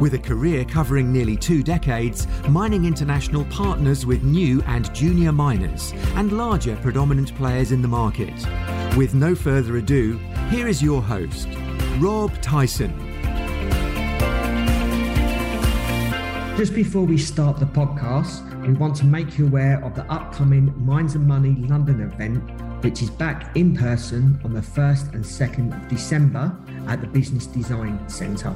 With 0.00 0.14
a 0.14 0.18
career 0.18 0.64
covering 0.64 1.12
nearly 1.12 1.36
two 1.36 1.64
decades, 1.64 2.28
Mining 2.48 2.84
International 2.84 3.44
partners 3.46 4.06
with 4.06 4.22
new 4.22 4.62
and 4.62 4.94
junior 4.94 5.32
miners 5.32 5.92
and 6.14 6.30
larger 6.30 6.76
predominant 6.76 7.34
players 7.34 7.72
in 7.72 7.82
the 7.82 7.88
market. 7.88 8.32
With 8.96 9.14
no 9.14 9.34
further 9.34 9.76
ado, 9.78 10.18
here 10.50 10.68
is 10.68 10.80
your 10.80 11.02
host, 11.02 11.48
Rob 11.98 12.32
Tyson. 12.40 12.96
Just 16.56 16.76
before 16.76 17.02
we 17.02 17.18
start 17.18 17.58
the 17.58 17.66
podcast, 17.66 18.44
we 18.68 18.74
want 18.74 18.94
to 18.96 19.04
make 19.04 19.36
you 19.36 19.48
aware 19.48 19.84
of 19.84 19.96
the 19.96 20.04
upcoming 20.12 20.72
Mines 20.76 21.16
and 21.16 21.26
Money 21.26 21.56
London 21.68 22.02
event, 22.02 22.38
which 22.84 23.02
is 23.02 23.10
back 23.10 23.56
in 23.56 23.74
person 23.74 24.40
on 24.44 24.52
the 24.52 24.60
1st 24.60 25.14
and 25.14 25.24
2nd 25.24 25.76
of 25.76 25.88
December 25.88 26.56
at 26.86 27.00
the 27.00 27.08
Business 27.08 27.46
Design 27.46 28.08
Centre. 28.08 28.54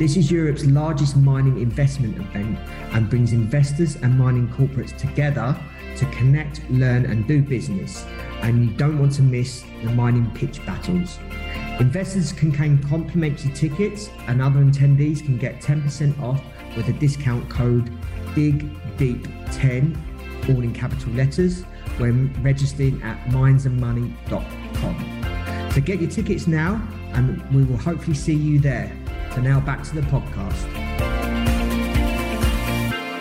This 0.00 0.16
is 0.16 0.30
Europe's 0.30 0.64
largest 0.64 1.14
mining 1.14 1.60
investment 1.60 2.16
event 2.16 2.58
and 2.94 3.10
brings 3.10 3.34
investors 3.34 3.96
and 3.96 4.18
mining 4.18 4.48
corporates 4.48 4.96
together 4.96 5.54
to 5.98 6.06
connect, 6.06 6.62
learn, 6.70 7.04
and 7.04 7.28
do 7.28 7.42
business. 7.42 8.06
And 8.40 8.64
you 8.64 8.70
don't 8.78 8.98
want 8.98 9.12
to 9.16 9.22
miss 9.22 9.62
the 9.84 9.90
mining 9.90 10.30
pitch 10.30 10.64
battles. 10.64 11.18
Investors 11.78 12.32
can 12.32 12.50
claim 12.50 12.82
complimentary 12.84 13.52
tickets, 13.52 14.08
and 14.26 14.40
other 14.40 14.60
attendees 14.60 15.22
can 15.22 15.36
get 15.36 15.60
10% 15.60 16.18
off 16.22 16.42
with 16.78 16.88
a 16.88 16.94
discount 16.94 17.50
code 17.50 17.90
DIGDEEP10, 18.34 20.48
all 20.48 20.62
in 20.62 20.72
capital 20.72 21.12
letters, 21.12 21.64
when 21.98 22.32
registering 22.42 23.02
at 23.02 23.22
minesandmoney.com. 23.26 25.70
So 25.74 25.80
get 25.82 26.00
your 26.00 26.10
tickets 26.10 26.46
now, 26.46 26.80
and 27.12 27.42
we 27.54 27.64
will 27.64 27.76
hopefully 27.76 28.16
see 28.16 28.32
you 28.32 28.60
there. 28.60 28.96
So 29.34 29.40
now 29.40 29.60
back 29.60 29.84
to 29.84 29.94
the 29.94 30.00
podcast. 30.02 30.66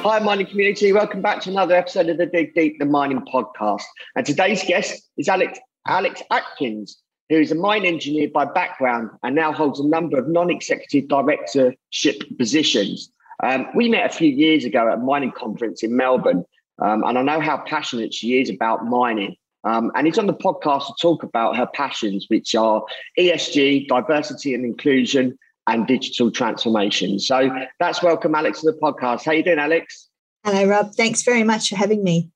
Hi, 0.01 0.17
mining 0.17 0.47
community. 0.47 0.91
Welcome 0.91 1.21
back 1.21 1.39
to 1.41 1.51
another 1.51 1.75
episode 1.75 2.09
of 2.09 2.17
the 2.17 2.25
Dig 2.25 2.55
Deep, 2.55 2.79
the 2.79 2.85
mining 2.85 3.21
podcast. 3.31 3.83
And 4.15 4.25
today's 4.25 4.63
guest 4.63 5.03
is 5.17 5.29
Alex, 5.29 5.59
Alex 5.87 6.23
Atkins, 6.31 6.99
who 7.29 7.35
is 7.35 7.51
a 7.51 7.55
mine 7.55 7.85
engineer 7.85 8.27
by 8.33 8.45
background 8.45 9.11
and 9.21 9.35
now 9.35 9.51
holds 9.51 9.79
a 9.79 9.87
number 9.87 10.17
of 10.17 10.27
non 10.27 10.49
executive 10.49 11.07
directorship 11.09 12.23
positions. 12.39 13.11
Um, 13.43 13.67
we 13.75 13.87
met 13.87 14.09
a 14.09 14.13
few 14.13 14.31
years 14.31 14.65
ago 14.65 14.87
at 14.87 14.95
a 14.95 14.97
mining 14.97 15.31
conference 15.31 15.83
in 15.83 15.95
Melbourne, 15.95 16.43
um, 16.81 17.03
and 17.03 17.19
I 17.19 17.21
know 17.21 17.39
how 17.39 17.57
passionate 17.67 18.15
she 18.15 18.41
is 18.41 18.49
about 18.49 18.83
mining. 18.83 19.35
Um, 19.63 19.91
and 19.93 20.07
he's 20.07 20.17
on 20.17 20.25
the 20.25 20.33
podcast 20.33 20.87
to 20.87 20.93
talk 20.99 21.21
about 21.21 21.55
her 21.55 21.67
passions, 21.67 22.25
which 22.29 22.55
are 22.55 22.83
ESG, 23.19 23.87
diversity 23.87 24.55
and 24.55 24.65
inclusion, 24.65 25.37
and 25.69 25.85
digital 25.85 26.31
transformation. 26.31 27.19
So 27.19 27.49
that's 27.79 28.01
welcome, 28.01 28.33
Alex, 28.33 28.61
to 28.61 28.71
the 28.71 28.77
podcast. 28.77 29.23
How 29.23 29.33
you 29.33 29.43
doing, 29.43 29.59
Alex? 29.59 30.07
Hello, 30.43 30.65
Rob. 30.65 30.95
Thanks 30.95 31.21
very 31.21 31.43
much 31.43 31.69
for 31.69 31.75
having 31.75 32.03
me. 32.03 32.31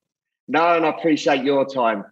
No, 0.46 0.76
and 0.76 0.86
I 0.86 0.90
appreciate 0.90 1.44
your 1.44 1.66
time. 1.66 2.04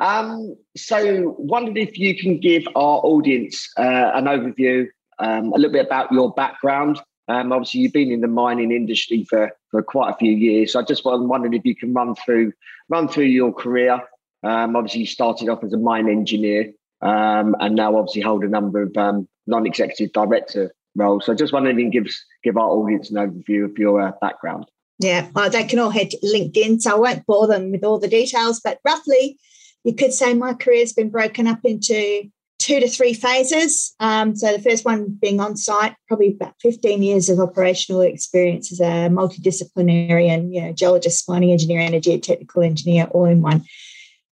Um, 0.00 0.56
so, 0.76 1.34
wondered 1.38 1.76
if 1.76 1.98
you 1.98 2.16
can 2.16 2.40
give 2.40 2.66
our 2.74 2.98
audience 3.04 3.68
uh, 3.76 4.12
an 4.14 4.24
overview, 4.24 4.86
um, 5.18 5.52
a 5.52 5.56
little 5.56 5.72
bit 5.72 5.86
about 5.86 6.10
your 6.10 6.32
background. 6.32 7.00
Um, 7.28 7.52
obviously, 7.52 7.80
you've 7.80 7.92
been 7.92 8.10
in 8.10 8.20
the 8.20 8.28
mining 8.28 8.72
industry 8.72 9.24
for, 9.28 9.52
for 9.70 9.82
quite 9.82 10.10
a 10.10 10.16
few 10.16 10.32
years. 10.32 10.72
So, 10.72 10.80
I 10.80 10.84
just 10.84 11.04
wondered 11.04 11.54
if 11.54 11.64
you 11.64 11.76
can 11.76 11.92
run 11.92 12.14
through 12.14 12.52
run 12.88 13.08
through 13.08 13.26
your 13.26 13.52
career. 13.52 14.00
Um, 14.42 14.74
obviously, 14.74 15.00
you 15.00 15.06
started 15.06 15.48
off 15.48 15.62
as 15.62 15.72
a 15.72 15.78
mine 15.78 16.08
engineer, 16.08 16.72
um, 17.02 17.54
and 17.60 17.76
now 17.76 17.96
obviously 17.96 18.22
hold 18.22 18.44
a 18.44 18.48
number 18.48 18.82
of 18.82 18.96
um, 18.96 19.28
non-executive 19.46 20.12
director 20.12 20.72
role. 20.94 21.20
So 21.20 21.32
I 21.32 21.36
just 21.36 21.52
wondering 21.52 21.76
if 21.76 21.82
you 21.82 21.90
can 21.90 22.02
give, 22.04 22.14
give 22.44 22.56
our 22.56 22.68
audience 22.68 23.10
an 23.10 23.16
overview 23.16 23.64
of 23.64 23.78
your 23.78 24.00
uh, 24.00 24.12
background. 24.20 24.66
Yeah, 24.98 25.28
well, 25.34 25.50
they 25.50 25.64
can 25.64 25.78
all 25.78 25.90
head 25.90 26.10
to 26.10 26.18
LinkedIn, 26.18 26.80
so 26.80 26.92
I 26.92 26.98
won't 26.98 27.26
bore 27.26 27.48
them 27.48 27.72
with 27.72 27.84
all 27.84 27.98
the 27.98 28.08
details, 28.08 28.60
but 28.62 28.78
roughly 28.84 29.38
you 29.84 29.94
could 29.94 30.12
say 30.12 30.34
my 30.34 30.54
career's 30.54 30.92
been 30.92 31.10
broken 31.10 31.46
up 31.46 31.60
into 31.64 32.30
two 32.62 32.78
to 32.78 32.88
three 32.88 33.12
phases. 33.12 33.94
Um, 33.98 34.36
so 34.36 34.52
the 34.52 34.62
first 34.62 34.84
one 34.84 35.18
being 35.20 35.40
on 35.40 35.56
site, 35.56 35.96
probably 36.06 36.36
about 36.40 36.54
15 36.60 37.02
years 37.02 37.28
of 37.28 37.40
operational 37.40 38.02
experience 38.02 38.70
as 38.70 38.78
a 38.80 39.08
multidisciplinary 39.10 40.28
and 40.28 40.54
you 40.54 40.62
know, 40.62 40.72
geologist, 40.72 41.28
mining 41.28 41.50
engineer, 41.50 41.80
and 41.80 41.94
a 41.94 42.00
geotechnical 42.00 42.64
engineer 42.64 43.06
all 43.10 43.24
in 43.24 43.42
one. 43.42 43.64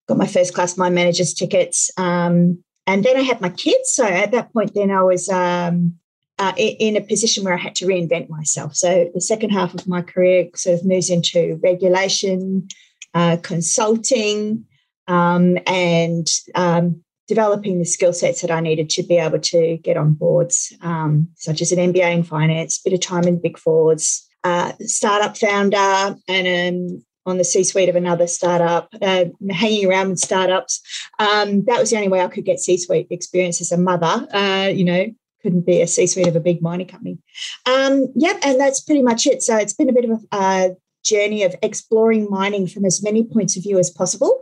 Got 0.07 0.17
my 0.17 0.27
first 0.27 0.53
class 0.53 0.77
mine 0.77 0.93
manager's 0.93 1.33
tickets. 1.33 1.89
Um, 1.97 2.63
and 2.89 3.03
then 3.03 3.17
I 3.17 3.21
had 3.21 3.39
my 3.39 3.49
kids. 3.49 3.91
So 3.91 4.03
at 4.03 4.31
that 4.31 4.51
point, 4.51 4.73
then 4.73 4.89
I 4.89 5.03
was 5.03 5.29
um, 5.29 5.93
uh, 6.39 6.53
in 6.57 6.97
a 6.97 7.01
position 7.01 7.43
where 7.43 7.53
I 7.53 7.61
had 7.61 7.75
to 7.75 7.85
reinvent 7.85 8.29
myself. 8.29 8.75
So 8.75 9.11
the 9.13 9.21
second 9.21 9.51
half 9.51 9.75
of 9.75 9.87
my 9.87 10.01
career 10.01 10.49
sort 10.55 10.79
of 10.79 10.85
moves 10.85 11.11
into 11.11 11.59
regulation, 11.61 12.67
uh, 13.13 13.37
consulting, 13.43 14.65
um, 15.07 15.59
and 15.67 16.27
um, 16.55 17.03
developing 17.27 17.77
the 17.77 17.85
skill 17.85 18.11
sets 18.11 18.41
that 18.41 18.49
I 18.49 18.59
needed 18.59 18.89
to 18.91 19.03
be 19.03 19.17
able 19.17 19.39
to 19.39 19.77
get 19.77 19.95
on 19.95 20.13
boards, 20.13 20.73
um, 20.81 21.27
such 21.35 21.61
as 21.61 21.71
an 21.71 21.93
MBA 21.93 22.11
in 22.11 22.23
finance, 22.23 22.79
bit 22.79 22.93
of 22.93 23.01
time 23.01 23.25
in 23.25 23.39
Big 23.39 23.59
Fours, 23.59 24.27
uh, 24.43 24.71
startup 24.79 25.37
founder, 25.37 26.15
and 26.27 26.47
um, 26.47 27.03
on 27.29 27.37
the 27.37 27.43
C-suite 27.43 27.89
of 27.89 27.95
another 27.95 28.27
startup, 28.27 28.89
uh, 29.01 29.25
hanging 29.51 29.87
around 29.87 30.09
with 30.09 30.19
startups. 30.19 30.81
Um, 31.19 31.63
that 31.65 31.79
was 31.79 31.89
the 31.89 31.97
only 31.97 32.09
way 32.09 32.21
I 32.21 32.27
could 32.27 32.45
get 32.45 32.59
C-suite 32.59 33.07
experience 33.09 33.61
as 33.61 33.71
a 33.71 33.77
mother. 33.77 34.27
Uh, 34.33 34.69
you 34.73 34.83
know, 34.83 35.05
couldn't 35.41 35.65
be 35.65 35.81
a 35.81 35.87
C-suite 35.87 36.27
of 36.27 36.35
a 36.35 36.41
big 36.41 36.61
mining 36.61 36.87
company. 36.87 37.17
Um, 37.65 38.11
yep, 38.15 38.37
and 38.43 38.59
that's 38.59 38.81
pretty 38.81 39.01
much 39.01 39.25
it. 39.25 39.41
So 39.41 39.55
it's 39.55 39.73
been 39.73 39.89
a 39.89 39.93
bit 39.93 40.09
of 40.09 40.25
a 40.31 40.35
uh, 40.35 40.69
journey 41.03 41.43
of 41.43 41.55
exploring 41.61 42.27
mining 42.29 42.67
from 42.67 42.85
as 42.85 43.03
many 43.03 43.23
points 43.23 43.55
of 43.55 43.63
view 43.63 43.79
as 43.79 43.89
possible 43.89 44.41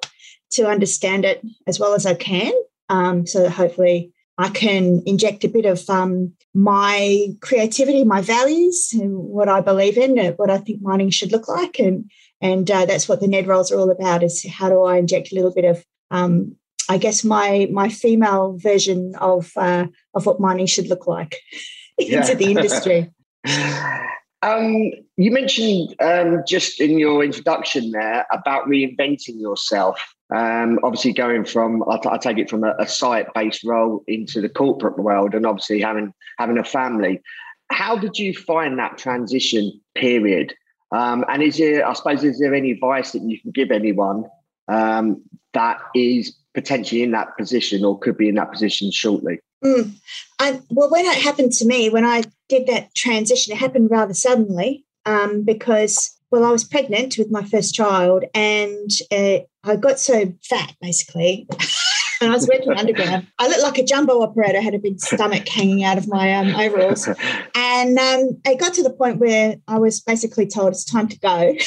to 0.52 0.68
understand 0.68 1.26
it 1.26 1.42
as 1.68 1.80
well 1.80 1.94
as 1.94 2.06
I 2.06 2.16
can. 2.16 2.54
Um, 2.90 3.28
so 3.28 3.44
that 3.44 3.52
hopefully 3.52 4.14
I 4.38 4.50
can 4.50 5.02
inject 5.06 5.44
a 5.44 5.50
bit 5.50 5.66
of 5.66 5.90
um, 5.90 6.34
my 6.54 7.28
creativity, 7.42 8.04
my 8.04 8.22
values, 8.22 8.90
and 8.94 9.18
what 9.18 9.50
I 9.50 9.62
believe 9.62 9.98
in, 9.98 10.18
what 10.36 10.50
I 10.50 10.60
think 10.60 10.82
mining 10.82 11.10
should 11.10 11.32
look 11.32 11.48
like, 11.48 11.80
and 11.80 12.10
and 12.42 12.70
uh, 12.70 12.86
that's 12.86 13.10
what 13.10 13.20
the 13.20 13.28
NED 13.28 13.48
roles 13.48 13.72
are 13.72 13.80
all 13.80 13.92
about: 13.92 14.24
is 14.24 14.46
how 14.50 14.70
do 14.70 14.84
I 14.84 14.98
inject 14.98 15.32
a 15.32 15.36
little 15.36 15.54
bit 15.54 15.66
of, 15.66 15.84
um, 16.12 16.56
I 16.90 16.98
guess, 16.98 17.24
my 17.24 17.68
my 17.72 17.90
female 17.90 18.58
version 18.58 19.16
of 19.16 19.52
uh, 19.56 19.88
of 20.14 20.26
what 20.26 20.40
mining 20.40 20.68
should 20.68 20.88
look 20.88 21.08
like 21.08 21.36
into 21.98 22.36
the 22.36 22.52
industry. 22.52 23.12
Um, 24.44 24.92
you 25.16 25.32
mentioned 25.32 25.96
um, 26.00 26.44
just 26.48 26.80
in 26.80 27.00
your 27.00 27.24
introduction 27.24 27.92
there 27.92 28.26
about 28.32 28.68
reinventing 28.68 29.40
yourself. 29.40 30.00
Um, 30.34 30.80
obviously, 30.84 31.14
going 31.14 31.44
from 31.46 31.84
I, 31.90 31.98
t- 31.98 32.10
I 32.10 32.18
take 32.18 32.38
it 32.38 32.50
from 32.50 32.64
a, 32.64 32.76
a 32.78 32.88
site-based 32.88 33.64
role 33.64 34.04
into 34.08 34.42
the 34.42 34.50
corporate 34.50 35.00
world, 35.00 35.34
and 35.34 35.46
obviously 35.46 35.82
having 35.82 36.14
having 36.38 36.58
a 36.58 36.64
family. 36.64 37.22
How 37.70 37.98
did 37.98 38.18
you 38.18 38.34
find 38.34 38.78
that 38.80 38.98
transition 38.98 39.82
period? 39.96 40.54
Um, 40.92 41.26
and 41.28 41.44
is 41.44 41.58
there, 41.58 41.88
I 41.88 41.94
suppose, 41.94 42.24
is 42.24 42.40
there 42.40 42.54
any 42.54 42.72
advice 42.72 43.12
that 43.12 43.22
you 43.24 43.40
can 43.40 43.52
give 43.52 43.72
anyone 43.72 44.26
um, 44.68 45.22
that 45.54 45.80
is 45.96 46.36
potentially 46.54 47.04
in 47.04 47.12
that 47.12 47.38
position 47.38 47.84
or 47.84 48.00
could 48.00 48.18
be 48.18 48.30
in 48.30 48.36
that 48.36 48.52
position 48.52 48.92
shortly? 48.92 49.40
Mm. 49.64 49.94
I, 50.40 50.62
well, 50.70 50.90
when 50.90 51.06
it 51.06 51.18
happened 51.18 51.52
to 51.54 51.66
me, 51.66 51.90
when 51.90 52.06
I 52.06 52.24
did 52.48 52.68
that 52.68 52.94
transition, 52.96 53.54
it 53.54 53.60
happened 53.60 53.90
rather 53.92 54.14
suddenly 54.14 54.86
um, 55.06 55.44
because, 55.44 56.16
well, 56.32 56.46
I 56.46 56.52
was 56.52 56.64
pregnant 56.64 57.18
with 57.18 57.32
my 57.32 57.44
first 57.44 57.74
child 57.74 58.26
and 58.34 58.90
uh, 59.12 59.40
I 59.64 59.76
got 59.76 60.00
so 60.00 60.34
fat, 60.44 60.76
basically. 60.82 61.48
and 62.22 62.32
I 62.32 62.34
was 62.34 62.48
working 62.48 62.74
underground. 62.74 63.28
I 63.40 63.48
looked 63.48 63.64
like 63.64 63.78
a 63.78 63.86
jumbo 63.86 64.22
operator, 64.22 64.62
had 64.62 64.74
a 64.74 64.80
big 64.80 65.00
stomach 65.00 65.48
hanging 65.48 65.84
out 65.84 65.98
of 65.98 66.08
my 66.08 66.34
um, 66.34 66.56
overalls. 66.56 67.08
And 67.56 67.98
um, 67.98 68.42
it 68.46 68.60
got 68.60 68.74
to 68.76 68.84
the 68.84 68.90
point 68.90 69.20
where 69.20 69.58
I 69.68 69.78
was 69.78 70.02
basically 70.02 70.48
told 70.48 70.70
it's 70.70 70.86
time 70.86 71.08
to 71.08 71.20
go. 71.20 71.30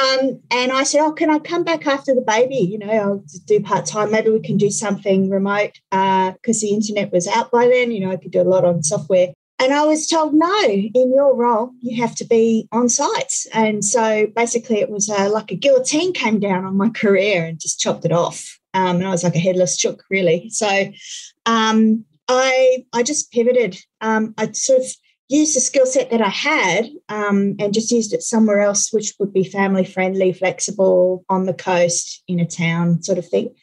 and, 0.00 0.30
um, 0.30 0.40
and 0.50 0.72
I 0.72 0.84
said, 0.84 1.02
Oh, 1.02 1.12
can 1.12 1.30
I 1.30 1.38
come 1.38 1.64
back 1.64 1.86
after 1.86 2.14
the 2.14 2.22
baby? 2.22 2.56
You 2.56 2.78
know, 2.78 2.90
I'll 2.90 3.24
do 3.46 3.60
part 3.60 3.86
time. 3.86 4.10
Maybe 4.10 4.30
we 4.30 4.40
can 4.40 4.56
do 4.56 4.70
something 4.70 5.28
remote 5.28 5.72
because 5.90 6.32
uh, 6.58 6.60
the 6.62 6.72
internet 6.72 7.12
was 7.12 7.28
out 7.28 7.50
by 7.50 7.68
then. 7.68 7.92
You 7.92 8.06
know, 8.06 8.12
I 8.12 8.16
could 8.16 8.32
do 8.32 8.40
a 8.40 8.44
lot 8.44 8.64
on 8.64 8.82
software. 8.82 9.34
And 9.58 9.72
I 9.72 9.84
was 9.84 10.08
told, 10.08 10.34
no, 10.34 10.64
in 10.64 11.12
your 11.14 11.36
role, 11.36 11.70
you 11.80 12.02
have 12.02 12.16
to 12.16 12.24
be 12.24 12.66
on 12.72 12.88
sites. 12.88 13.46
And 13.52 13.84
so 13.84 14.26
basically, 14.34 14.80
it 14.80 14.90
was 14.90 15.08
uh, 15.08 15.30
like 15.30 15.52
a 15.52 15.56
guillotine 15.56 16.12
came 16.12 16.40
down 16.40 16.64
on 16.64 16.76
my 16.76 16.88
career 16.88 17.44
and 17.44 17.60
just 17.60 17.78
chopped 17.78 18.04
it 18.04 18.10
off. 18.10 18.58
Um, 18.74 18.96
and 18.96 19.06
I 19.06 19.10
was 19.10 19.24
like 19.24 19.34
a 19.34 19.40
headless 19.40 19.76
chook, 19.76 20.04
really. 20.10 20.48
So 20.50 20.90
um, 21.46 22.04
I 22.28 22.84
I 22.92 23.02
just 23.02 23.32
pivoted. 23.32 23.78
Um, 24.00 24.34
I 24.38 24.52
sort 24.52 24.80
of 24.80 24.86
used 25.28 25.56
the 25.56 25.60
skill 25.60 25.86
set 25.86 26.10
that 26.10 26.20
I 26.20 26.28
had 26.28 26.90
um, 27.08 27.56
and 27.58 27.72
just 27.72 27.90
used 27.90 28.12
it 28.12 28.22
somewhere 28.22 28.60
else, 28.60 28.92
which 28.92 29.14
would 29.18 29.32
be 29.32 29.44
family 29.44 29.84
friendly, 29.84 30.32
flexible, 30.32 31.24
on 31.28 31.46
the 31.46 31.54
coast, 31.54 32.22
in 32.28 32.38
a 32.38 32.46
town, 32.46 33.02
sort 33.02 33.18
of 33.18 33.26
thing, 33.26 33.54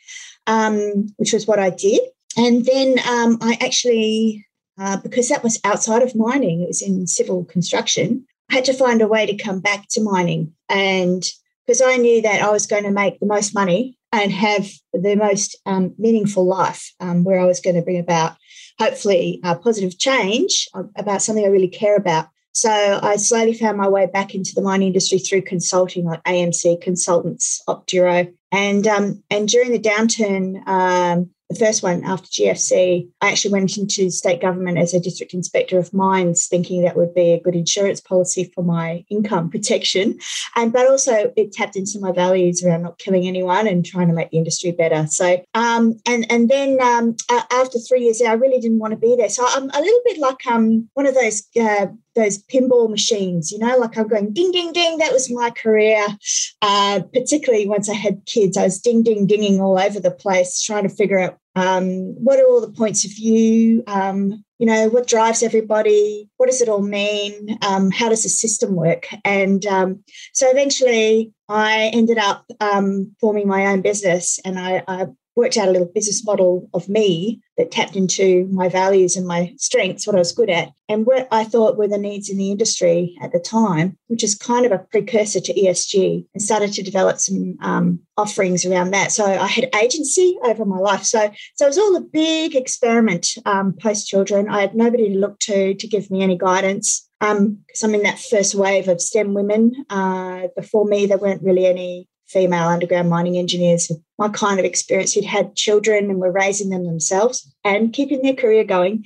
um, 0.48 1.08
which 1.18 1.32
was 1.32 1.46
what 1.46 1.60
I 1.60 1.70
did. 1.70 2.02
And 2.38 2.66
then 2.66 2.98
um, 3.08 3.38
I 3.42 3.58
actually, 3.62 4.48
uh, 4.80 4.98
because 4.98 5.30
that 5.30 5.44
was 5.44 5.60
outside 5.64 6.02
of 6.02 6.16
mining, 6.16 6.62
it 6.62 6.68
was 6.68 6.82
in 6.82 7.06
civil 7.06 7.46
construction, 7.46 8.26
I 8.50 8.56
had 8.56 8.66
to 8.66 8.74
find 8.74 9.02
a 9.02 9.08
way 9.08 9.28
to 9.28 9.38
come 9.38 9.60
back 9.60 9.88
to 9.92 10.02
mining. 10.02 10.54
And 10.70 11.24
because 11.68 11.82
I 11.82 11.98
knew 11.98 12.24
that 12.24 12.42
I 12.42 12.50
was 12.50 12.66
going 12.66 12.84
to 12.84 12.92
make 12.92 13.20
the 13.20 13.28
most 13.28 13.54
money 13.54 13.99
and 14.12 14.32
have 14.32 14.68
the 14.94 15.16
most 15.16 15.58
um, 15.66 15.94
meaningful 15.98 16.46
life 16.46 16.94
um, 17.00 17.24
where 17.24 17.40
I 17.40 17.46
was 17.46 17.60
going 17.60 17.76
to 17.76 17.82
bring 17.82 18.00
about 18.00 18.36
hopefully 18.80 19.40
a 19.44 19.56
positive 19.56 19.98
change 20.00 20.68
about 20.96 21.22
something 21.22 21.46
I 21.46 21.50
really 21.50 21.68
care 21.68 21.96
about. 21.96 22.28
So 22.52 23.00
I 23.04 23.18
slowly 23.18 23.54
found 23.54 23.78
my 23.78 23.88
way 23.88 24.08
back 24.08 24.34
into 24.34 24.54
the 24.56 24.62
mining 24.62 24.88
industry 24.88 25.20
through 25.20 25.44
consulting, 25.44 26.06
like 26.06 26.24
AMC 26.24 26.82
Consultants, 26.82 27.62
Optiro, 27.68 28.28
and 28.52 28.88
um, 28.88 29.24
and 29.30 29.48
during 29.48 29.72
the 29.72 29.80
downturn, 29.80 30.68
um, 30.68 31.30
the 31.50 31.56
first 31.56 31.82
one 31.82 32.04
after 32.04 32.28
GFC, 32.28 33.10
I 33.22 33.32
actually 33.32 33.52
went 33.52 33.76
into 33.78 34.12
state 34.12 34.40
government 34.40 34.78
as 34.78 34.94
a 34.94 35.00
district 35.00 35.34
inspector 35.34 35.80
of 35.80 35.94
mines, 35.94 36.48
thinking 36.48 36.84
that 36.84 36.96
would 36.96 37.16
be 37.16 37.32
a 37.32 37.40
good 37.40 37.56
insurance 37.56 38.00
policy 38.00 38.52
for 38.54 38.64
my 38.64 39.04
income 39.10 39.50
protection. 39.50 40.20
And 40.56 40.72
but 40.72 40.88
also 40.88 41.34
it 41.36 41.52
tapped 41.52 41.76
into 41.76 42.00
my 42.00 42.12
values 42.12 42.64
around 42.64 42.84
not 42.84 43.00
killing 43.00 43.28
anyone 43.28 43.68
and 43.68 43.84
trying 43.84 44.10
to 44.10 44.14
make 44.14 44.30
the 44.30 44.38
industry 44.38 44.72
better. 44.72 45.08
So 45.08 45.44
um, 45.56 46.00
and 46.06 46.32
and 46.32 46.50
then 46.50 46.80
um, 46.82 47.16
after 47.52 47.80
three 47.80 48.04
years 48.04 48.20
there, 48.20 48.30
I 48.30 48.36
really 48.36 48.60
didn't 48.60 48.80
want 48.80 48.92
to 48.92 49.00
be 49.00 49.16
there. 49.16 49.30
So 49.30 49.44
I'm 49.48 49.70
a 49.72 49.82
little 49.82 50.02
bit 50.06 50.20
like 50.20 50.46
um, 50.46 50.88
one 50.94 51.08
of 51.08 51.16
those 51.16 51.42
uh, 51.60 51.88
those 52.16 52.42
pinball 52.44 52.90
machines, 52.90 53.52
you 53.52 53.60
know, 53.60 53.78
like 53.78 53.98
I'm 53.98 54.08
going 54.08 54.34
ding, 54.34 54.52
ding, 54.52 54.74
ding. 54.74 54.98
That 54.98 55.14
was 55.14 55.32
my 55.32 55.50
career. 55.52 56.06
Uh, 56.62 57.02
particularly 57.14 57.68
once 57.68 57.90
I 57.90 57.94
had 57.94 58.26
kids, 58.26 58.58
I 58.58 58.64
was 58.64 58.80
ding, 58.80 59.04
ding, 59.04 59.28
dinging 59.28 59.62
all 59.62 59.80
over 59.80 60.00
the 60.00 60.12
place, 60.12 60.62
trying 60.62 60.88
to 60.88 60.94
figure 60.94 61.20
out 61.20 61.38
um, 61.56 62.16
what 62.16 62.40
are 62.40 62.46
all 62.46 62.62
the 62.62 62.72
points 62.72 63.06
of 63.06 63.12
view, 63.12 63.84
um, 63.88 64.44
you 64.60 64.66
know, 64.66 64.90
what 64.90 65.08
drives 65.08 65.42
everybody, 65.42 66.30
what 66.38 66.48
does 66.48 66.62
it 66.62 66.70
all 66.70 66.82
mean, 66.82 67.58
um, 67.62 67.92
how 67.92 68.10
does 68.10 68.24
the 68.24 68.30
system 68.30 68.76
work? 68.76 69.08
And 69.26 69.66
um, 69.66 70.04
so 70.34 70.50
eventually 70.50 71.34
I 71.48 71.92
ended 71.94 72.18
up 72.18 72.46
um, 72.60 73.16
forming 73.20 73.48
my 73.48 73.68
own 73.68 73.82
business 73.82 74.40
and 74.46 74.60
I, 74.60 74.84
I 74.88 75.08
worked 75.36 75.58
out 75.58 75.70
a 75.70 75.72
little 75.72 75.92
business 75.94 76.26
model 76.26 76.70
of 76.74 76.90
me 76.90 77.42
that 77.60 77.72
tapped 77.72 77.98
into 77.98 78.48
my 78.54 78.70
values 78.70 79.18
and 79.18 79.28
my 79.28 79.54
strengths, 79.58 80.08
what 80.08 80.16
I 80.16 80.20
was 80.20 80.32
good 80.32 80.50
at, 80.50 80.72
and 80.88 81.06
what 81.06 81.28
I 81.30 81.44
thought 81.44 81.78
were 81.78 81.90
the 81.90 81.98
needs 81.98 82.30
in 82.30 82.38
the 82.38 82.52
industry 82.52 83.18
at 83.22 83.34
the 83.34 83.40
time, 83.40 83.98
which 84.08 84.24
is 84.24 84.34
kind 84.34 84.66
of 84.66 84.72
a 84.72 84.80
precursor 84.80 85.42
to 85.42 85.54
ESG, 85.54 86.26
and 86.34 86.42
started 86.42 86.72
to 86.72 86.82
develop 86.82 87.20
some 87.20 87.58
um, 87.62 88.00
offerings 88.16 88.66
around 88.66 88.92
that. 88.92 89.12
So 89.12 89.26
I 89.26 89.46
had 89.46 89.76
agency 89.76 90.38
over 90.44 90.64
my 90.64 90.80
life. 90.80 91.04
So, 91.04 91.30
so 91.56 91.66
it 91.66 91.70
was 91.70 91.78
all 91.78 91.98
a 91.98 92.02
big 92.02 92.56
experiment 92.56 93.28
um, 93.46 93.74
post 93.74 94.08
children. 94.08 94.48
I 94.48 94.62
had 94.62 94.74
nobody 94.74 95.10
to 95.10 95.20
look 95.20 95.38
to 95.40 95.76
to 95.76 95.88
give 95.88 96.10
me 96.10 96.24
any 96.24 96.38
guidance 96.38 97.10
because 97.20 97.38
um, 97.38 97.66
I'm 97.84 97.96
in 97.96 98.04
that 98.04 98.20
first 98.20 98.56
wave 98.56 98.88
of 98.88 99.02
STEM 99.02 99.34
women. 99.34 99.74
Uh, 99.90 100.48
before 100.56 100.86
me, 100.86 101.06
there 101.06 101.18
weren't 101.18 101.44
really 101.44 101.66
any 101.66 102.08
female 102.30 102.68
underground 102.68 103.10
mining 103.10 103.38
engineers 103.38 103.92
my 104.20 104.30
kind 104.30 104.60
of 104.60 104.66
experience 104.66 105.14
who'd 105.14 105.24
had 105.24 105.56
children 105.56 106.10
and 106.10 106.20
were 106.20 106.32
raising 106.32 106.70
them 106.70 106.86
themselves 106.86 107.52
and 107.64 107.94
keeping 107.94 108.22
their 108.22 108.34
career 108.34 108.64
going. 108.64 109.06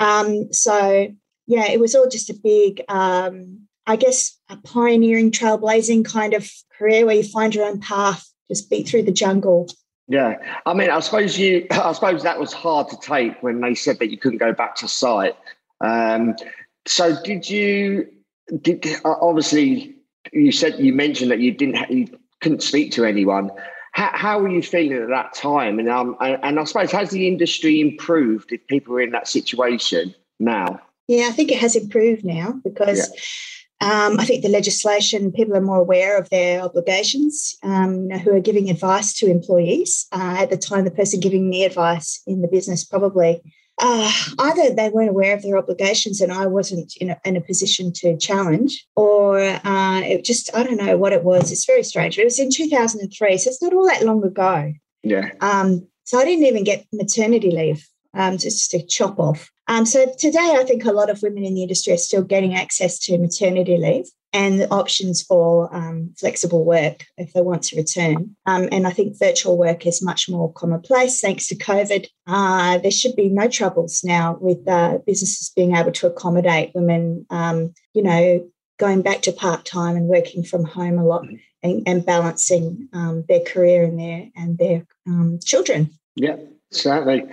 Um, 0.00 0.52
so, 0.52 1.08
yeah, 1.46 1.70
it 1.70 1.78
was 1.78 1.94
all 1.94 2.08
just 2.08 2.30
a 2.30 2.34
big, 2.34 2.82
um, 2.88 3.60
I 3.86 3.96
guess, 3.96 4.36
a 4.48 4.56
pioneering, 4.56 5.30
trailblazing 5.30 6.06
kind 6.06 6.34
of 6.34 6.50
career 6.76 7.04
where 7.06 7.16
you 7.16 7.22
find 7.22 7.54
your 7.54 7.66
own 7.66 7.78
path, 7.78 8.26
just 8.50 8.70
beat 8.70 8.88
through 8.88 9.02
the 9.02 9.12
jungle. 9.12 9.68
Yeah, 10.08 10.36
I 10.66 10.74
mean, 10.74 10.90
I 10.90 11.00
suppose 11.00 11.38
you, 11.38 11.66
I 11.70 11.92
suppose 11.92 12.22
that 12.22 12.40
was 12.40 12.52
hard 12.52 12.88
to 12.88 12.96
take 13.00 13.42
when 13.42 13.60
they 13.60 13.74
said 13.74 13.98
that 13.98 14.10
you 14.10 14.18
couldn't 14.18 14.38
go 14.38 14.52
back 14.52 14.74
to 14.76 14.88
site. 14.88 15.36
Um, 15.80 16.34
so, 16.86 17.20
did 17.22 17.48
you? 17.48 18.08
Did 18.60 18.86
obviously 19.06 19.94
you 20.32 20.52
said 20.52 20.78
you 20.78 20.92
mentioned 20.92 21.30
that 21.30 21.40
you 21.40 21.50
didn't 21.50 21.90
you 21.90 22.06
couldn't 22.44 22.62
speak 22.62 22.92
to 22.92 23.04
anyone. 23.04 23.50
How, 23.92 24.10
how 24.12 24.38
were 24.38 24.50
you 24.50 24.62
feeling 24.62 25.02
at 25.02 25.08
that 25.08 25.34
time? 25.34 25.78
And 25.78 25.88
um, 25.88 26.16
and 26.20 26.60
I 26.60 26.64
suppose 26.64 26.92
has 26.92 27.10
the 27.10 27.26
industry 27.26 27.80
improved 27.80 28.52
if 28.52 28.64
people 28.66 28.94
are 28.94 29.00
in 29.00 29.12
that 29.12 29.26
situation 29.26 30.14
now? 30.38 30.80
Yeah, 31.08 31.26
I 31.28 31.32
think 31.32 31.50
it 31.50 31.58
has 31.58 31.74
improved 31.74 32.24
now 32.24 32.60
because. 32.62 32.98
Yeah. 32.98 33.20
Um, 33.80 34.18
I 34.18 34.24
think 34.24 34.42
the 34.42 34.48
legislation, 34.48 35.32
people 35.32 35.54
are 35.56 35.60
more 35.60 35.80
aware 35.80 36.16
of 36.16 36.30
their 36.30 36.62
obligations, 36.62 37.56
um, 37.62 38.02
you 38.02 38.08
know, 38.08 38.18
who 38.18 38.34
are 38.34 38.40
giving 38.40 38.70
advice 38.70 39.12
to 39.14 39.26
employees. 39.26 40.06
Uh, 40.10 40.36
at 40.38 40.48
the 40.48 40.56
time, 40.56 40.84
the 40.84 40.90
person 40.92 41.20
giving 41.20 41.50
the 41.50 41.64
advice 41.64 42.22
in 42.26 42.40
the 42.40 42.48
business 42.48 42.84
probably 42.84 43.42
uh, 43.80 44.12
either 44.38 44.74
they 44.74 44.88
weren't 44.88 45.10
aware 45.10 45.34
of 45.34 45.42
their 45.42 45.58
obligations 45.58 46.20
and 46.20 46.32
I 46.32 46.46
wasn't 46.46 46.96
in 46.96 47.10
a, 47.10 47.20
in 47.24 47.36
a 47.36 47.40
position 47.40 47.92
to 47.96 48.16
challenge, 48.16 48.86
or 48.94 49.38
uh, 49.38 50.00
it 50.00 50.24
just, 50.24 50.54
I 50.54 50.62
don't 50.62 50.76
know 50.76 50.96
what 50.96 51.12
it 51.12 51.24
was. 51.24 51.50
It's 51.50 51.66
very 51.66 51.82
strange. 51.82 52.18
It 52.18 52.24
was 52.24 52.38
in 52.38 52.50
2003, 52.50 53.38
so 53.38 53.48
it's 53.48 53.62
not 53.62 53.74
all 53.74 53.86
that 53.86 54.04
long 54.04 54.24
ago. 54.24 54.72
Yeah. 55.02 55.30
Um, 55.40 55.86
so 56.04 56.18
I 56.18 56.24
didn't 56.24 56.46
even 56.46 56.64
get 56.64 56.86
maternity 56.92 57.50
leave, 57.50 57.86
um, 58.14 58.34
It's 58.34 58.44
just 58.44 58.74
a 58.74 58.86
chop 58.86 59.18
off. 59.18 59.50
Um, 59.66 59.86
so 59.86 60.12
today, 60.18 60.56
I 60.58 60.64
think 60.64 60.84
a 60.84 60.92
lot 60.92 61.10
of 61.10 61.22
women 61.22 61.44
in 61.44 61.54
the 61.54 61.62
industry 61.62 61.94
are 61.94 61.98
still 61.98 62.22
getting 62.22 62.54
access 62.54 62.98
to 63.00 63.18
maternity 63.18 63.78
leave 63.78 64.06
and 64.34 64.60
the 64.60 64.68
options 64.70 65.22
for 65.22 65.74
um, 65.74 66.12
flexible 66.18 66.64
work 66.64 67.06
if 67.16 67.32
they 67.32 67.40
want 67.40 67.62
to 67.62 67.76
return. 67.76 68.36
Um, 68.46 68.68
and 68.72 68.86
I 68.86 68.90
think 68.90 69.18
virtual 69.18 69.56
work 69.56 69.86
is 69.86 70.02
much 70.02 70.28
more 70.28 70.52
commonplace 70.52 71.20
thanks 71.20 71.46
to 71.48 71.54
COVID. 71.54 72.08
Uh, 72.26 72.78
there 72.78 72.90
should 72.90 73.14
be 73.14 73.28
no 73.28 73.48
troubles 73.48 74.02
now 74.04 74.36
with 74.40 74.66
uh, 74.68 74.98
businesses 75.06 75.52
being 75.54 75.76
able 75.76 75.92
to 75.92 76.08
accommodate 76.08 76.72
women, 76.74 77.24
um, 77.30 77.72
you 77.94 78.02
know, 78.02 78.44
going 78.78 79.02
back 79.02 79.22
to 79.22 79.32
part 79.32 79.64
time 79.64 79.96
and 79.96 80.08
working 80.08 80.42
from 80.42 80.64
home 80.64 80.98
a 80.98 81.04
lot 81.04 81.24
and, 81.62 81.82
and 81.86 82.04
balancing 82.04 82.88
um, 82.92 83.24
their 83.28 83.40
career 83.40 83.84
and 83.84 83.98
their 84.00 84.28
and 84.34 84.58
their 84.58 84.84
um, 85.06 85.38
children. 85.44 85.90
Yeah, 86.16 86.36
certainly. 86.72 87.24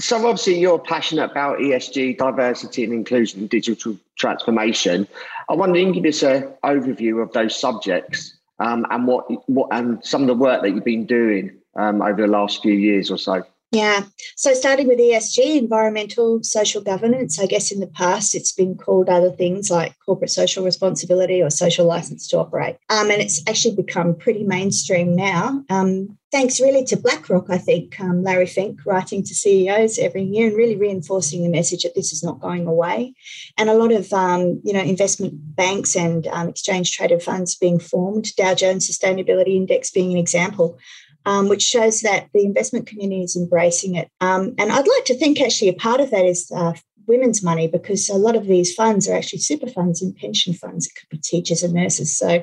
So 0.00 0.16
obviously 0.16 0.58
you're 0.58 0.78
passionate 0.78 1.30
about 1.30 1.58
ESG, 1.58 2.18
diversity 2.18 2.84
and 2.84 2.92
inclusion, 2.92 3.40
and 3.40 3.50
digital 3.50 3.96
transformation. 4.16 5.06
I 5.48 5.54
wonder 5.54 5.78
if 5.78 5.86
you 5.86 5.92
can 5.92 6.02
give 6.02 6.08
us 6.08 6.22
an 6.22 6.52
overview 6.64 7.22
of 7.22 7.32
those 7.32 7.58
subjects 7.58 8.34
um, 8.58 8.86
and 8.90 9.06
what 9.06 9.26
what 9.48 9.68
and 9.72 10.04
some 10.04 10.22
of 10.22 10.28
the 10.28 10.34
work 10.34 10.62
that 10.62 10.70
you've 10.70 10.84
been 10.84 11.06
doing 11.06 11.52
um, 11.76 12.02
over 12.02 12.22
the 12.22 12.28
last 12.28 12.62
few 12.62 12.72
years 12.72 13.10
or 13.10 13.18
so. 13.18 13.44
Yeah. 13.70 14.04
So 14.36 14.54
starting 14.54 14.86
with 14.86 15.00
ESG, 15.00 15.58
environmental 15.58 16.40
social 16.44 16.80
governance, 16.80 17.40
I 17.40 17.46
guess 17.46 17.72
in 17.72 17.80
the 17.80 17.88
past 17.88 18.34
it's 18.34 18.52
been 18.52 18.76
called 18.76 19.08
other 19.08 19.32
things 19.32 19.68
like 19.68 19.96
corporate 20.06 20.30
social 20.30 20.64
responsibility 20.64 21.42
or 21.42 21.50
social 21.50 21.84
license 21.84 22.28
to 22.28 22.38
operate. 22.38 22.76
Um, 22.88 23.10
and 23.10 23.20
it's 23.20 23.42
actually 23.48 23.74
become 23.74 24.14
pretty 24.14 24.44
mainstream 24.44 25.16
now. 25.16 25.64
Um, 25.70 26.16
thanks 26.30 26.60
really 26.60 26.84
to 26.84 26.96
BlackRock, 26.96 27.46
I 27.48 27.58
think, 27.58 27.98
um, 28.00 28.22
Larry 28.22 28.46
Fink 28.46 28.80
writing 28.86 29.22
to 29.24 29.34
CEOs 29.34 29.98
every 29.98 30.22
year 30.22 30.48
and 30.48 30.56
really 30.56 30.76
reinforcing 30.76 31.42
the 31.42 31.48
message 31.48 31.82
that 31.82 31.94
this 31.94 32.12
is 32.12 32.22
not 32.22 32.40
going 32.40 32.66
away. 32.66 33.14
And 33.56 33.68
a 33.68 33.74
lot 33.74 33.92
of, 33.92 34.12
um, 34.12 34.60
you 34.64 34.72
know, 34.72 34.82
investment 34.82 35.34
banks 35.56 35.96
and 35.96 36.26
um, 36.28 36.48
exchange 36.48 36.92
traded 36.92 37.22
funds 37.22 37.54
being 37.56 37.78
formed, 37.78 38.34
Dow 38.36 38.54
Jones 38.54 38.88
Sustainability 38.88 39.56
Index 39.56 39.90
being 39.90 40.12
an 40.12 40.18
example 40.18 40.78
um, 41.26 41.48
which 41.48 41.62
shows 41.62 42.00
that 42.00 42.28
the 42.34 42.44
investment 42.44 42.86
community 42.86 43.22
is 43.22 43.36
embracing 43.36 43.94
it. 43.94 44.08
Um, 44.20 44.54
and 44.58 44.70
I'd 44.70 44.86
like 44.86 45.04
to 45.06 45.18
think 45.18 45.40
actually 45.40 45.68
a 45.68 45.74
part 45.74 46.00
of 46.00 46.10
that 46.10 46.24
is 46.24 46.50
uh, 46.54 46.74
women's 47.06 47.42
money 47.42 47.68
because 47.68 48.08
a 48.08 48.14
lot 48.14 48.36
of 48.36 48.46
these 48.46 48.74
funds 48.74 49.08
are 49.08 49.16
actually 49.16 49.40
super 49.40 49.68
funds 49.68 50.02
and 50.02 50.14
pension 50.16 50.54
funds. 50.54 50.86
It 50.86 50.98
could 50.98 51.08
be 51.08 51.18
teachers 51.18 51.62
and 51.62 51.74
nurses. 51.74 52.16
So, 52.16 52.42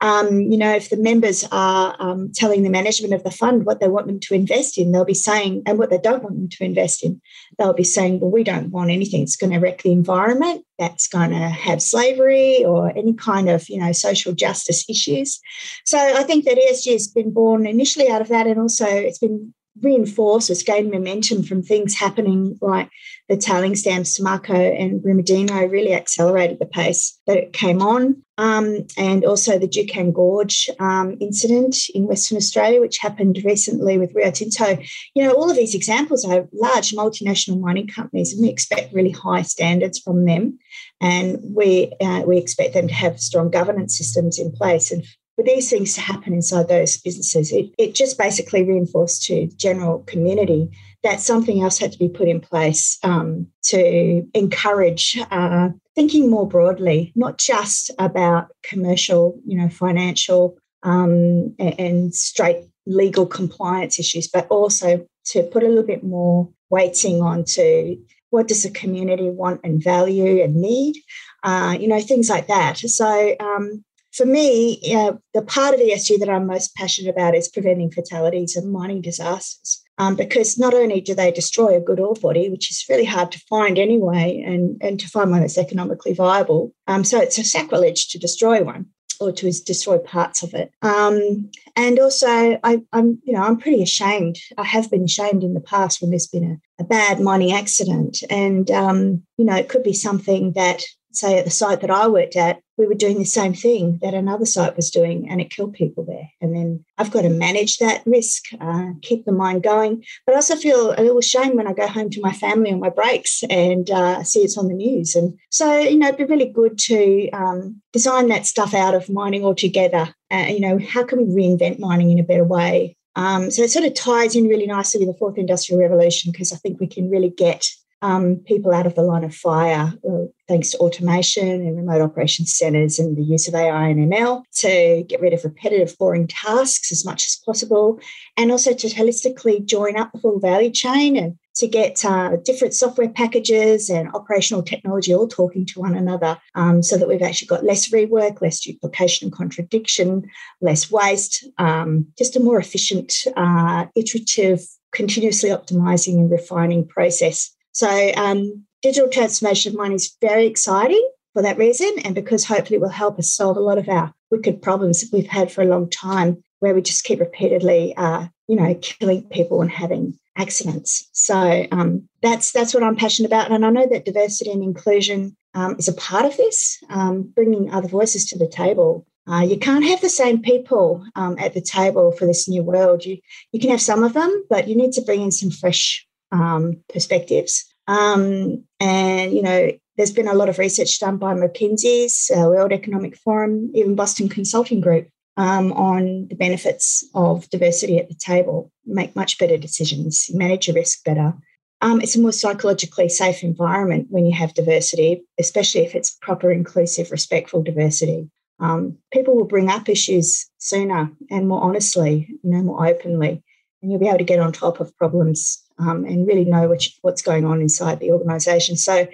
um, 0.00 0.40
you 0.40 0.56
know, 0.56 0.74
if 0.74 0.90
the 0.90 0.96
members 0.96 1.46
are 1.52 1.96
um, 1.98 2.30
telling 2.34 2.62
the 2.62 2.70
management 2.70 3.14
of 3.14 3.24
the 3.24 3.30
fund 3.30 3.66
what 3.66 3.80
they 3.80 3.88
want 3.88 4.06
them 4.06 4.20
to 4.20 4.34
invest 4.34 4.78
in, 4.78 4.92
they'll 4.92 5.04
be 5.04 5.14
saying, 5.14 5.62
and 5.66 5.78
what 5.78 5.90
they 5.90 5.98
don't 5.98 6.22
want 6.22 6.36
them 6.36 6.48
to 6.48 6.64
invest 6.64 7.04
in, 7.04 7.20
they'll 7.58 7.72
be 7.72 7.84
saying, 7.84 8.20
well, 8.20 8.30
we 8.30 8.44
don't 8.44 8.70
want 8.70 8.90
anything 8.90 9.20
that's 9.20 9.36
going 9.36 9.52
to 9.52 9.58
wreck 9.58 9.82
the 9.82 9.92
environment, 9.92 10.64
that's 10.78 11.08
going 11.08 11.30
to 11.30 11.48
have 11.48 11.82
slavery 11.82 12.64
or 12.64 12.90
any 12.96 13.14
kind 13.14 13.48
of, 13.48 13.68
you 13.68 13.78
know, 13.78 13.92
social 13.92 14.32
justice 14.32 14.88
issues. 14.88 15.40
So 15.84 15.98
I 15.98 16.22
think 16.22 16.44
that 16.44 16.58
ESG 16.58 16.92
has 16.92 17.08
been 17.08 17.32
born 17.32 17.66
initially 17.66 18.08
out 18.08 18.20
of 18.20 18.28
that, 18.28 18.46
and 18.46 18.60
also 18.60 18.86
it's 18.86 19.18
been 19.18 19.54
reinforced, 19.82 20.50
it's 20.50 20.62
gained 20.62 20.90
momentum 20.90 21.42
from 21.42 21.62
things 21.62 21.94
happening 21.94 22.58
like 22.60 22.90
the 23.28 23.36
tailings 23.36 23.82
dams, 23.82 24.16
Samarco 24.16 24.54
and 24.54 25.00
Brumadinho 25.00 25.70
really 25.70 25.92
accelerated 25.92 26.58
the 26.58 26.66
pace 26.66 27.18
that 27.26 27.36
it 27.36 27.52
came 27.52 27.82
on. 27.82 28.22
Um, 28.38 28.86
and 28.98 29.24
also 29.24 29.58
the 29.58 29.66
Juukan 29.66 30.12
Gorge 30.12 30.68
um, 30.78 31.16
incident 31.20 31.76
in 31.94 32.06
Western 32.06 32.36
Australia, 32.36 32.80
which 32.80 32.98
happened 32.98 33.40
recently 33.44 33.96
with 33.98 34.14
Rio 34.14 34.30
Tinto. 34.30 34.78
You 35.14 35.24
know, 35.24 35.32
all 35.32 35.50
of 35.50 35.56
these 35.56 35.74
examples 35.74 36.24
are 36.24 36.46
large 36.52 36.92
multinational 36.92 37.58
mining 37.58 37.88
companies, 37.88 38.32
and 38.32 38.42
we 38.42 38.50
expect 38.50 38.92
really 38.94 39.10
high 39.10 39.42
standards 39.42 39.98
from 39.98 40.26
them. 40.26 40.58
And 41.00 41.38
we, 41.42 41.92
uh, 42.00 42.22
we 42.26 42.36
expect 42.36 42.74
them 42.74 42.88
to 42.88 42.94
have 42.94 43.18
strong 43.18 43.50
governance 43.50 43.96
systems 43.96 44.38
in 44.38 44.52
place. 44.52 44.92
And 44.92 45.02
for 45.34 45.42
these 45.42 45.68
things 45.70 45.94
to 45.94 46.00
happen 46.00 46.32
inside 46.32 46.68
those 46.68 46.98
businesses, 46.98 47.52
it, 47.52 47.70
it 47.78 47.94
just 47.94 48.18
basically 48.18 48.64
reinforced 48.64 49.24
to 49.24 49.46
general 49.56 50.00
community 50.00 50.70
that 51.06 51.20
something 51.20 51.62
else 51.62 51.78
had 51.78 51.92
to 51.92 51.98
be 51.98 52.08
put 52.08 52.26
in 52.26 52.40
place 52.40 52.98
um, 53.04 53.46
to 53.62 54.26
encourage 54.34 55.16
uh, 55.30 55.68
thinking 55.94 56.28
more 56.28 56.48
broadly, 56.48 57.12
not 57.14 57.38
just 57.38 57.92
about 58.00 58.48
commercial, 58.64 59.38
you 59.46 59.56
know, 59.56 59.68
financial 59.68 60.58
um, 60.82 61.54
and, 61.60 62.12
straight 62.12 62.64
legal 62.86 63.24
compliance 63.24 64.00
issues, 64.00 64.26
but 64.26 64.48
also 64.48 65.06
to 65.26 65.44
put 65.44 65.62
a 65.62 65.68
little 65.68 65.84
bit 65.84 66.02
more 66.02 66.48
weighting 66.70 67.22
onto 67.22 67.96
what 68.30 68.48
does 68.48 68.64
the 68.64 68.70
community 68.70 69.30
want 69.30 69.60
and 69.62 69.82
value 69.82 70.42
and 70.42 70.56
need, 70.56 70.96
uh, 71.44 71.76
you 71.78 71.86
know, 71.86 72.00
things 72.00 72.28
like 72.28 72.48
that. 72.48 72.78
So 72.78 73.36
um, 73.38 73.84
for 74.12 74.26
me, 74.26 74.80
know, 74.94 75.20
the 75.34 75.42
part 75.42 75.72
of 75.72 75.78
the 75.78 75.90
ESG 75.90 76.18
that 76.18 76.28
I'm 76.28 76.48
most 76.48 76.74
passionate 76.74 77.10
about 77.10 77.36
is 77.36 77.48
preventing 77.48 77.92
fatalities 77.92 78.56
and 78.56 78.72
mining 78.72 79.02
disasters. 79.02 79.82
Um, 79.98 80.14
because 80.14 80.58
not 80.58 80.74
only 80.74 81.00
do 81.00 81.14
they 81.14 81.30
destroy 81.30 81.74
a 81.74 81.80
good 81.80 82.00
ore 82.00 82.14
body, 82.14 82.50
which 82.50 82.70
is 82.70 82.84
really 82.88 83.06
hard 83.06 83.32
to 83.32 83.38
find 83.48 83.78
anyway, 83.78 84.42
and, 84.46 84.76
and 84.82 85.00
to 85.00 85.08
find 85.08 85.30
one 85.30 85.40
that's 85.40 85.56
economically 85.56 86.12
viable, 86.12 86.74
um, 86.86 87.02
so 87.02 87.18
it's 87.18 87.38
a 87.38 87.44
sacrilege 87.44 88.08
to 88.08 88.18
destroy 88.18 88.62
one 88.62 88.86
or 89.20 89.32
to 89.32 89.50
destroy 89.64 89.98
parts 89.98 90.42
of 90.42 90.54
it. 90.54 90.70
Um, 90.82 91.50
and 91.74 91.98
also, 91.98 92.26
I, 92.28 92.82
am 92.92 93.20
you 93.24 93.32
know 93.32 93.42
I'm 93.42 93.58
pretty 93.58 93.82
ashamed. 93.82 94.38
I 94.58 94.64
have 94.64 94.90
been 94.90 95.04
ashamed 95.04 95.42
in 95.42 95.54
the 95.54 95.60
past 95.60 96.00
when 96.00 96.10
there's 96.10 96.26
been 96.26 96.60
a, 96.78 96.82
a 96.82 96.86
bad 96.86 97.20
mining 97.20 97.52
accident, 97.52 98.22
and 98.30 98.70
um, 98.70 99.22
you 99.36 99.44
know 99.44 99.56
it 99.56 99.68
could 99.68 99.82
be 99.82 99.92
something 99.92 100.52
that 100.52 100.82
say 101.16 101.38
at 101.38 101.44
the 101.44 101.50
site 101.50 101.80
that 101.80 101.90
I 101.90 102.08
worked 102.08 102.36
at, 102.36 102.60
we 102.76 102.86
were 102.86 102.94
doing 102.94 103.18
the 103.18 103.24
same 103.24 103.54
thing 103.54 103.98
that 104.02 104.14
another 104.14 104.44
site 104.44 104.76
was 104.76 104.90
doing, 104.90 105.28
and 105.30 105.40
it 105.40 105.50
killed 105.50 105.72
people 105.72 106.04
there. 106.04 106.30
And 106.40 106.54
then 106.54 106.84
I've 106.98 107.10
got 107.10 107.22
to 107.22 107.30
manage 107.30 107.78
that 107.78 108.02
risk, 108.04 108.44
uh, 108.60 108.90
keep 109.02 109.24
the 109.24 109.32
mine 109.32 109.60
going. 109.60 110.04
But 110.26 110.32
I 110.32 110.36
also 110.36 110.56
feel 110.56 110.92
a 110.92 111.02
little 111.02 111.20
shame 111.20 111.56
when 111.56 111.66
I 111.66 111.72
go 111.72 111.86
home 111.86 112.10
to 112.10 112.20
my 112.20 112.32
family 112.32 112.70
on 112.72 112.80
my 112.80 112.90
breaks 112.90 113.42
and 113.48 113.90
uh, 113.90 114.22
see 114.24 114.40
it's 114.40 114.58
on 114.58 114.68
the 114.68 114.74
news. 114.74 115.14
And 115.14 115.38
so, 115.50 115.78
you 115.78 115.98
know, 115.98 116.08
it'd 116.08 116.18
be 116.18 116.24
really 116.24 116.50
good 116.50 116.78
to 116.80 117.30
um, 117.30 117.80
design 117.92 118.28
that 118.28 118.46
stuff 118.46 118.74
out 118.74 118.94
of 118.94 119.08
mining 119.08 119.44
altogether. 119.44 120.14
Uh, 120.30 120.46
you 120.48 120.60
know, 120.60 120.78
how 120.78 121.04
can 121.04 121.18
we 121.18 121.44
reinvent 121.44 121.78
mining 121.78 122.10
in 122.10 122.18
a 122.18 122.24
better 122.24 122.44
way? 122.44 122.96
Um, 123.16 123.50
so 123.50 123.62
it 123.62 123.70
sort 123.70 123.86
of 123.86 123.94
ties 123.94 124.36
in 124.36 124.46
really 124.46 124.66
nicely 124.66 125.00
with 125.00 125.14
the 125.14 125.18
fourth 125.18 125.38
industrial 125.38 125.80
revolution 125.80 126.30
because 126.30 126.52
I 126.52 126.56
think 126.56 126.78
we 126.78 126.86
can 126.86 127.10
really 127.10 127.30
get 127.30 127.66
um, 128.02 128.36
people 128.46 128.72
out 128.72 128.86
of 128.86 128.94
the 128.94 129.02
line 129.02 129.24
of 129.24 129.34
fire, 129.34 129.92
uh, 130.08 130.24
thanks 130.48 130.70
to 130.70 130.78
automation 130.78 131.48
and 131.48 131.76
remote 131.76 132.02
operation 132.02 132.46
centres 132.46 132.98
and 132.98 133.16
the 133.16 133.22
use 133.22 133.48
of 133.48 133.54
AI 133.54 133.88
and 133.88 134.12
ML 134.12 134.42
to 134.56 135.04
get 135.08 135.20
rid 135.20 135.32
of 135.32 135.44
repetitive, 135.44 135.96
boring 135.98 136.26
tasks 136.26 136.92
as 136.92 137.04
much 137.04 137.24
as 137.24 137.40
possible, 137.44 137.98
and 138.36 138.50
also 138.50 138.72
to 138.72 138.88
holistically 138.88 139.64
join 139.64 139.96
up 139.96 140.12
the 140.12 140.18
full 140.18 140.38
value 140.38 140.70
chain 140.70 141.16
and 141.16 141.38
to 141.56 141.66
get 141.66 142.04
uh, 142.04 142.36
different 142.44 142.74
software 142.74 143.08
packages 143.08 143.88
and 143.88 144.12
operational 144.12 144.62
technology 144.62 145.14
all 145.14 145.26
talking 145.26 145.64
to 145.64 145.80
one 145.80 145.96
another 145.96 146.38
um, 146.54 146.82
so 146.82 146.98
that 146.98 147.08
we've 147.08 147.22
actually 147.22 147.48
got 147.48 147.64
less 147.64 147.88
rework, 147.88 148.42
less 148.42 148.60
duplication 148.60 149.26
and 149.26 149.34
contradiction, 149.34 150.22
less 150.60 150.90
waste, 150.90 151.46
um, 151.56 152.06
just 152.18 152.36
a 152.36 152.40
more 152.40 152.58
efficient, 152.58 153.14
uh, 153.36 153.86
iterative, 153.94 154.60
continuously 154.92 155.48
optimizing 155.48 156.14
and 156.14 156.30
refining 156.30 156.86
process 156.86 157.55
so, 157.76 158.10
um, 158.16 158.64
digital 158.80 159.10
transformation 159.10 159.72
of 159.72 159.76
mining 159.76 159.96
is 159.96 160.16
very 160.22 160.46
exciting 160.46 161.06
for 161.34 161.42
that 161.42 161.58
reason, 161.58 161.92
and 162.06 162.14
because 162.14 162.42
hopefully 162.42 162.76
it 162.76 162.80
will 162.80 162.88
help 162.88 163.18
us 163.18 163.28
solve 163.28 163.58
a 163.58 163.60
lot 163.60 163.76
of 163.76 163.86
our 163.86 164.14
wicked 164.30 164.62
problems 164.62 165.02
that 165.02 165.14
we've 165.14 165.26
had 165.26 165.52
for 165.52 165.60
a 165.60 165.66
long 165.66 165.90
time, 165.90 166.42
where 166.60 166.74
we 166.74 166.80
just 166.80 167.04
keep 167.04 167.20
repeatedly, 167.20 167.94
uh, 167.98 168.28
you 168.48 168.56
know, 168.56 168.74
killing 168.76 169.24
people 169.24 169.60
and 169.60 169.70
having 169.70 170.18
accidents. 170.38 171.06
So 171.12 171.66
um, 171.70 172.08
that's 172.22 172.50
that's 172.50 172.72
what 172.72 172.82
I'm 172.82 172.96
passionate 172.96 173.28
about, 173.28 173.52
and 173.52 173.66
I 173.66 173.68
know 173.68 173.86
that 173.90 174.06
diversity 174.06 174.50
and 174.50 174.62
inclusion 174.62 175.36
um, 175.52 175.76
is 175.78 175.86
a 175.86 175.92
part 175.92 176.24
of 176.24 176.34
this, 176.38 176.82
um, 176.88 177.30
bringing 177.34 177.70
other 177.70 177.88
voices 177.88 178.24
to 178.30 178.38
the 178.38 178.48
table. 178.48 179.06
Uh, 179.26 179.42
you 179.42 179.58
can't 179.58 179.84
have 179.84 180.00
the 180.00 180.08
same 180.08 180.40
people 180.40 181.04
um, 181.14 181.36
at 181.38 181.52
the 181.52 181.60
table 181.60 182.12
for 182.12 182.24
this 182.24 182.48
new 182.48 182.62
world. 182.62 183.04
You 183.04 183.18
you 183.52 183.60
can 183.60 183.68
have 183.68 183.82
some 183.82 184.02
of 184.02 184.14
them, 184.14 184.46
but 184.48 184.66
you 184.66 184.74
need 184.74 184.92
to 184.92 185.02
bring 185.02 185.20
in 185.20 185.30
some 185.30 185.50
fresh 185.50 186.06
um, 186.36 186.82
perspectives. 186.92 187.64
Um, 187.88 188.64
and, 188.80 189.32
you 189.32 189.42
know, 189.42 189.70
there's 189.96 190.12
been 190.12 190.28
a 190.28 190.34
lot 190.34 190.48
of 190.48 190.58
research 190.58 190.98
done 191.00 191.16
by 191.16 191.34
McKinsey's 191.34 192.30
uh, 192.36 192.48
World 192.48 192.72
Economic 192.72 193.16
Forum, 193.16 193.70
even 193.74 193.94
Boston 193.94 194.28
Consulting 194.28 194.80
Group, 194.80 195.08
um, 195.36 195.72
on 195.72 196.26
the 196.28 196.36
benefits 196.36 197.04
of 197.14 197.48
diversity 197.50 197.98
at 197.98 198.08
the 198.08 198.14
table. 198.14 198.70
Make 198.84 199.16
much 199.16 199.38
better 199.38 199.56
decisions, 199.56 200.26
manage 200.32 200.66
your 200.66 200.76
risk 200.76 201.04
better. 201.04 201.34
Um, 201.82 202.00
it's 202.00 202.16
a 202.16 202.20
more 202.20 202.32
psychologically 202.32 203.08
safe 203.08 203.42
environment 203.42 204.08
when 204.10 204.26
you 204.26 204.34
have 204.34 204.54
diversity, 204.54 205.22
especially 205.38 205.82
if 205.82 205.94
it's 205.94 206.16
proper, 206.22 206.50
inclusive, 206.50 207.10
respectful 207.10 207.62
diversity. 207.62 208.30
Um, 208.58 208.96
people 209.12 209.36
will 209.36 209.44
bring 209.44 209.68
up 209.68 209.88
issues 209.88 210.46
sooner 210.58 211.10
and 211.30 211.46
more 211.46 211.62
honestly, 211.62 212.28
you 212.42 212.50
know, 212.50 212.62
more 212.62 212.86
openly, 212.86 213.42
and 213.82 213.90
you'll 213.90 214.00
be 214.00 214.08
able 214.08 214.18
to 214.18 214.24
get 214.24 214.40
on 214.40 214.52
top 214.52 214.80
of 214.80 214.96
problems 214.96 215.62
um, 215.78 216.04
and 216.04 216.26
really 216.26 216.44
know 216.44 216.68
what, 216.68 216.86
what's 217.02 217.22
going 217.22 217.44
on 217.44 217.60
inside 217.60 218.00
the 218.00 218.10
organisation. 218.10 218.76
So 218.76 219.06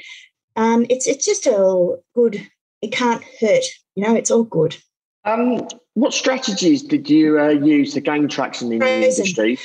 um, 0.56 0.86
it's 0.90 1.06
it's 1.06 1.24
just 1.24 1.46
all 1.46 2.02
good. 2.14 2.46
It 2.80 2.92
can't 2.92 3.22
hurt. 3.40 3.64
You 3.94 4.04
know, 4.04 4.14
it's 4.14 4.30
all 4.30 4.44
good. 4.44 4.76
Um, 5.24 5.68
what 5.94 6.12
strategies 6.12 6.82
did 6.82 7.08
you 7.08 7.38
uh, 7.38 7.48
use 7.48 7.94
to 7.94 8.00
gain 8.00 8.28
traction 8.28 8.72
in 8.72 8.80
Frozen. 8.80 9.00
the 9.00 9.08
industry? 9.08 9.58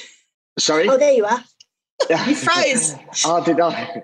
Sorry. 0.59 0.89
Oh, 0.89 0.97
there 0.97 1.13
you 1.13 1.25
are. 1.25 1.43
you 2.27 2.35
froze. 2.35 2.95
oh, 3.25 3.43
did 3.43 3.59
I? 3.59 4.03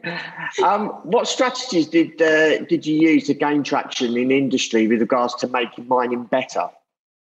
Um, 0.63 0.89
what 1.03 1.27
strategies 1.27 1.87
did 1.87 2.21
uh, 2.21 2.65
did 2.65 2.85
you 2.85 2.99
use 2.99 3.27
to 3.27 3.33
gain 3.33 3.63
traction 3.63 4.17
in 4.17 4.31
industry 4.31 4.87
with 4.87 4.99
regards 4.99 5.35
to 5.35 5.47
making 5.47 5.87
mining 5.87 6.23
better? 6.23 6.69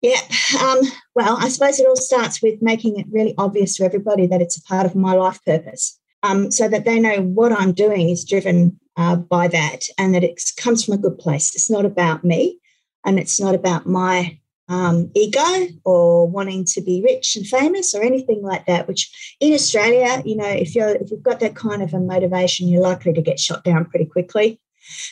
Yeah. 0.01 0.21
Um, 0.59 0.79
well, 1.15 1.37
I 1.39 1.49
suppose 1.49 1.79
it 1.79 1.87
all 1.87 1.95
starts 1.95 2.41
with 2.41 2.61
making 2.61 2.99
it 2.99 3.05
really 3.11 3.35
obvious 3.37 3.75
to 3.75 3.83
everybody 3.83 4.25
that 4.27 4.41
it's 4.41 4.57
a 4.57 4.63
part 4.63 4.85
of 4.85 4.95
my 4.95 5.13
life 5.13 5.39
purpose 5.45 5.99
um, 6.23 6.51
so 6.51 6.67
that 6.67 6.85
they 6.85 6.99
know 6.99 7.21
what 7.21 7.51
I'm 7.51 7.71
doing 7.71 8.09
is 8.09 8.25
driven 8.25 8.79
uh, 8.97 9.15
by 9.15 9.47
that 9.47 9.83
and 9.97 10.13
that 10.15 10.23
it 10.23 10.41
comes 10.57 10.83
from 10.83 10.95
a 10.95 10.97
good 10.97 11.19
place. 11.19 11.53
It's 11.55 11.69
not 11.69 11.85
about 11.85 12.23
me 12.23 12.59
and 13.05 13.19
it's 13.19 13.39
not 13.39 13.53
about 13.53 13.85
my 13.85 14.39
um, 14.69 15.11
ego 15.15 15.67
or 15.83 16.27
wanting 16.27 16.65
to 16.65 16.81
be 16.81 17.03
rich 17.03 17.35
and 17.35 17.45
famous 17.45 17.93
or 17.93 18.01
anything 18.01 18.41
like 18.41 18.65
that. 18.65 18.87
Which 18.87 19.35
in 19.39 19.53
Australia, 19.53 20.23
you 20.25 20.35
know, 20.35 20.47
if 20.47 20.73
you're 20.75 20.95
if 20.95 21.11
you've 21.11 21.23
got 21.23 21.41
that 21.41 21.55
kind 21.55 21.83
of 21.83 21.93
a 21.93 21.99
motivation, 21.99 22.67
you're 22.67 22.81
likely 22.81 23.13
to 23.13 23.21
get 23.21 23.39
shot 23.39 23.63
down 23.63 23.85
pretty 23.85 24.05
quickly. 24.05 24.59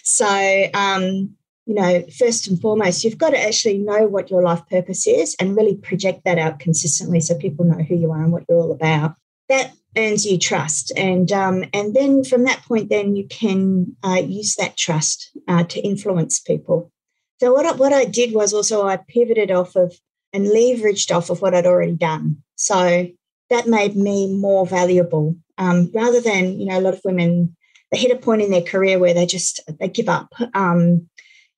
So 0.03 0.25
um, 0.73 1.35
you 1.69 1.75
know, 1.75 2.03
first 2.17 2.47
and 2.47 2.59
foremost, 2.59 3.03
you've 3.03 3.19
got 3.19 3.29
to 3.29 3.39
actually 3.39 3.77
know 3.77 4.07
what 4.07 4.31
your 4.31 4.41
life 4.41 4.63
purpose 4.71 5.05
is 5.05 5.35
and 5.39 5.55
really 5.55 5.75
project 5.75 6.23
that 6.25 6.39
out 6.39 6.57
consistently 6.57 7.19
so 7.19 7.37
people 7.37 7.63
know 7.63 7.83
who 7.83 7.95
you 7.95 8.11
are 8.11 8.23
and 8.23 8.31
what 8.31 8.43
you're 8.49 8.57
all 8.57 8.71
about. 8.71 9.13
That 9.49 9.73
earns 9.95 10.25
you 10.25 10.39
trust, 10.39 10.91
and 10.97 11.31
um, 11.31 11.65
and 11.71 11.93
then 11.93 12.23
from 12.23 12.45
that 12.45 12.63
point, 12.63 12.89
then 12.89 13.15
you 13.15 13.27
can 13.27 13.95
uh, 14.03 14.21
use 14.25 14.55
that 14.55 14.77
trust 14.77 15.29
uh, 15.47 15.63
to 15.65 15.79
influence 15.81 16.39
people. 16.39 16.91
So 17.39 17.53
what 17.53 17.67
I, 17.67 17.73
what 17.73 17.93
I 17.93 18.05
did 18.05 18.33
was 18.33 18.51
also 18.51 18.87
I 18.87 18.97
pivoted 18.97 19.51
off 19.51 19.75
of 19.75 19.95
and 20.33 20.47
leveraged 20.47 21.15
off 21.15 21.29
of 21.29 21.39
what 21.39 21.53
I'd 21.53 21.67
already 21.67 21.95
done. 21.95 22.37
So 22.55 23.07
that 23.51 23.67
made 23.67 23.95
me 23.95 24.33
more 24.33 24.65
valuable 24.65 25.35
um, 25.59 25.91
rather 25.93 26.19
than 26.19 26.59
you 26.59 26.65
know 26.65 26.79
a 26.79 26.81
lot 26.81 26.95
of 26.95 27.01
women 27.05 27.55
they 27.91 27.99
hit 27.99 28.11
a 28.11 28.19
point 28.19 28.41
in 28.41 28.49
their 28.49 28.61
career 28.61 28.97
where 28.97 29.13
they 29.13 29.27
just 29.27 29.59
they 29.79 29.87
give 29.87 30.09
up 30.09 30.33
um, 30.55 31.07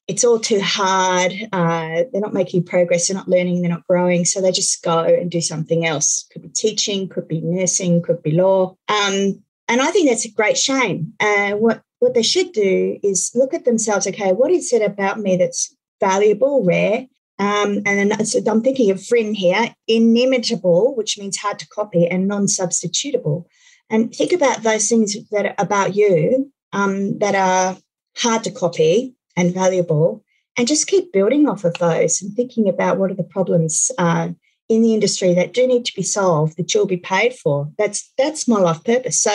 it's 0.07 0.23
all 0.23 0.39
too 0.39 0.59
hard. 0.61 1.31
Uh, 1.53 2.03
they're 2.11 2.21
not 2.21 2.33
making 2.33 2.65
progress. 2.65 3.07
They're 3.07 3.17
not 3.17 3.27
learning. 3.27 3.61
They're 3.61 3.71
not 3.71 3.87
growing. 3.87 4.25
So 4.25 4.41
they 4.41 4.51
just 4.51 4.83
go 4.83 4.99
and 4.99 5.29
do 5.29 5.41
something 5.41 5.85
else. 5.85 6.25
Could 6.31 6.41
be 6.41 6.49
teaching. 6.49 7.07
Could 7.07 7.27
be 7.27 7.41
nursing. 7.41 8.01
Could 8.01 8.21
be 8.21 8.31
law. 8.31 8.75
Um, 8.89 9.43
and 9.67 9.81
I 9.81 9.91
think 9.91 10.09
that's 10.09 10.25
a 10.25 10.31
great 10.31 10.57
shame. 10.57 11.13
Uh, 11.19 11.51
what 11.51 11.81
what 11.99 12.13
they 12.13 12.23
should 12.23 12.51
do 12.51 12.99
is 13.03 13.31
look 13.35 13.53
at 13.53 13.63
themselves. 13.63 14.07
Okay, 14.07 14.33
what 14.33 14.51
is 14.51 14.73
it 14.73 14.81
about 14.81 15.19
me 15.19 15.37
that's 15.37 15.75
valuable, 15.99 16.63
rare, 16.65 17.05
Um, 17.41 17.81
and 17.85 18.11
then 18.11 18.25
so 18.25 18.39
I'm 18.45 18.61
thinking 18.61 18.91
of 18.91 18.97
VRIN 18.97 19.35
here, 19.35 19.73
inimitable, 19.87 20.95
which 20.95 21.17
means 21.17 21.37
hard 21.37 21.57
to 21.59 21.67
copy, 21.67 22.07
and 22.07 22.27
non-substitutable. 22.27 23.45
And 23.89 24.13
think 24.13 24.31
about 24.31 24.61
those 24.63 24.87
things 24.87 25.15
that 25.31 25.45
are 25.45 25.55
about 25.57 25.95
you 25.95 26.51
um, 26.71 27.17
that 27.19 27.35
are 27.35 27.77
hard 28.17 28.43
to 28.43 28.51
copy 28.51 29.15
and 29.35 29.53
valuable, 29.53 30.23
and 30.57 30.67
just 30.67 30.87
keep 30.87 31.13
building 31.13 31.47
off 31.47 31.63
of 31.63 31.73
those 31.75 32.21
and 32.21 32.35
thinking 32.35 32.67
about 32.67 32.97
what 32.97 33.11
are 33.11 33.15
the 33.15 33.23
problems 33.23 33.91
uh, 33.97 34.29
in 34.69 34.81
the 34.81 34.93
industry 34.93 35.33
that 35.33 35.53
do 35.53 35.67
need 35.67 35.85
to 35.85 35.95
be 35.95 36.03
solved 36.03 36.57
that 36.57 36.73
you'll 36.73 36.85
be 36.85 36.97
paid 36.97 37.33
for. 37.33 37.69
That's 37.77 38.11
that's 38.17 38.47
my 38.47 38.59
life 38.59 38.83
purpose. 38.83 39.19
So 39.19 39.31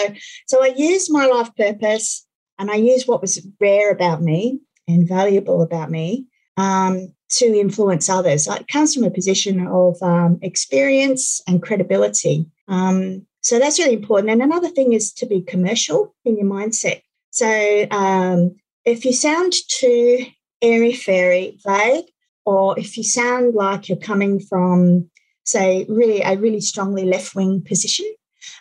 so 0.46 0.62
I 0.62 0.74
use 0.76 1.10
my 1.10 1.26
life 1.26 1.50
purpose 1.56 2.26
and 2.58 2.70
I 2.70 2.76
use 2.76 3.06
what 3.06 3.20
was 3.20 3.46
rare 3.60 3.90
about 3.90 4.22
me 4.22 4.60
and 4.88 5.06
valuable 5.06 5.62
about 5.62 5.90
me 5.90 6.26
um, 6.56 7.12
to 7.28 7.44
influence 7.44 8.08
others. 8.08 8.46
It 8.46 8.68
comes 8.68 8.94
from 8.94 9.04
a 9.04 9.10
position 9.10 9.66
of 9.66 9.96
um, 10.02 10.38
experience 10.42 11.42
and 11.46 11.62
credibility. 11.62 12.46
Um, 12.68 13.26
so 13.42 13.58
that's 13.58 13.78
really 13.78 13.94
important. 13.94 14.30
And 14.30 14.42
another 14.42 14.68
thing 14.68 14.92
is 14.92 15.12
to 15.14 15.26
be 15.26 15.42
commercial 15.42 16.14
in 16.24 16.36
your 16.38 16.46
mindset. 16.46 17.02
So 17.30 17.86
um, 17.90 18.56
if 18.86 19.04
you 19.04 19.12
sound 19.12 19.52
too 19.68 20.24
airy 20.62 20.92
fairy, 20.92 21.58
vague, 21.66 22.06
or 22.46 22.78
if 22.78 22.96
you 22.96 23.02
sound 23.02 23.54
like 23.54 23.88
you're 23.88 23.98
coming 23.98 24.40
from, 24.40 25.10
say, 25.44 25.84
really 25.88 26.22
a 26.22 26.38
really 26.38 26.60
strongly 26.60 27.04
left 27.04 27.34
wing 27.34 27.60
position, 27.60 28.06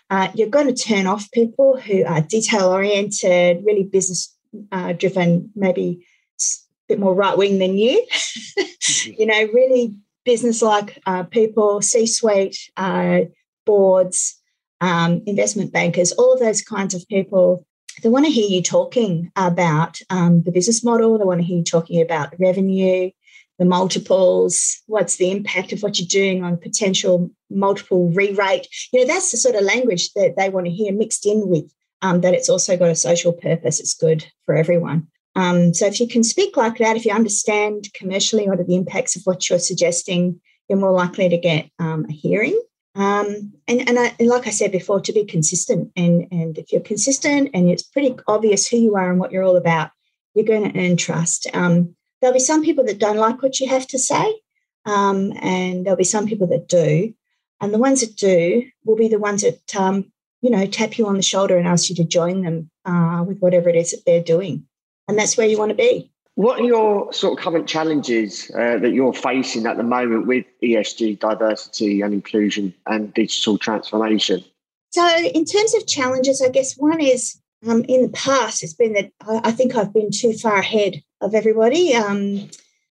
uh, 0.09 0.29
you're 0.33 0.49
going 0.49 0.67
to 0.67 0.83
turn 0.83 1.05
off 1.05 1.31
people 1.31 1.79
who 1.79 2.03
are 2.05 2.21
detail 2.21 2.65
oriented, 2.65 3.63
really 3.63 3.83
business 3.83 4.35
uh, 4.71 4.93
driven, 4.93 5.51
maybe 5.55 6.05
a 6.41 6.43
bit 6.87 6.99
more 6.99 7.13
right 7.13 7.37
wing 7.37 7.59
than 7.59 7.77
you. 7.77 8.05
Mm-hmm. 8.11 9.11
you 9.19 9.25
know, 9.27 9.47
really 9.53 9.95
business 10.25 10.63
like 10.63 10.99
uh, 11.05 11.23
people, 11.23 11.81
C 11.81 12.07
suite, 12.07 12.57
uh, 12.77 13.21
boards, 13.65 14.41
um, 14.81 15.21
investment 15.27 15.71
bankers, 15.71 16.11
all 16.13 16.33
of 16.33 16.39
those 16.39 16.63
kinds 16.63 16.95
of 16.95 17.07
people. 17.07 17.65
They 18.01 18.09
want 18.09 18.25
to 18.25 18.31
hear 18.31 18.47
you 18.47 18.61
talking 18.61 19.31
about 19.35 19.99
um, 20.09 20.43
the 20.43 20.51
business 20.51 20.83
model. 20.83 21.17
They 21.17 21.25
want 21.25 21.41
to 21.41 21.45
hear 21.45 21.57
you 21.57 21.63
talking 21.63 22.01
about 22.01 22.33
revenue, 22.39 23.09
the 23.57 23.65
multiples, 23.65 24.81
what's 24.87 25.15
the 25.15 25.31
impact 25.31 25.71
of 25.71 25.81
what 25.81 25.97
you're 25.97 26.07
doing 26.07 26.43
on 26.43 26.57
potential 26.57 27.29
multiple 27.49 28.09
re-rate. 28.09 28.67
You 28.91 29.01
know, 29.01 29.13
that's 29.13 29.31
the 29.31 29.37
sort 29.37 29.55
of 29.55 29.63
language 29.63 30.11
that 30.13 30.35
they 30.37 30.49
want 30.49 30.65
to 30.65 30.71
hear 30.71 30.93
mixed 30.93 31.25
in 31.25 31.47
with 31.47 31.71
um, 32.01 32.21
that 32.21 32.33
it's 32.33 32.49
also 32.49 32.77
got 32.77 32.89
a 32.89 32.95
social 32.95 33.33
purpose. 33.33 33.79
It's 33.79 33.93
good 33.93 34.25
for 34.45 34.55
everyone. 34.55 35.07
Um, 35.35 35.73
so 35.73 35.85
if 35.85 35.99
you 35.99 36.07
can 36.07 36.23
speak 36.23 36.55
like 36.55 36.77
that, 36.77 36.95
if 36.95 37.05
you 37.05 37.11
understand 37.11 37.89
commercially 37.93 38.47
what 38.47 38.59
are 38.59 38.63
the 38.63 38.75
impacts 38.75 39.15
of 39.15 39.23
what 39.23 39.49
you're 39.49 39.59
suggesting, 39.59 40.39
you're 40.69 40.79
more 40.79 40.91
likely 40.91 41.29
to 41.29 41.37
get 41.37 41.69
um, 41.79 42.05
a 42.09 42.13
hearing. 42.13 42.59
Um, 42.95 43.53
and 43.67 43.87
and, 43.87 43.99
I, 43.99 44.15
and, 44.19 44.29
like 44.29 44.47
I 44.47 44.51
said 44.51 44.71
before, 44.71 45.01
to 45.01 45.13
be 45.13 45.25
consistent. 45.25 45.91
And, 45.95 46.27
and 46.31 46.57
if 46.57 46.71
you're 46.71 46.81
consistent 46.81 47.49
and 47.53 47.69
it's 47.69 47.83
pretty 47.83 48.15
obvious 48.27 48.67
who 48.67 48.77
you 48.77 48.95
are 48.95 49.11
and 49.11 49.19
what 49.19 49.31
you're 49.31 49.43
all 49.43 49.57
about, 49.57 49.91
you're 50.33 50.45
going 50.45 50.71
to 50.71 50.79
earn 50.79 50.97
trust. 50.97 51.47
Um, 51.53 51.95
there'll 52.21 52.33
be 52.33 52.39
some 52.39 52.63
people 52.63 52.85
that 52.85 52.99
don't 52.99 53.17
like 53.17 53.41
what 53.41 53.59
you 53.59 53.67
have 53.67 53.87
to 53.87 53.99
say, 53.99 54.35
um, 54.85 55.33
and 55.41 55.85
there'll 55.85 55.97
be 55.97 56.03
some 56.03 56.25
people 56.25 56.47
that 56.47 56.67
do. 56.67 57.13
And 57.61 57.73
the 57.73 57.79
ones 57.79 58.01
that 58.01 58.15
do 58.15 58.65
will 58.85 58.95
be 58.95 59.07
the 59.07 59.19
ones 59.19 59.41
that, 59.41 59.75
um, 59.75 60.11
you 60.41 60.49
know, 60.49 60.65
tap 60.65 60.97
you 60.97 61.07
on 61.07 61.15
the 61.15 61.21
shoulder 61.21 61.57
and 61.57 61.67
ask 61.67 61.89
you 61.89 61.95
to 61.95 62.03
join 62.03 62.43
them 62.43 62.69
uh, 62.85 63.23
with 63.27 63.39
whatever 63.39 63.69
it 63.69 63.75
is 63.75 63.91
that 63.91 64.03
they're 64.05 64.23
doing 64.23 64.65
and 65.07 65.17
that's 65.17 65.37
where 65.37 65.47
you 65.47 65.57
want 65.57 65.69
to 65.69 65.75
be. 65.75 66.11
What 66.35 66.59
are 66.59 66.65
your 66.65 67.13
sort 67.13 67.39
of 67.39 67.43
current 67.43 67.67
challenges 67.67 68.51
uh, 68.53 68.77
that 68.79 68.91
you're 68.91 69.13
facing 69.13 69.65
at 69.65 69.77
the 69.77 69.83
moment 69.83 70.27
with 70.27 70.45
ESG, 70.61 71.19
diversity 71.19 72.01
and 72.01 72.13
inclusion 72.13 72.73
and 72.85 73.13
digital 73.13 73.57
transformation? 73.57 74.43
So, 74.91 75.07
in 75.17 75.45
terms 75.45 75.73
of 75.75 75.87
challenges, 75.87 76.41
I 76.41 76.49
guess 76.49 76.75
one 76.77 76.99
is 76.99 77.39
um, 77.67 77.85
in 77.87 78.01
the 78.01 78.09
past, 78.09 78.63
it's 78.63 78.73
been 78.73 78.93
that 78.93 79.11
I, 79.21 79.51
think 79.51 79.75
I've 79.75 79.93
been 79.93 80.11
too 80.11 80.33
far 80.33 80.57
ahead 80.57 81.01
of 81.21 81.33
everybody, 81.33 81.95
um, 81.95 82.49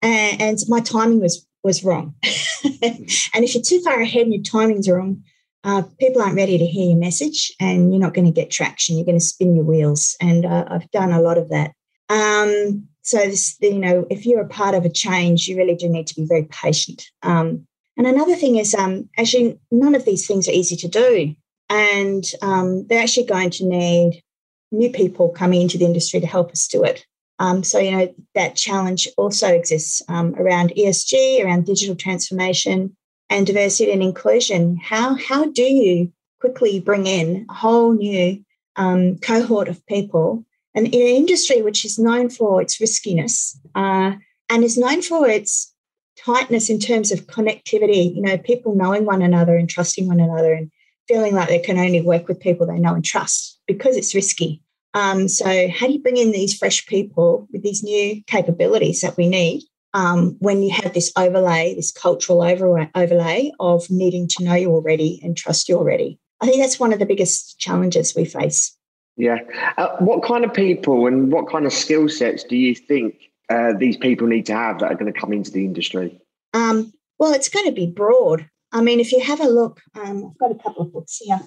and, 0.02 0.42
and, 0.42 0.59
my 0.68 0.80
timing 0.80 1.21
was 1.21 1.47
was 1.62 1.85
wrong. 1.85 2.14
and 2.23 3.45
if 3.45 3.54
you're 3.54 3.62
too 3.62 3.80
far 3.83 4.00
ahead 4.00 4.23
and 4.23 4.35
your 4.35 4.42
timing's 4.42 4.88
wrong, 4.88 5.23
uh, 5.64 5.83
people 5.99 6.23
aren't 6.23 6.37
ready 6.37 6.59
to 6.59 6.66
hear 6.66 6.90
your 6.90 6.99
message, 6.99 7.52
and 7.61 7.93
you're 7.93 8.00
not 8.00 8.15
going 8.15 8.26
to 8.26 8.32
get 8.32 8.50
traction. 8.50 8.97
You're 8.97 9.06
going 9.06 9.19
to 9.19 9.25
spin 9.25 9.54
your 9.54 9.65
wheels, 9.65 10.17
and 10.21 10.45
uh, 10.45 10.65
I've 10.69 10.91
done 10.91 11.12
a 11.12 11.23
lot 11.23 11.39
of 11.39 11.49
that. 11.50 11.73
Um, 12.08 12.89
so 13.08 13.16
this, 13.18 13.56
you 13.60 13.78
know, 13.78 14.06
if 14.10 14.26
you're 14.26 14.42
a 14.42 14.49
part 14.49 14.75
of 14.75 14.84
a 14.84 14.90
change, 14.90 15.49
you 15.49 15.56
really 15.56 15.75
do 15.75 15.88
need 15.88 16.06
to 16.08 16.14
be 16.14 16.26
very 16.26 16.44
patient. 16.44 17.06
Um, 17.23 17.66
and 17.97 18.06
another 18.06 18.36
thing 18.36 18.56
is, 18.56 18.75
um, 18.75 19.08
actually, 19.16 19.58
none 19.71 19.94
of 19.94 20.04
these 20.04 20.26
things 20.26 20.47
are 20.47 20.52
easy 20.52 20.76
to 20.76 20.88
do, 20.88 21.34
and 21.71 22.25
um, 22.42 22.86
they're 22.86 23.02
actually 23.02 23.25
going 23.25 23.49
to 23.50 23.64
need 23.64 24.23
new 24.71 24.90
people 24.90 25.30
coming 25.30 25.62
into 25.62 25.78
the 25.78 25.86
industry 25.86 26.21
to 26.21 26.26
help 26.26 26.50
us 26.50 26.68
do 26.68 26.84
it. 26.84 27.06
Um, 27.38 27.64
so, 27.64 27.78
you 27.78 27.92
know, 27.92 28.14
that 28.34 28.56
challenge 28.56 29.08
also 29.16 29.49
exists 29.49 30.02
um, 30.08 30.34
around 30.34 30.75
ESG, 30.76 31.42
around 31.42 31.64
digital 31.64 31.97
transformation, 31.97 32.94
and 33.30 33.47
diversity 33.47 33.90
and 33.90 34.02
inclusion. 34.02 34.76
How 34.76 35.14
how 35.14 35.47
do 35.47 35.62
you 35.62 36.12
quickly 36.40 36.78
bring 36.78 37.06
in 37.06 37.47
a 37.49 37.54
whole 37.54 37.94
new 37.94 38.44
um, 38.76 39.16
cohort 39.18 39.68
of 39.68 39.84
people 39.86 40.44
in 40.86 41.00
an 41.00 41.17
industry 41.17 41.62
which 41.62 41.84
is 41.84 41.99
known 41.99 42.30
for 42.30 42.62
its 42.62 42.80
riskiness 42.80 43.58
uh, 43.75 44.12
and 44.49 44.64
is 44.64 44.78
known 44.78 45.02
for 45.02 45.28
its 45.28 45.73
tightness 46.19 46.69
in 46.69 46.78
terms 46.78 47.12
of 47.12 47.26
connectivity, 47.26 48.14
you 48.14 48.23
know, 48.23 48.38
people 48.38 48.75
knowing 48.75 49.04
one 49.04 49.23
another 49.23 49.56
and 49.56 49.69
trusting 49.69 50.06
one 50.06 50.21
another 50.21 50.52
and 50.52 50.71
feeling 51.06 51.34
like 51.34 51.49
they 51.49 51.58
can 51.58 51.78
only 51.78 52.02
work 52.02 52.28
with 52.28 52.41
people 52.41 52.67
they 52.67 52.78
know 52.78 52.95
and 52.95 53.04
trust 53.04 53.58
because 53.67 53.97
it's 53.97 54.14
risky. 54.14 54.62
Um, 54.95 55.28
so, 55.28 55.69
how 55.69 55.86
do 55.86 55.93
you 55.93 56.02
bring 56.02 56.17
in 56.17 56.32
these 56.32 56.56
fresh 56.56 56.86
people 56.86 57.47
with 57.52 57.62
these 57.62 57.82
new 57.82 58.23
capabilities 58.26 59.00
that 59.02 59.17
we 59.17 59.28
need 59.28 59.62
um, 59.95 60.36
when 60.41 60.62
you 60.62 60.71
have 60.73 60.95
this 60.95 61.12
overlay, 61.17 61.75
this 61.75 61.93
cultural 61.93 62.43
overlay 62.43 63.52
of 63.60 63.91
needing 63.91 64.28
to 64.28 64.45
know 64.45 64.54
you 64.54 64.71
already 64.71 65.21
and 65.23 65.36
trust 65.36 65.69
you 65.69 65.76
already? 65.76 66.19
I 66.41 66.47
think 66.47 66.62
that's 66.62 66.80
one 66.80 66.93
of 66.93 66.99
the 66.99 67.06
biggest 67.06 67.58
challenges 67.58 68.14
we 68.14 68.25
face. 68.25 68.76
Yeah. 69.19 69.41
Uh, 69.76 69.97
what 69.99 70.23
kind 70.23 70.45
of 70.45 70.54
people 70.54 71.07
and 71.07 71.31
what 71.33 71.50
kind 71.50 71.67
of 71.67 71.73
skill 71.73 72.09
sets 72.09 72.45
do 72.45 72.57
you 72.57 72.75
think 72.75 73.17
uh, 73.50 73.73
these 73.76 73.97
people 73.97 74.28
need 74.28 74.47
to 74.47 74.54
have 74.54 74.78
that 74.78 74.93
are 74.93 74.95
going 74.95 75.13
to 75.13 75.21
come 75.21 75.33
into 75.33 75.50
the 75.50 75.65
industry? 75.65 76.21
Um, 76.54 76.93
well, 77.19 77.33
it's 77.35 77.49
going 77.49 77.67
to 77.67 77.73
be 77.73 77.87
broad. 77.87 78.49
I 78.71 78.81
mean, 78.81 79.00
if 79.00 79.11
you 79.11 79.21
have 79.21 79.41
a 79.41 79.49
look, 79.49 79.81
um, 79.97 80.25
I've 80.31 80.39
got 80.39 80.52
a 80.52 80.63
couple 80.63 80.83
of 80.83 80.93
books 80.93 81.19
here. 81.21 81.41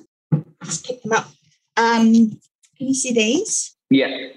Just 0.65 0.85
pick 0.85 1.01
them 1.01 1.13
up. 1.13 1.27
Um, 1.77 2.11
can 2.77 2.87
you 2.87 2.93
see 2.93 3.13
these? 3.13 3.73
Yeah. 3.89 4.27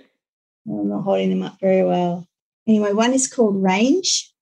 I'm 0.68 0.88
not 0.88 1.02
holding 1.02 1.30
them 1.30 1.42
up 1.42 1.58
very 1.60 1.82
well. 1.82 2.28
Anyway, 2.68 2.92
one 2.92 3.12
is 3.12 3.26
called 3.26 3.60
Range, 3.60 4.32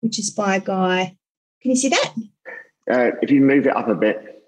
which 0.00 0.18
is 0.18 0.30
by 0.30 0.56
a 0.56 0.60
guy. 0.60 1.16
Can 1.62 1.70
you 1.70 1.76
see 1.76 1.88
that? 1.88 2.14
Uh, 2.90 3.10
if 3.22 3.30
you 3.30 3.42
move 3.42 3.66
it 3.66 3.76
up 3.76 3.88
a 3.88 3.94
bit, 3.94 4.44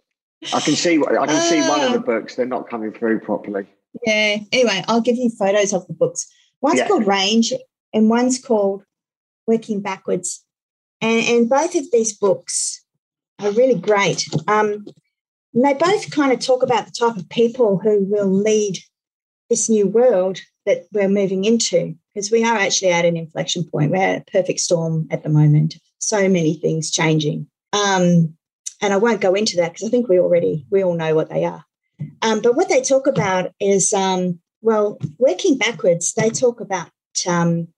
I 0.52 0.58
can 0.60 0.74
see. 0.74 1.00
I 1.00 1.26
can 1.26 1.40
see 1.40 1.60
one 1.60 1.80
of 1.82 1.92
the 1.92 1.98
ah. 1.98 2.02
books. 2.02 2.34
They're 2.34 2.46
not 2.46 2.68
coming 2.68 2.92
through 2.92 3.20
properly. 3.20 3.66
Yeah. 4.06 4.38
Anyway, 4.52 4.84
I'll 4.88 5.00
give 5.00 5.16
you 5.16 5.30
photos 5.30 5.72
of 5.72 5.86
the 5.86 5.94
books. 5.94 6.26
One's 6.60 6.78
yeah. 6.78 6.88
called 6.88 7.06
Range 7.06 7.52
and 7.92 8.08
one's 8.08 8.40
called 8.40 8.84
Working 9.46 9.80
Backwards. 9.80 10.44
And, 11.00 11.24
and 11.26 11.48
both 11.48 11.74
of 11.74 11.90
these 11.92 12.16
books 12.16 12.84
are 13.38 13.50
really 13.50 13.78
great. 13.78 14.26
Um, 14.48 14.86
they 15.54 15.74
both 15.74 16.10
kind 16.10 16.32
of 16.32 16.40
talk 16.40 16.62
about 16.62 16.86
the 16.86 16.92
type 16.92 17.16
of 17.16 17.28
people 17.28 17.78
who 17.78 18.04
will 18.04 18.30
lead 18.30 18.78
this 19.50 19.68
new 19.68 19.86
world 19.86 20.40
that 20.64 20.86
we're 20.92 21.08
moving 21.08 21.44
into, 21.44 21.94
because 22.14 22.30
we 22.30 22.44
are 22.44 22.56
actually 22.56 22.92
at 22.92 23.04
an 23.04 23.16
inflection 23.16 23.64
point. 23.64 23.90
We're 23.90 23.96
at 23.96 24.22
a 24.22 24.30
perfect 24.30 24.60
storm 24.60 25.08
at 25.10 25.24
the 25.24 25.28
moment. 25.28 25.74
So 25.98 26.28
many 26.28 26.54
things 26.54 26.90
changing. 26.90 27.48
Um, 27.72 28.36
and 28.80 28.92
I 28.92 28.96
won't 28.96 29.20
go 29.20 29.34
into 29.34 29.56
that 29.56 29.72
because 29.72 29.86
I 29.86 29.90
think 29.90 30.08
we 30.08 30.18
already 30.18 30.66
we 30.70 30.82
all 30.84 30.94
know 30.94 31.14
what 31.14 31.28
they 31.28 31.44
are. 31.44 31.64
Um, 32.22 32.40
but 32.40 32.56
what 32.56 32.68
they 32.68 32.80
talk 32.80 33.06
about 33.06 33.52
is, 33.60 33.92
um, 33.92 34.40
well, 34.60 34.98
working 35.18 35.58
backwards, 35.58 36.14
they 36.14 36.30
talk 36.30 36.60
about 36.60 36.90
um, 37.28 37.68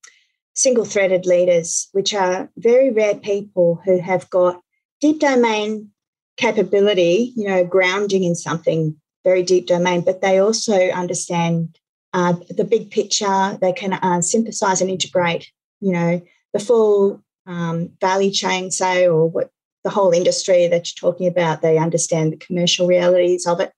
single 0.55 0.85
threaded 0.85 1.27
leaders, 1.27 1.89
which 1.93 2.15
are 2.15 2.51
very 2.57 2.91
rare 2.91 3.17
people 3.17 3.81
who 3.85 4.01
have 4.01 4.29
got 4.31 4.61
deep 5.01 5.21
domain 5.21 5.91
capability, 6.37 7.33
you 7.37 7.47
know, 7.47 7.65
grounding 7.65 8.25
in 8.25 8.35
something 8.35 8.97
very 9.25 9.43
deep 9.43 9.67
domain, 9.67 10.03
but 10.03 10.21
they 10.21 10.39
also 10.39 10.91
understand 10.91 11.79
uh, 12.13 12.35
the 12.51 12.65
big 12.65 12.91
picture. 12.91 13.59
They 13.61 13.73
can 13.73 13.95
uh, 13.95 14.21
synthesize 14.21 14.81
and 14.81 14.91
integrate, 14.91 15.51
you 15.81 15.93
know, 15.93 16.23
the 16.53 16.59
full 16.59 17.23
um, 17.47 17.91
value 18.01 18.31
chain, 18.31 18.71
say, 18.71 19.07
or 19.09 19.29
what 19.29 19.51
the 19.83 19.91
whole 19.91 20.13
industry 20.13 20.67
that 20.69 20.87
you're 21.03 21.13
talking 21.13 21.27
about. 21.27 21.63
They 21.63 21.79
understand 21.79 22.33
the 22.33 22.37
commercial 22.37 22.87
realities 22.87 23.47
of 23.47 23.61
it. 23.61 23.73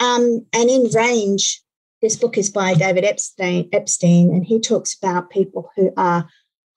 Um, 0.00 0.46
and 0.52 0.70
in 0.70 0.90
range, 0.94 1.62
this 2.02 2.16
book 2.16 2.36
is 2.36 2.50
by 2.50 2.74
David 2.74 3.04
Epstein, 3.04 3.68
Epstein, 3.72 4.30
and 4.30 4.44
he 4.44 4.60
talks 4.60 4.94
about 4.94 5.30
people 5.30 5.70
who 5.76 5.92
are 5.96 6.28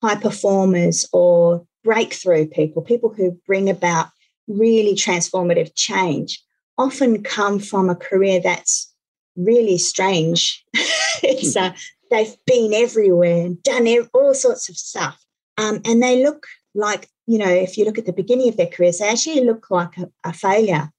high 0.02 0.16
performers 0.16 1.06
or 1.12 1.66
breakthrough 1.84 2.46
people, 2.46 2.82
people 2.82 3.12
who 3.12 3.38
bring 3.46 3.68
about 3.68 4.08
really 4.48 4.94
transformative 4.94 5.70
change, 5.74 6.42
often 6.78 7.22
come 7.22 7.58
from 7.58 7.90
a 7.90 7.94
career 7.94 8.40
that's 8.40 8.92
really 9.36 9.78
strange. 9.78 10.64
it's 11.22 11.56
uh, 11.56 11.72
they've 12.10 12.36
been 12.46 12.72
everywhere 12.74 13.50
done 13.62 13.86
all 14.14 14.34
sorts 14.34 14.68
of 14.68 14.76
stuff, 14.76 15.22
um, 15.58 15.80
and 15.84 16.02
they 16.02 16.24
look 16.24 16.46
like 16.74 17.08
you 17.26 17.38
know 17.38 17.48
if 17.48 17.76
you 17.76 17.84
look 17.84 17.98
at 17.98 18.06
the 18.06 18.12
beginning 18.12 18.48
of 18.48 18.56
their 18.56 18.66
careers, 18.66 18.98
they 18.98 19.08
actually 19.08 19.44
look 19.44 19.70
like 19.70 19.96
a, 19.98 20.08
a 20.24 20.32
failure. 20.32 20.90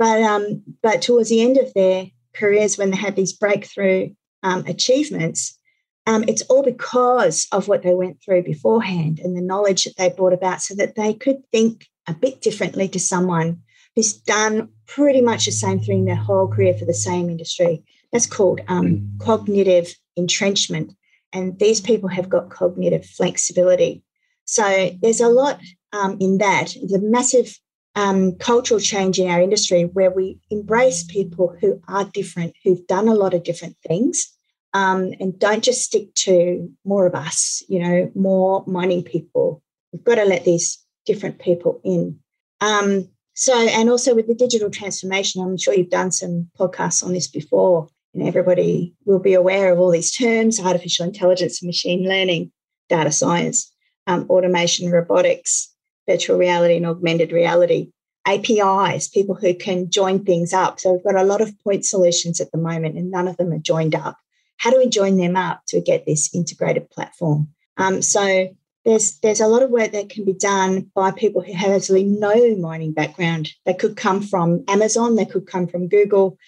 But 0.00 0.22
um, 0.22 0.62
but 0.82 1.02
towards 1.02 1.28
the 1.28 1.42
end 1.42 1.58
of 1.58 1.72
their 1.74 2.06
careers, 2.34 2.78
when 2.78 2.90
they 2.90 2.96
have 2.96 3.16
these 3.16 3.34
breakthrough 3.34 4.14
um, 4.42 4.64
achievements, 4.66 5.58
um, 6.06 6.24
it's 6.26 6.42
all 6.48 6.64
because 6.64 7.46
of 7.52 7.68
what 7.68 7.82
they 7.82 7.94
went 7.94 8.16
through 8.24 8.42
beforehand 8.42 9.20
and 9.22 9.36
the 9.36 9.48
knowledge 9.50 9.84
that 9.84 9.96
they 9.98 10.08
brought 10.08 10.32
about, 10.32 10.62
so 10.62 10.74
that 10.74 10.94
they 10.96 11.12
could 11.12 11.38
think 11.52 11.86
a 12.06 12.14
bit 12.14 12.40
differently 12.40 12.88
to 12.88 12.98
someone 12.98 13.60
who's 13.94 14.14
done 14.14 14.70
pretty 14.86 15.20
much 15.20 15.44
the 15.44 15.52
same 15.52 15.80
thing 15.80 16.06
their 16.06 16.16
whole 16.16 16.48
career 16.48 16.74
for 16.74 16.86
the 16.86 16.94
same 16.94 17.28
industry. 17.28 17.84
That's 18.10 18.26
called 18.26 18.62
um, 18.68 19.12
cognitive 19.20 19.94
entrenchment. 20.16 20.94
And 21.32 21.58
these 21.58 21.80
people 21.80 22.08
have 22.08 22.28
got 22.28 22.50
cognitive 22.50 23.04
flexibility. 23.04 24.02
So 24.46 24.96
there's 25.02 25.20
a 25.20 25.28
lot 25.28 25.60
um, 25.92 26.16
in 26.20 26.38
that. 26.38 26.74
The 26.88 27.00
massive 27.00 27.56
um, 27.94 28.36
cultural 28.36 28.80
change 28.80 29.18
in 29.18 29.28
our 29.28 29.40
industry 29.40 29.84
where 29.84 30.10
we 30.10 30.38
embrace 30.50 31.04
people 31.04 31.56
who 31.60 31.80
are 31.88 32.04
different, 32.04 32.54
who've 32.64 32.86
done 32.86 33.08
a 33.08 33.14
lot 33.14 33.34
of 33.34 33.42
different 33.42 33.76
things, 33.86 34.32
um, 34.72 35.12
and 35.18 35.38
don't 35.38 35.64
just 35.64 35.82
stick 35.82 36.14
to 36.14 36.70
more 36.84 37.06
of 37.06 37.14
us, 37.14 37.62
you 37.68 37.80
know, 37.80 38.10
more 38.14 38.64
mining 38.66 39.02
people. 39.02 39.62
We've 39.92 40.04
got 40.04 40.16
to 40.16 40.24
let 40.24 40.44
these 40.44 40.78
different 41.04 41.40
people 41.40 41.80
in. 41.82 42.18
Um, 42.60 43.08
so, 43.34 43.56
and 43.56 43.88
also 43.88 44.14
with 44.14 44.28
the 44.28 44.34
digital 44.34 44.70
transformation, 44.70 45.42
I'm 45.42 45.56
sure 45.56 45.74
you've 45.74 45.90
done 45.90 46.12
some 46.12 46.48
podcasts 46.58 47.04
on 47.04 47.12
this 47.12 47.26
before, 47.26 47.88
and 48.14 48.22
everybody 48.26 48.94
will 49.04 49.18
be 49.18 49.34
aware 49.34 49.72
of 49.72 49.80
all 49.80 49.90
these 49.90 50.14
terms 50.14 50.60
artificial 50.60 51.06
intelligence 51.06 51.60
and 51.60 51.68
machine 51.68 52.08
learning, 52.08 52.52
data 52.88 53.10
science, 53.10 53.72
um, 54.06 54.26
automation, 54.28 54.90
robotics, 54.90 55.74
virtual 56.10 56.38
reality, 56.38 56.76
and 56.76 56.86
augmented 56.86 57.32
reality. 57.32 57.90
APIs, 58.26 59.08
people 59.08 59.34
who 59.34 59.54
can 59.54 59.90
join 59.90 60.24
things 60.24 60.52
up. 60.52 60.78
So 60.78 60.92
we've 60.92 61.04
got 61.04 61.16
a 61.16 61.24
lot 61.24 61.40
of 61.40 61.58
point 61.64 61.84
solutions 61.84 62.40
at 62.40 62.52
the 62.52 62.58
moment, 62.58 62.96
and 62.96 63.10
none 63.10 63.28
of 63.28 63.36
them 63.36 63.52
are 63.52 63.58
joined 63.58 63.94
up. 63.94 64.16
How 64.58 64.70
do 64.70 64.78
we 64.78 64.88
join 64.88 65.16
them 65.16 65.36
up 65.36 65.62
to 65.68 65.80
get 65.80 66.04
this 66.04 66.34
integrated 66.34 66.90
platform? 66.90 67.48
Um, 67.78 68.02
so 68.02 68.54
there's 68.84 69.18
there's 69.20 69.40
a 69.40 69.46
lot 69.46 69.62
of 69.62 69.70
work 69.70 69.92
that 69.92 70.10
can 70.10 70.24
be 70.24 70.32
done 70.32 70.90
by 70.94 71.10
people 71.10 71.42
who 71.42 71.52
have 71.52 71.70
absolutely 71.70 72.08
no 72.08 72.56
mining 72.56 72.92
background. 72.92 73.52
They 73.64 73.74
could 73.74 73.96
come 73.96 74.22
from 74.22 74.64
Amazon, 74.68 75.16
they 75.16 75.26
could 75.26 75.46
come 75.46 75.66
from 75.66 75.88
Google, 75.88 76.38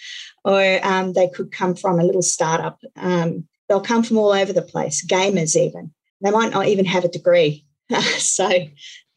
or 0.44 0.80
um, 0.82 1.12
they 1.14 1.28
could 1.28 1.52
come 1.52 1.74
from 1.74 1.98
a 1.98 2.04
little 2.04 2.22
startup. 2.22 2.78
Um, 2.96 3.48
they'll 3.68 3.80
come 3.80 4.02
from 4.02 4.18
all 4.18 4.32
over 4.32 4.52
the 4.52 4.62
place, 4.62 5.04
gamers 5.06 5.56
even. 5.56 5.92
They 6.20 6.30
might 6.30 6.52
not 6.52 6.68
even 6.68 6.84
have 6.84 7.04
a 7.04 7.08
degree. 7.08 7.64
so 8.18 8.48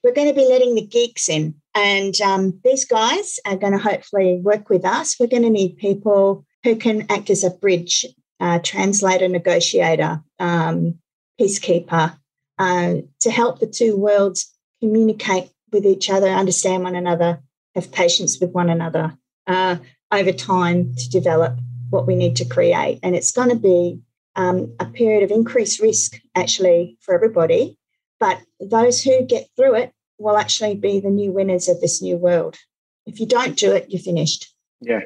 we're 0.06 0.14
going 0.14 0.28
to 0.28 0.40
be 0.40 0.48
letting 0.48 0.76
the 0.76 0.86
geeks 0.86 1.28
in, 1.28 1.56
and 1.74 2.22
um, 2.22 2.62
these 2.64 2.86
guys 2.86 3.40
are 3.44 3.58
going 3.58 3.74
to 3.74 3.80
hopefully 3.80 4.40
work 4.40 4.70
with 4.70 4.86
us. 4.86 5.20
We're 5.20 5.26
going 5.26 5.42
to 5.42 5.50
need 5.50 5.78
people 5.78 6.46
who 6.64 6.76
can 6.76 7.08
act 7.10 7.32
as 7.32 7.44
a 7.44 7.50
bridge, 7.50 8.06
uh, 8.40 8.60
translator, 8.60 9.28
negotiator, 9.28 10.22
um, 10.38 11.00
peacekeeper 11.42 12.16
uh, 12.60 12.94
to 13.22 13.32
help 13.32 13.60
the 13.60 13.66
two 13.66 13.98
worlds 13.98 14.54
communicate 14.80 15.50
with 15.72 15.88
each 15.88 16.12
other, 16.12 16.28
understand 16.28 16.84
one 16.84 16.96
another, 16.96 17.40
have 17.74 17.92
patience 17.92 18.40
with 18.40 18.52
one 18.52 18.70
another 18.70 19.18
uh, 19.48 19.78
over 20.12 20.32
time 20.32 20.94
to 20.96 21.10
develop 21.10 21.58
what 21.90 22.06
we 22.06 22.16
need 22.16 22.36
to 22.36 22.46
create. 22.46 23.00
And 23.02 23.16
it's 23.16 23.32
going 23.32 23.50
to 23.50 23.56
be 23.56 24.02
um, 24.36 24.72
a 24.80 24.86
period 24.86 25.24
of 25.24 25.32
increased 25.32 25.80
risk, 25.80 26.20
actually, 26.36 26.96
for 27.02 27.16
everybody. 27.16 27.80
But 28.26 28.42
those 28.60 29.04
who 29.04 29.24
get 29.24 29.50
through 29.56 29.76
it 29.76 29.94
will 30.18 30.36
actually 30.36 30.74
be 30.74 31.00
the 31.00 31.12
new 31.12 31.32
winners 31.32 31.68
of 31.68 31.80
this 31.80 32.02
new 32.02 32.18
world. 32.18 32.58
If 33.06 33.20
you 33.20 33.28
don't 33.28 33.56
do 33.56 33.72
it, 33.72 33.86
you're 33.90 34.02
finished. 34.02 34.52
Yeah. 34.82 35.02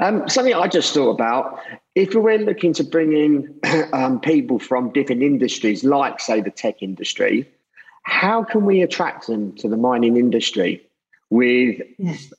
Um, 0.00 0.28
something 0.28 0.52
I 0.52 0.66
just 0.66 0.92
thought 0.92 1.10
about 1.10 1.60
if 1.94 2.12
we're 2.12 2.38
looking 2.38 2.72
to 2.72 2.82
bring 2.82 3.12
in 3.12 3.60
um, 3.92 4.18
people 4.20 4.58
from 4.58 4.90
different 4.90 5.22
industries, 5.22 5.84
like, 5.84 6.18
say, 6.18 6.40
the 6.40 6.50
tech 6.50 6.82
industry, 6.82 7.48
how 8.02 8.42
can 8.42 8.66
we 8.66 8.82
attract 8.82 9.28
them 9.28 9.54
to 9.56 9.68
the 9.68 9.76
mining 9.76 10.16
industry? 10.16 10.84
With 11.30 11.80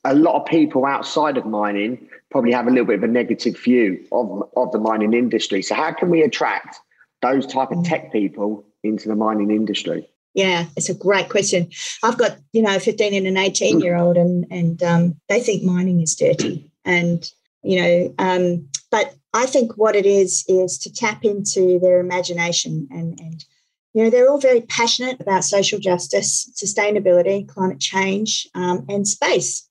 a 0.03 0.13
lot 0.13 0.41
of 0.41 0.45
people 0.45 0.85
outside 0.85 1.37
of 1.37 1.45
mining, 1.45 2.09
probably 2.31 2.51
have 2.51 2.67
a 2.67 2.69
little 2.69 2.85
bit 2.85 2.97
of 2.97 3.03
a 3.03 3.07
negative 3.07 3.57
view 3.57 4.05
of, 4.11 4.43
of 4.57 4.73
the 4.73 4.79
mining 4.79 5.13
industry. 5.13 5.61
So, 5.61 5.73
how 5.75 5.93
can 5.93 6.09
we 6.09 6.21
attract 6.21 6.81
those 7.21 7.47
type 7.47 7.71
of 7.71 7.77
mm. 7.77 7.87
tech 7.87 8.11
people 8.11 8.65
into 8.83 9.07
the 9.07 9.15
mining 9.15 9.51
industry? 9.51 10.07
Yeah, 10.33 10.67
it's 10.77 10.89
a 10.89 10.93
great 10.93 11.29
question. 11.29 11.69
I've 12.03 12.17
got, 12.17 12.37
you 12.53 12.61
know, 12.61 12.79
15 12.79 13.13
and 13.13 13.27
an 13.27 13.37
18 13.37 13.81
year 13.81 13.97
old, 13.97 14.15
and, 14.15 14.45
and 14.49 14.81
um, 14.81 15.15
they 15.27 15.41
think 15.41 15.63
mining 15.63 16.01
is 16.01 16.15
dirty 16.15 16.71
and 16.85 17.31
you 17.63 17.81
know 17.81 18.13
um, 18.19 18.67
but 18.89 19.13
i 19.33 19.45
think 19.45 19.77
what 19.77 19.95
it 19.95 20.05
is 20.05 20.43
is 20.47 20.77
to 20.77 20.91
tap 20.91 21.23
into 21.23 21.79
their 21.79 21.99
imagination 21.99 22.87
and 22.91 23.19
and 23.19 23.45
you 23.93 24.03
know 24.03 24.09
they're 24.09 24.29
all 24.29 24.39
very 24.39 24.61
passionate 24.61 25.19
about 25.19 25.43
social 25.43 25.79
justice 25.79 26.49
sustainability 26.61 27.47
climate 27.47 27.79
change 27.79 28.47
um, 28.55 28.85
and 28.89 29.07
space 29.07 29.67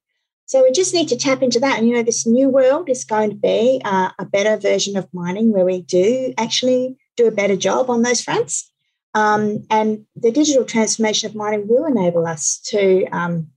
so 0.46 0.64
we 0.64 0.72
just 0.72 0.94
need 0.94 1.08
to 1.08 1.16
tap 1.16 1.42
into 1.42 1.60
that 1.60 1.78
and 1.78 1.88
you 1.88 1.94
know 1.94 2.02
this 2.02 2.26
new 2.26 2.48
world 2.48 2.88
is 2.88 3.04
going 3.04 3.30
to 3.30 3.36
be 3.36 3.80
uh, 3.84 4.10
a 4.18 4.24
better 4.24 4.56
version 4.56 4.96
of 4.96 5.12
mining 5.12 5.52
where 5.52 5.64
we 5.64 5.82
do 5.82 6.32
actually 6.38 6.96
do 7.16 7.26
a 7.26 7.32
better 7.32 7.56
job 7.56 7.90
on 7.90 8.02
those 8.02 8.20
fronts 8.20 8.69
um, 9.14 9.64
and 9.70 10.04
the 10.16 10.30
digital 10.30 10.64
transformation 10.64 11.28
of 11.28 11.36
mining 11.36 11.66
will 11.68 11.86
enable 11.86 12.26
us 12.26 12.60
to 12.66 13.06
um, 13.06 13.48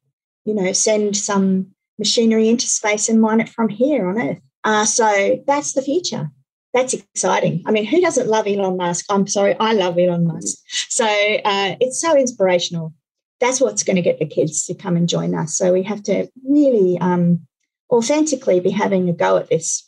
you 0.46 0.54
know 0.54 0.72
send 0.74 1.16
some 1.16 1.68
machinery 2.00 2.50
into 2.50 2.68
space 2.68 3.10
and 3.10 3.22
mine 3.22 3.40
it 3.40 3.50
from 3.50 3.70
here 3.70 4.08
on 4.08 4.20
Earth. 4.20 4.40
Uh, 4.64 4.86
so 4.86 5.44
that's 5.46 5.74
the 5.74 5.82
future. 5.82 6.30
That's 6.74 6.94
exciting. 6.94 7.62
I 7.68 7.72
mean, 7.72 7.86
who 7.86 8.02
doesn't 8.02 8.28
love 8.28 8.48
Elon 8.48 8.78
Musk? 8.78 9.06
I'm 9.10 9.28
sorry, 9.28 9.56
I 9.60 9.74
love 9.74 9.98
Elon 9.98 10.26
Musk. 10.26 10.58
So 10.90 11.06
uh, 11.06 11.76
it's 11.80 12.02
so 12.02 12.18
inspirational. 12.18 12.94
That's 13.40 13.62
what's 13.62 13.84
going 13.84 13.98
to 13.98 14.02
get 14.02 14.20
the 14.20 14.26
kids 14.26 14.66
to 14.66 14.74
come 14.74 14.96
and 14.96 15.08
join 15.08 15.36
us. 15.36 15.56
So 15.56 15.72
we 15.72 15.84
have 15.84 16.02
to 16.04 16.28
really 16.48 16.98
um, 17.00 17.46
authentically 17.92 18.60
be 18.60 18.72
having 18.72 19.08
a 19.08 19.14
go 19.14 19.38
at 19.38 19.50
this. 19.50 19.88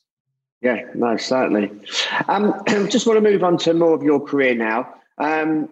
Yeah, 0.61 0.81
no, 0.93 1.17
certainly. 1.17 1.71
Um, 2.27 2.53
just 2.89 3.07
want 3.07 3.17
to 3.17 3.31
move 3.31 3.43
on 3.43 3.57
to 3.59 3.73
more 3.73 3.95
of 3.95 4.03
your 4.03 4.19
career 4.19 4.53
now. 4.53 4.93
Um, 5.17 5.69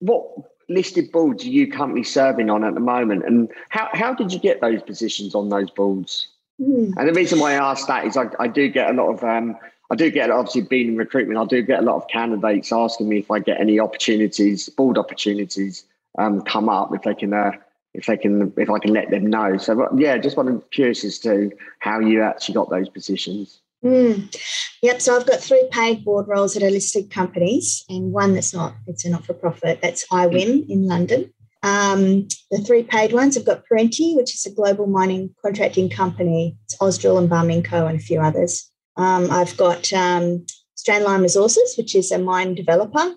what 0.00 0.24
listed 0.68 1.10
boards 1.10 1.44
are 1.44 1.48
you 1.48 1.70
currently 1.70 2.04
serving 2.04 2.50
on 2.50 2.64
at 2.64 2.74
the 2.74 2.80
moment? 2.80 3.24
And 3.24 3.48
how, 3.68 3.88
how 3.92 4.14
did 4.14 4.32
you 4.32 4.38
get 4.38 4.60
those 4.60 4.82
positions 4.82 5.34
on 5.34 5.48
those 5.48 5.70
boards? 5.70 6.28
Mm. 6.60 6.94
And 6.96 7.08
the 7.08 7.12
reason 7.12 7.38
why 7.38 7.52
I 7.52 7.70
ask 7.70 7.86
that 7.86 8.04
is 8.04 8.16
I, 8.16 8.26
I 8.38 8.48
do 8.48 8.68
get 8.68 8.90
a 8.90 8.92
lot 8.92 9.10
of, 9.10 9.24
um, 9.24 9.56
I 9.90 9.96
do 9.96 10.10
get 10.10 10.30
obviously 10.30 10.62
being 10.62 10.88
in 10.88 10.96
recruitment, 10.96 11.38
I 11.38 11.46
do 11.46 11.62
get 11.62 11.80
a 11.80 11.82
lot 11.82 11.96
of 11.96 12.08
candidates 12.08 12.72
asking 12.72 13.08
me 13.08 13.18
if 13.18 13.30
I 13.30 13.38
get 13.38 13.60
any 13.60 13.80
opportunities, 13.80 14.68
board 14.68 14.98
opportunities 14.98 15.84
um, 16.18 16.42
come 16.42 16.68
up, 16.68 16.94
if 16.94 17.02
they 17.02 17.14
can, 17.14 17.32
uh, 17.32 17.52
if 17.94 18.06
they 18.06 18.16
can, 18.16 18.52
if 18.56 18.68
I 18.70 18.78
can 18.78 18.92
let 18.92 19.10
them 19.10 19.26
know. 19.26 19.56
So 19.56 19.88
yeah, 19.96 20.18
just 20.18 20.36
wanted 20.36 20.60
to 20.60 20.66
curious 20.70 21.04
as 21.04 21.18
to 21.20 21.50
how 21.78 22.00
you 22.00 22.22
actually 22.22 22.54
got 22.54 22.70
those 22.70 22.88
positions. 22.88 23.60
Mm. 23.84 24.34
Yep. 24.82 25.00
So 25.00 25.16
I've 25.16 25.26
got 25.26 25.40
three 25.40 25.68
paid 25.70 26.04
board 26.04 26.26
roles 26.28 26.56
at 26.56 26.62
a 26.62 26.70
listed 26.70 27.10
companies, 27.10 27.84
and 27.88 28.12
one 28.12 28.34
that's 28.34 28.52
not. 28.52 28.74
It's 28.86 29.04
a 29.04 29.10
not 29.10 29.24
for 29.24 29.34
profit. 29.34 29.80
That's 29.80 30.06
IWIM 30.08 30.68
in 30.68 30.86
London. 30.86 31.32
Um, 31.62 32.28
the 32.50 32.58
three 32.58 32.82
paid 32.82 33.12
ones 33.12 33.36
I've 33.36 33.44
got 33.44 33.64
Perenti, 33.70 34.16
which 34.16 34.34
is 34.34 34.46
a 34.46 34.54
global 34.54 34.86
mining 34.86 35.34
contracting 35.42 35.90
company. 35.90 36.56
It's 36.64 36.76
Ausdrill 36.78 37.18
and 37.18 37.30
Barminco 37.30 37.88
and 37.88 37.98
a 37.98 38.02
few 38.02 38.20
others. 38.20 38.70
Um, 38.96 39.30
I've 39.30 39.56
got 39.56 39.92
um, 39.92 40.44
Strandline 40.76 41.22
Resources, 41.22 41.74
which 41.76 41.94
is 41.94 42.10
a 42.10 42.18
mine 42.18 42.54
developer, 42.54 43.14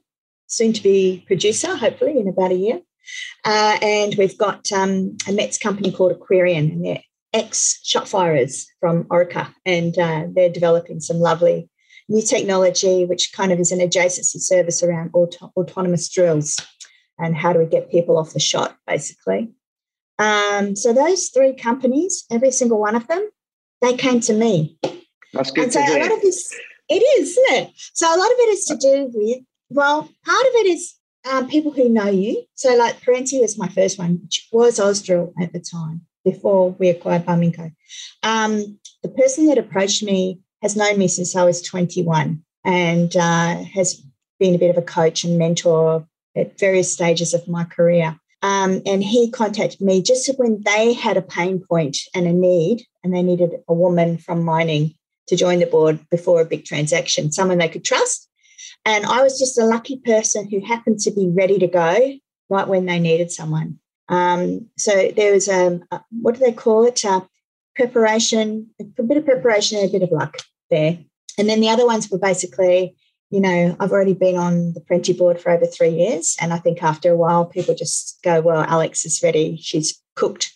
soon 0.48 0.74
to 0.74 0.84
be 0.84 1.24
producer, 1.28 1.76
hopefully 1.76 2.20
in 2.20 2.28
about 2.28 2.52
a 2.52 2.56
year. 2.56 2.82
Uh, 3.46 3.78
and 3.82 4.16
we've 4.16 4.38
got 4.38 4.72
um, 4.72 5.18
a 5.28 5.32
METS 5.32 5.58
company 5.58 5.92
called 5.92 6.14
Aquirian, 6.14 6.72
and 6.72 6.86
they're 6.86 7.02
ex 7.34 7.80
shotfirers 7.86 8.66
from 8.80 9.06
Orica, 9.06 9.54
and 9.66 9.98
uh, 9.98 10.26
they're 10.34 10.50
developing 10.50 11.00
some 11.00 11.18
lovely 11.18 11.70
new 12.10 12.22
technology, 12.22 13.06
which 13.06 13.32
kind 13.34 13.52
of 13.52 13.60
is 13.60 13.72
an 13.72 13.80
adjacency 13.80 14.40
service 14.40 14.84
around 14.84 15.12
auto- 15.14 15.52
autonomous 15.56 16.10
drills 16.10 16.58
and 17.18 17.36
how 17.36 17.54
do 17.54 17.60
we 17.60 17.66
get 17.66 17.92
people 17.92 18.18
off 18.18 18.34
the 18.34 18.40
shot, 18.40 18.76
basically. 18.88 19.52
Um, 20.20 20.76
so 20.76 20.94
those 20.94 21.30
three 21.30 21.54
companies, 21.54 22.26
every 22.32 22.52
single 22.52 22.80
one 22.80 22.96
of 22.96 23.08
them, 23.08 23.30
they 23.82 23.96
came 23.96 24.20
to 24.22 24.34
me. 24.34 24.78
That's 25.34 25.52
good. 25.52 25.66
And 25.66 25.74
so 25.74 25.80
a 25.80 26.00
lot 26.00 26.12
of 26.12 26.22
this, 26.22 26.54
it 26.90 27.04
is, 27.20 27.30
isn't 27.30 27.58
it? 27.58 27.72
So 27.94 28.08
a 28.08 28.18
lot 28.18 28.32
of 28.32 28.38
it 28.38 28.50
is 28.50 28.66
to 28.66 28.76
do 28.76 29.12
with, 29.14 29.40
well, 29.70 30.02
part 30.02 30.46
of 30.46 30.54
it 30.56 30.68
is 30.68 30.96
um, 31.30 31.48
people 31.48 31.72
who 31.72 31.88
know 31.88 32.10
you. 32.10 32.44
So, 32.56 32.76
like 32.76 33.00
Perenti 33.02 33.40
was 33.40 33.58
my 33.58 33.70
first 33.70 33.98
one, 33.98 34.20
which 34.24 34.48
was 34.52 34.80
Ausdrill 34.80 35.34
at 35.40 35.54
the 35.54 35.60
time 35.60 36.02
before 36.24 36.72
we 36.72 36.90
acquired 36.90 37.26
Barminco. 37.26 37.72
Um, 38.24 38.80
the 39.04 39.10
person 39.10 39.48
that 39.48 39.58
approached 39.58 40.04
me 40.04 40.40
has 40.62 40.76
known 40.76 40.98
me 40.98 41.08
since 41.08 41.36
I 41.36 41.44
was 41.44 41.62
21 41.62 42.44
and 42.64 43.16
uh, 43.16 43.64
has 43.74 44.02
been 44.40 44.56
a 44.56 44.60
bit 44.60 44.70
of 44.70 44.78
a 44.78 44.82
coach 44.82 45.24
and 45.24 45.38
mentor 45.38 46.08
at 46.36 46.60
various 46.60 46.92
stages 46.92 47.34
of 47.34 47.48
my 47.48 47.64
career. 47.64 48.18
Um, 48.44 48.82
and 48.86 49.04
he 49.04 49.30
contacted 49.30 49.82
me 49.82 50.02
just 50.02 50.30
when 50.38 50.64
they 50.64 50.94
had 50.94 51.18
a 51.18 51.22
pain 51.22 51.64
point 51.68 51.98
and 52.16 52.26
a 52.26 52.34
need, 52.34 52.84
and 53.04 53.14
they 53.14 53.22
needed 53.22 53.52
a 53.68 53.74
woman 53.74 54.18
from 54.18 54.44
mining 54.44 54.96
to 55.28 55.36
join 55.36 55.60
the 55.60 55.68
board 55.68 56.00
before 56.10 56.42
a 56.42 56.46
big 56.46 56.66
transaction, 56.66 57.32
someone 57.32 57.60
they 57.60 57.70
could 57.70 57.86
trust. 57.86 58.28
And 58.84 59.06
I 59.06 59.22
was 59.22 59.40
just 59.40 59.60
a 59.60 59.66
lucky 59.66 60.02
person 60.04 60.50
who 60.50 60.66
happened 60.66 61.00
to 61.02 61.12
be 61.12 61.30
ready 61.30 61.60
to 61.60 61.68
go 61.68 62.14
right 62.50 62.68
when 62.68 62.86
they 62.86 63.00
needed 63.00 63.32
someone. 63.32 63.80
Um, 64.12 64.68
so 64.78 65.12
there 65.16 65.34
was 65.34 65.48
a, 65.48 65.68
um, 65.68 65.84
a, 65.90 66.02
what 66.12 66.36
do 66.36 66.42
they 66.42 66.52
call 66.52 66.86
it? 66.86 67.04
Uh, 67.04 67.22
preparation, 67.76 68.70
a 69.00 69.04
bit 69.04 69.18
of 69.18 69.26
preparation 69.26 69.80
and 69.80 69.90
a 69.90 69.92
bit 69.92 70.04
of 70.04 70.12
luck 70.12 70.38
there. 70.70 71.00
And 71.38 71.50
then 71.50 71.62
the 71.62 71.70
other 71.70 71.86
ones 71.86 72.12
were 72.12 72.20
basically, 72.20 72.96
you 73.30 73.40
know, 73.40 73.76
I've 73.80 73.92
already 73.92 74.14
been 74.14 74.36
on 74.36 74.74
the 74.74 74.82
Perenti 74.82 75.18
board 75.18 75.40
for 75.40 75.52
over 75.52 75.66
three 75.66 75.90
years. 75.90 76.36
And 76.42 76.52
I 76.52 76.60
think 76.60 76.84
after 76.84 77.12
a 77.12 77.16
while, 77.16 77.46
people 77.46 77.74
just 77.74 78.20
go, 78.24 78.42
well, 78.42 78.64
Alex 78.68 79.06
is 79.06 79.24
ready. 79.24 79.58
She's 79.62 80.00
cooked. 80.16 80.52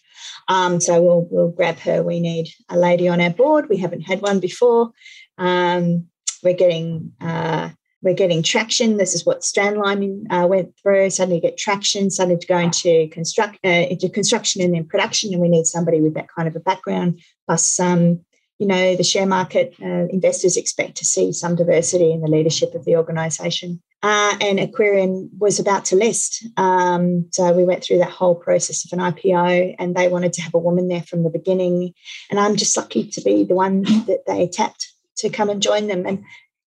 Um, 0.50 0.82
so 0.82 1.02
we'll, 1.02 1.28
we'll 1.32 1.52
grab 1.52 1.80
her. 1.80 2.04
We 2.04 2.20
need 2.20 2.50
a 2.70 2.78
lady 2.78 3.08
on 3.08 3.22
our 3.22 3.30
board. 3.30 3.70
We 3.70 3.78
haven't 3.78 4.02
had 4.02 4.22
one 4.22 4.40
before. 4.40 4.92
Um, 5.38 6.08
we're 6.44 6.54
getting 6.54 7.14
uh, 7.22 7.70
we're 8.06 8.14
getting 8.14 8.44
traction. 8.44 8.98
This 8.98 9.16
is 9.16 9.26
what 9.26 9.42
Strandline 9.42 10.26
uh, 10.30 10.48
went 10.48 10.78
through. 10.82 11.10
Suddenly 11.10 11.42
get 11.42 11.58
traction, 11.58 12.12
suddenly 12.12 12.40
to 12.40 12.48
go 12.48 12.58
into 12.58 13.10
construct 13.12 13.58
uh, 13.66 13.88
into 13.90 14.08
construction 14.08 14.62
and 14.62 14.74
then 14.74 14.86
production, 14.86 15.34
and 15.34 15.42
we 15.42 15.50
need 15.50 15.66
somebody 15.66 16.00
with 16.00 16.14
that 16.14 16.30
kind 16.34 16.48
of 16.48 16.56
a 16.56 16.60
background. 16.60 17.20
Plus, 17.48 17.80
um, 17.80 18.22
you 18.60 18.68
know, 18.68 18.96
the 18.96 19.04
share 19.04 19.26
market 19.26 19.74
uh, 19.82 20.06
investors 20.12 20.56
expect 20.56 20.96
to 20.98 21.06
see 21.06 21.34
some 21.34 21.56
diversity 21.56 22.14
in 22.14 22.22
the 22.22 22.30
leadership 22.30 22.74
of 22.76 22.86
the 22.86 22.96
organisation. 22.96 23.82
Uh, 24.04 24.38
and 24.40 24.60
Aquirian 24.60 25.28
was 25.40 25.60
about 25.60 25.84
to 25.86 25.96
list, 25.96 26.46
um, 26.58 27.28
so 27.32 27.52
we 27.54 27.66
went 27.66 27.84
through 27.84 27.98
that 27.98 28.12
whole 28.12 28.36
process 28.36 28.86
of 28.86 28.98
an 28.98 29.04
IPO, 29.04 29.76
and 29.80 29.96
they 29.96 30.08
wanted 30.08 30.32
to 30.34 30.44
have 30.44 30.54
a 30.54 30.60
woman 30.60 30.90
there 30.90 31.02
from 31.02 31.24
the 31.24 31.30
beginning. 31.32 31.92
And 32.30 32.40
I'm 32.40 32.56
just 32.56 32.78
lucky 32.78 33.08
to 33.08 33.22
be 33.22 33.44
the 33.44 33.56
one 33.56 33.82
that 33.82 34.26
they 34.28 34.48
tapped 34.48 34.94
to 35.18 35.30
come 35.30 35.50
and 35.50 35.60
join 35.60 35.88
them. 35.88 36.06
And 36.06 36.24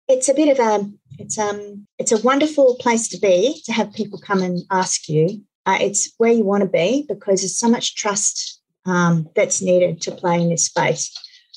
it's 0.08 0.28
a 0.28 0.34
bit 0.34 0.48
of 0.48 0.58
a 0.58 0.90
it's 1.18 1.36
um 1.38 1.86
it's 1.98 2.12
a 2.12 2.22
wonderful 2.22 2.76
place 2.76 3.08
to 3.08 3.18
be 3.18 3.60
to 3.64 3.72
have 3.72 3.92
people 3.92 4.18
come 4.18 4.42
and 4.42 4.60
ask 4.70 5.08
you. 5.08 5.44
Uh, 5.66 5.76
it's 5.80 6.14
where 6.16 6.32
you 6.32 6.44
want 6.44 6.62
to 6.62 6.68
be 6.68 7.04
because 7.08 7.42
there's 7.42 7.58
so 7.58 7.68
much 7.68 7.94
trust 7.94 8.60
um, 8.86 9.28
that's 9.36 9.60
needed 9.60 10.00
to 10.00 10.12
play 10.12 10.40
in 10.40 10.48
this 10.48 10.64
space. 10.64 11.14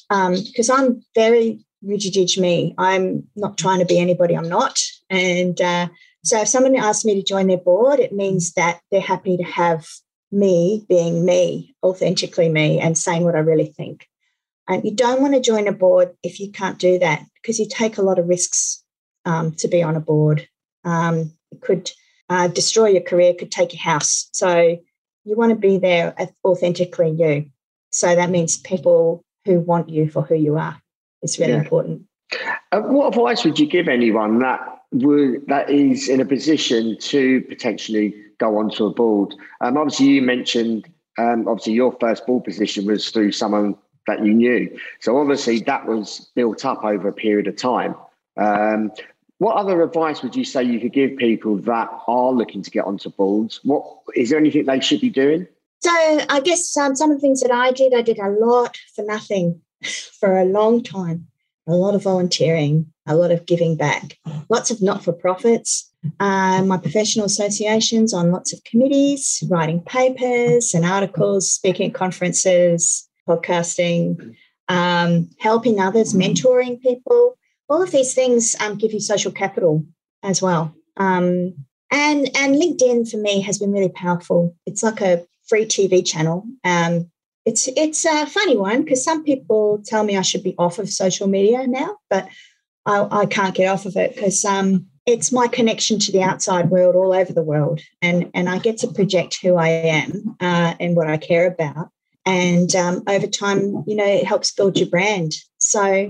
Because 0.10 0.69
um, 0.69 0.80
I'm 0.80 1.04
very 1.15 1.63
rigid 1.82 2.38
me. 2.38 2.76
I'm 2.78 3.28
not 3.38 3.58
trying 3.58 3.80
to 3.80 3.86
be 3.86 4.00
anybody 4.00 4.36
I'm 4.36 4.50
not. 4.50 4.82
And 5.10 5.60
uh, 5.62 5.88
so 6.26 6.41
if 6.41 6.50
someone 6.50 6.76
asks 6.76 7.06
me 7.06 7.15
to 7.15 7.24
join 7.24 7.47
their 7.47 7.58
board, 7.58 8.00
it 8.00 8.12
means 8.12 8.54
that 8.54 8.82
they're 8.91 9.00
happy 9.00 9.38
to 9.38 9.43
have 9.43 9.88
me 10.32 10.86
being 10.89 11.26
me, 11.26 11.74
authentically 11.82 12.50
me, 12.50 12.80
and 12.80 12.97
saying 12.97 13.24
what 13.24 13.36
I 13.36 13.39
really 13.39 13.67
think. 13.67 14.08
And 14.67 14.84
you 14.84 14.93
don't 14.93 15.21
want 15.21 15.34
to 15.36 15.39
join 15.39 15.67
a 15.67 15.74
board 15.74 16.12
if 16.21 16.39
you 16.39 16.52
can't 16.52 16.78
do 16.78 17.00
that 17.00 17.24
because 17.36 17.60
you 17.60 17.67
take 17.69 17.97
a 17.97 18.02
lot 18.02 18.19
of 18.19 18.28
risks 18.28 18.84
um, 19.25 19.53
to 19.53 19.67
be 19.67 19.84
on 19.84 19.95
a 19.95 19.99
board. 19.99 20.47
Um, 20.84 21.34
it 21.51 21.62
could 21.62 21.91
uh, 22.29 22.47
destroy 22.47 22.88
your 22.89 23.01
career, 23.01 23.34
could 23.34 23.51
take 23.51 23.73
your 23.73 23.81
house. 23.81 24.29
So 24.34 24.77
you 25.23 25.36
want 25.36 25.51
to 25.51 25.55
be 25.55 25.77
there 25.77 26.15
authentically 26.45 27.12
you. 27.12 27.45
So 27.91 28.15
that 28.15 28.29
means 28.29 28.57
people 28.57 29.23
who 29.45 29.60
want 29.60 29.89
you 29.89 30.10
for 30.10 30.21
who 30.21 30.36
you 30.36 30.57
are. 30.57 30.81
It's 31.21 31.38
really 31.38 31.53
yeah. 31.53 31.60
important. 31.60 32.03
Uh, 32.71 32.81
what 32.81 33.10
advice 33.10 33.43
would 33.43 33.60
you 33.60 33.67
give 33.67 33.88
anyone 33.88 34.39
that 34.39 34.60
would, 34.91 35.45
that 35.47 35.69
is 35.69 36.07
in 36.07 36.21
a 36.21 36.25
position 36.25 36.97
to 36.99 37.41
potentially 37.41 38.15
go 38.39 38.57
onto 38.57 38.86
a 38.86 38.93
board? 38.93 39.36
Um, 39.60 39.77
obviously, 39.77 40.07
you 40.07 40.21
mentioned 40.21 40.88
um, 41.17 41.47
obviously 41.47 41.73
your 41.73 41.95
first 41.99 42.25
board 42.25 42.43
position 42.43 42.86
was 42.86 43.10
through 43.10 43.34
someone 43.34 43.75
that 44.07 44.25
you 44.25 44.34
knew. 44.34 44.77
So 44.99 45.17
obviously 45.17 45.60
that 45.62 45.86
was 45.86 46.31
built 46.36 46.65
up 46.65 46.84
over 46.84 47.10
a 47.10 47.13
period 47.13 47.47
of 47.47 47.55
time. 47.55 47.95
Um, 48.38 48.91
what 49.41 49.58
other 49.58 49.82
advice 49.82 50.21
would 50.21 50.36
you 50.36 50.45
say 50.45 50.62
you 50.62 50.80
could 50.80 50.93
give 50.93 51.17
people 51.17 51.58
that 51.58 51.89
are 52.08 52.32
looking 52.32 52.62
to 52.62 52.69
get 52.69 52.86
onto 52.86 53.10
boards? 53.10 53.60
What 53.63 53.84
is 54.15 54.30
there 54.30 54.38
anything 54.38 54.67
they 54.67 54.80
should 54.80 55.01
be 55.01 55.10
doing? 55.10 55.47
So 55.80 55.89
I 55.91 56.41
guess 56.41 56.77
um, 56.77 56.95
some 56.95 57.10
of 57.10 57.17
the 57.17 57.21
things 57.21 57.41
that 57.41 57.49
I 57.49 57.71
did, 57.71 57.91
I 57.91 58.04
did 58.04 58.19
a 58.19 58.30
lot 58.30 58.77
for 58.95 59.04
nothing 59.04 59.60
for 60.19 60.38
a 60.38 60.45
long 60.45 60.84
time. 60.84 61.25
A 61.65 61.71
lot 61.71 61.95
of 61.95 62.04
volunteering, 62.04 62.93
a 63.08 63.15
lot 63.15 63.32
of 63.32 63.47
giving 63.47 63.75
back, 63.77 64.15
lots 64.49 64.69
of 64.69 64.80
not 64.80 65.04
for 65.04 65.12
profits. 65.12 65.91
Uh, 66.19 66.63
my 66.63 66.77
professional 66.77 67.25
associations 67.25 68.13
on 68.13 68.32
lots 68.32 68.54
of 68.54 68.63
committees, 68.63 69.43
writing 69.49 69.82
papers 69.82 70.75
and 70.75 70.86
articles, 70.86 71.51
speaking 71.51 71.89
at 71.89 71.95
conferences, 71.95 73.10
podcasting, 73.27 74.36
um, 74.69 75.32
helping 75.39 75.80
others, 75.80 76.13
mentoring 76.13 76.80
people. 76.80 77.39
All 77.71 77.81
of 77.81 77.91
these 77.91 78.13
things 78.13 78.53
um, 78.60 78.77
give 78.77 78.91
you 78.91 78.99
social 78.99 79.31
capital 79.31 79.86
as 80.23 80.41
well. 80.41 80.75
Um, 80.97 81.55
and 81.89 82.29
and 82.36 82.55
LinkedIn 82.55 83.10
for 83.10 83.15
me 83.15 83.39
has 83.39 83.57
been 83.60 83.71
really 83.71 83.89
powerful. 83.89 84.53
It's 84.65 84.84
like 84.84 84.99
a 84.99 85.25
free 85.47 85.65
TV 85.65 86.05
channel. 86.05 86.43
Um, 86.65 87.10
it's 87.45 87.69
it's 87.77 88.03
a 88.03 88.25
funny 88.25 88.57
one 88.57 88.84
because 88.84 89.01
some 89.05 89.23
people 89.23 89.81
tell 89.86 90.03
me 90.03 90.17
I 90.17 90.21
should 90.21 90.43
be 90.43 90.53
off 90.57 90.79
of 90.79 90.89
social 90.89 91.27
media 91.27 91.65
now, 91.65 91.95
but 92.10 92.27
I, 92.86 93.07
I 93.10 93.25
can't 93.25 93.55
get 93.55 93.69
off 93.69 93.86
of 93.86 93.95
it 93.95 94.15
because 94.15 94.43
um, 94.43 94.88
it's 95.05 95.31
my 95.31 95.47
connection 95.47 95.97
to 95.99 96.12
the 96.12 96.23
outside 96.23 96.69
world 96.71 96.95
all 96.97 97.13
over 97.13 97.31
the 97.31 97.41
world, 97.41 97.79
and 98.01 98.29
and 98.34 98.49
I 98.49 98.60
get 98.60 98.79
to 98.79 98.88
project 98.89 99.39
who 99.41 99.55
I 99.55 99.69
am 99.69 100.36
uh, 100.41 100.73
and 100.77 100.97
what 100.97 101.07
I 101.07 101.15
care 101.15 101.47
about 101.47 101.89
and 102.25 102.75
um, 102.75 103.03
over 103.07 103.27
time 103.27 103.84
you 103.88 103.95
know 103.95 104.05
it 104.05 104.25
helps 104.25 104.51
build 104.51 104.77
your 104.77 104.89
brand 104.89 105.34
so 105.57 106.07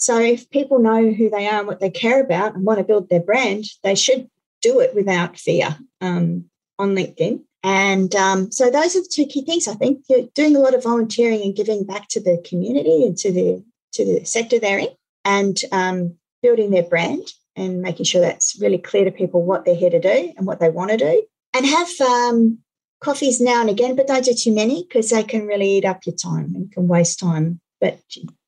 so 0.00 0.18
if 0.18 0.48
people 0.50 0.78
know 0.78 1.12
who 1.12 1.30
they 1.30 1.46
are 1.46 1.60
and 1.60 1.66
what 1.66 1.80
they 1.80 1.90
care 1.90 2.20
about 2.20 2.54
and 2.54 2.64
want 2.64 2.78
to 2.78 2.84
build 2.84 3.08
their 3.08 3.20
brand 3.20 3.64
they 3.84 3.94
should 3.94 4.28
do 4.62 4.80
it 4.80 4.94
without 4.94 5.38
fear 5.38 5.76
um, 6.00 6.44
on 6.78 6.94
linkedin. 6.94 7.42
And 7.62 8.14
um, 8.14 8.50
so 8.50 8.70
those 8.70 8.96
are 8.96 9.02
the 9.02 9.12
two 9.12 9.26
key 9.26 9.44
things 9.44 9.68
i 9.68 9.74
think. 9.74 10.04
You're 10.08 10.28
doing 10.34 10.56
a 10.56 10.60
lot 10.60 10.74
of 10.74 10.82
volunteering 10.82 11.42
and 11.42 11.56
giving 11.56 11.84
back 11.84 12.08
to 12.08 12.20
the 12.20 12.42
community 12.48 13.04
and 13.04 13.16
to 13.18 13.32
the 13.32 13.64
to 13.92 14.04
the 14.04 14.24
sector 14.24 14.58
they're 14.58 14.78
in 14.78 14.88
and 15.24 15.58
um, 15.72 16.16
building 16.42 16.70
their 16.70 16.82
brand 16.82 17.26
and 17.56 17.82
making 17.82 18.04
sure 18.04 18.20
that's 18.20 18.58
really 18.60 18.78
clear 18.78 19.04
to 19.04 19.10
people 19.10 19.42
what 19.42 19.64
they're 19.64 19.74
here 19.74 19.90
to 19.90 20.00
do 20.00 20.32
and 20.36 20.46
what 20.46 20.60
they 20.60 20.70
want 20.70 20.90
to 20.90 20.96
do. 20.96 21.22
And 21.52 21.66
have 21.66 22.00
um, 22.00 22.58
coffees 23.00 23.40
now 23.40 23.60
and 23.60 23.70
again, 23.70 23.96
but 23.96 24.06
don't 24.06 24.24
do 24.24 24.32
too 24.32 24.54
many 24.54 24.84
because 24.84 25.10
they 25.10 25.22
can 25.22 25.46
really 25.46 25.68
eat 25.68 25.84
up 25.84 26.06
your 26.06 26.14
time 26.14 26.54
and 26.54 26.70
can 26.70 26.86
waste 26.86 27.18
time. 27.18 27.60
But 27.80 28.00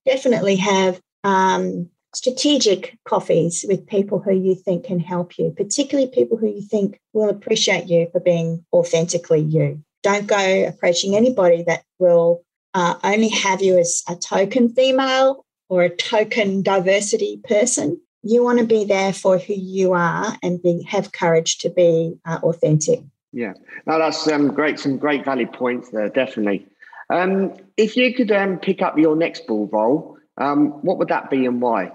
definitely 0.07 0.57
have 0.57 1.01
um, 1.25 1.89
strategic 2.15 2.99
coffees 3.05 3.65
with 3.69 3.87
people 3.87 4.19
who 4.19 4.33
you 4.33 4.55
think 4.55 4.85
can 4.85 5.01
help 5.01 5.39
you, 5.39 5.51
particularly 5.57 6.11
people 6.11 6.37
who 6.37 6.49
you 6.49 6.63
think 6.63 7.01
will 7.13 7.31
appreciate 7.31 7.89
you 7.89 8.09
for 8.13 8.21
being 8.21 8.65
authentically 8.73 9.41
you. 9.41 9.83
Don't 10.03 10.27
go 10.27 10.67
approaching 10.67 11.17
anybody 11.17 11.63
that 11.65 11.85
will 11.99 12.43
uh, 12.75 12.95
only 13.05 13.29
have 13.29 13.63
you 13.63 13.79
as 13.79 14.03
a 14.09 14.17
token 14.17 14.69
female 14.69 15.45
or 15.69 15.83
a 15.83 15.91
token 15.91 16.63
diversity 16.63 17.41
person. 17.45 18.01
You 18.23 18.45
want 18.45 18.59
to 18.59 18.67
be 18.67 18.85
there 18.85 19.13
for 19.13 19.39
who 19.39 19.55
you 19.55 19.93
are 19.93 20.37
and 20.43 20.63
be, 20.63 20.83
have 20.85 21.13
courage 21.13 21.59
to 21.59 21.71
be 21.71 22.15
uh, 22.25 22.41
authentic. 22.43 23.01
Yeah, 23.33 23.55
no, 23.87 23.99
that's 23.99 24.29
um, 24.29 24.49
great. 24.49 24.79
Some 24.79 24.99
great 24.99 25.25
valid 25.25 25.53
points 25.53 25.91
there, 25.91 26.11
definitely. 26.11 26.67
Um, 27.09 27.55
if 27.77 27.97
you 27.97 28.15
could 28.15 28.31
um, 28.31 28.59
pick 28.59 28.83
up 28.83 28.99
your 28.99 29.17
next 29.17 29.47
ball 29.47 29.69
role, 29.73 30.19
um, 30.39 30.69
what 30.83 30.99
would 30.99 31.09
that 31.09 31.31
be 31.31 31.47
and 31.47 31.61
why? 31.61 31.91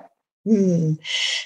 Hmm. 0.46 0.94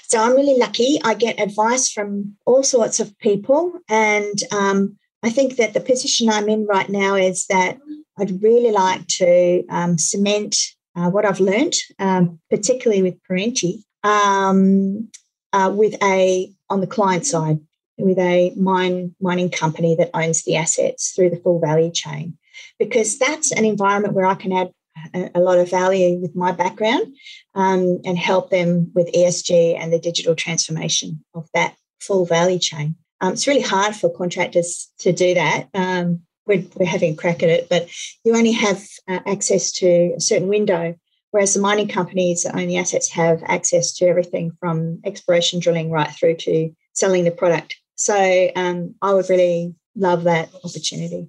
So 0.04 0.22
I'm 0.22 0.36
really 0.36 0.58
lucky. 0.58 1.00
I 1.02 1.14
get 1.14 1.40
advice 1.40 1.90
from 1.90 2.36
all 2.46 2.62
sorts 2.62 3.00
of 3.00 3.18
people, 3.18 3.72
and 3.88 4.38
um, 4.52 4.96
I 5.22 5.30
think 5.30 5.56
that 5.56 5.74
the 5.74 5.80
position 5.80 6.28
I'm 6.28 6.48
in 6.48 6.66
right 6.66 6.88
now 6.88 7.14
is 7.14 7.46
that 7.46 7.78
I'd 8.18 8.42
really 8.42 8.70
like 8.70 9.06
to 9.18 9.64
um, 9.70 9.98
cement 9.98 10.56
uh, 10.94 11.10
what 11.10 11.24
I've 11.24 11.40
learned, 11.40 11.74
um, 11.98 12.38
particularly 12.50 13.02
with 13.02 13.18
Perenti, 13.28 13.82
um, 14.04 15.08
uh, 15.52 15.72
with 15.74 15.94
a 16.02 16.52
on 16.68 16.80
the 16.80 16.86
client 16.86 17.26
side 17.26 17.58
with 17.98 18.18
a 18.18 18.52
mine 18.56 19.14
mining 19.20 19.50
company 19.50 19.94
that 19.96 20.10
owns 20.14 20.44
the 20.44 20.56
assets 20.56 21.12
through 21.12 21.30
the 21.30 21.36
full 21.36 21.60
value 21.60 21.90
chain 21.92 22.36
because 22.78 23.18
that's 23.18 23.52
an 23.52 23.64
environment 23.64 24.14
where 24.14 24.26
I 24.26 24.34
can 24.34 24.52
add 24.52 24.72
a, 25.14 25.40
lot 25.40 25.58
of 25.58 25.70
value 25.70 26.18
with 26.18 26.34
my 26.36 26.52
background 26.52 27.14
um, 27.54 27.98
and 28.04 28.18
help 28.18 28.50
them 28.50 28.90
with 28.94 29.12
ESG 29.12 29.78
and 29.78 29.92
the 29.92 29.98
digital 29.98 30.34
transformation 30.34 31.24
of 31.34 31.48
that 31.54 31.74
full 32.00 32.26
value 32.26 32.58
chain. 32.58 32.96
Um, 33.20 33.34
it's 33.34 33.46
really 33.46 33.62
hard 33.62 33.94
for 33.94 34.10
contractors 34.10 34.90
to 35.00 35.12
do 35.12 35.34
that. 35.34 35.68
Um, 35.74 36.22
we're, 36.46 36.64
we're, 36.74 36.86
having 36.86 37.12
a 37.12 37.16
crack 37.16 37.42
at 37.42 37.48
it, 37.48 37.68
but 37.68 37.88
you 38.24 38.36
only 38.36 38.52
have 38.52 38.82
uh, 39.08 39.20
access 39.26 39.70
to 39.72 40.14
a 40.16 40.20
certain 40.20 40.48
window, 40.48 40.96
whereas 41.30 41.54
the 41.54 41.60
mining 41.60 41.86
companies 41.86 42.42
the 42.42 42.76
assets 42.78 43.10
have 43.10 43.40
access 43.46 43.92
to 43.94 44.06
everything 44.06 44.52
from 44.58 45.00
exploration 45.04 45.60
drilling 45.60 45.90
right 45.90 46.10
through 46.10 46.36
to 46.36 46.70
selling 46.94 47.24
the 47.24 47.30
product. 47.30 47.76
So 47.94 48.50
um, 48.56 48.96
I 49.00 49.14
would 49.14 49.30
really 49.30 49.74
love 49.94 50.24
that 50.24 50.48
opportunity. 50.64 51.28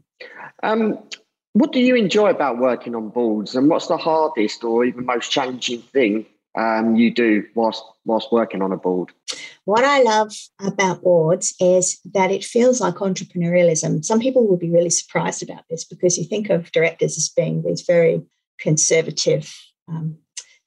Um, 0.63 0.97
what 1.53 1.71
do 1.71 1.79
you 1.79 1.95
enjoy 1.95 2.29
about 2.29 2.57
working 2.57 2.95
on 2.95 3.09
boards, 3.09 3.55
and 3.55 3.69
what's 3.69 3.87
the 3.87 3.97
hardest 3.97 4.63
or 4.63 4.85
even 4.85 5.05
most 5.05 5.31
challenging 5.31 5.81
thing 5.81 6.25
um, 6.57 6.95
you 6.95 7.13
do 7.13 7.45
whilst 7.55 7.83
whilst 8.05 8.31
working 8.31 8.61
on 8.61 8.71
a 8.71 8.77
board? 8.77 9.11
What 9.65 9.83
I 9.83 10.01
love 10.01 10.33
about 10.61 11.03
boards 11.03 11.53
is 11.59 11.99
that 12.13 12.31
it 12.31 12.43
feels 12.43 12.81
like 12.81 12.95
entrepreneurialism. 12.95 14.03
Some 14.03 14.19
people 14.19 14.47
will 14.47 14.57
be 14.57 14.71
really 14.71 14.89
surprised 14.89 15.41
about 15.41 15.63
this 15.69 15.85
because 15.85 16.17
you 16.17 16.25
think 16.25 16.49
of 16.49 16.71
directors 16.71 17.17
as 17.17 17.29
being 17.29 17.63
these 17.63 17.81
very 17.81 18.21
conservative, 18.59 19.55
um, 19.87 20.17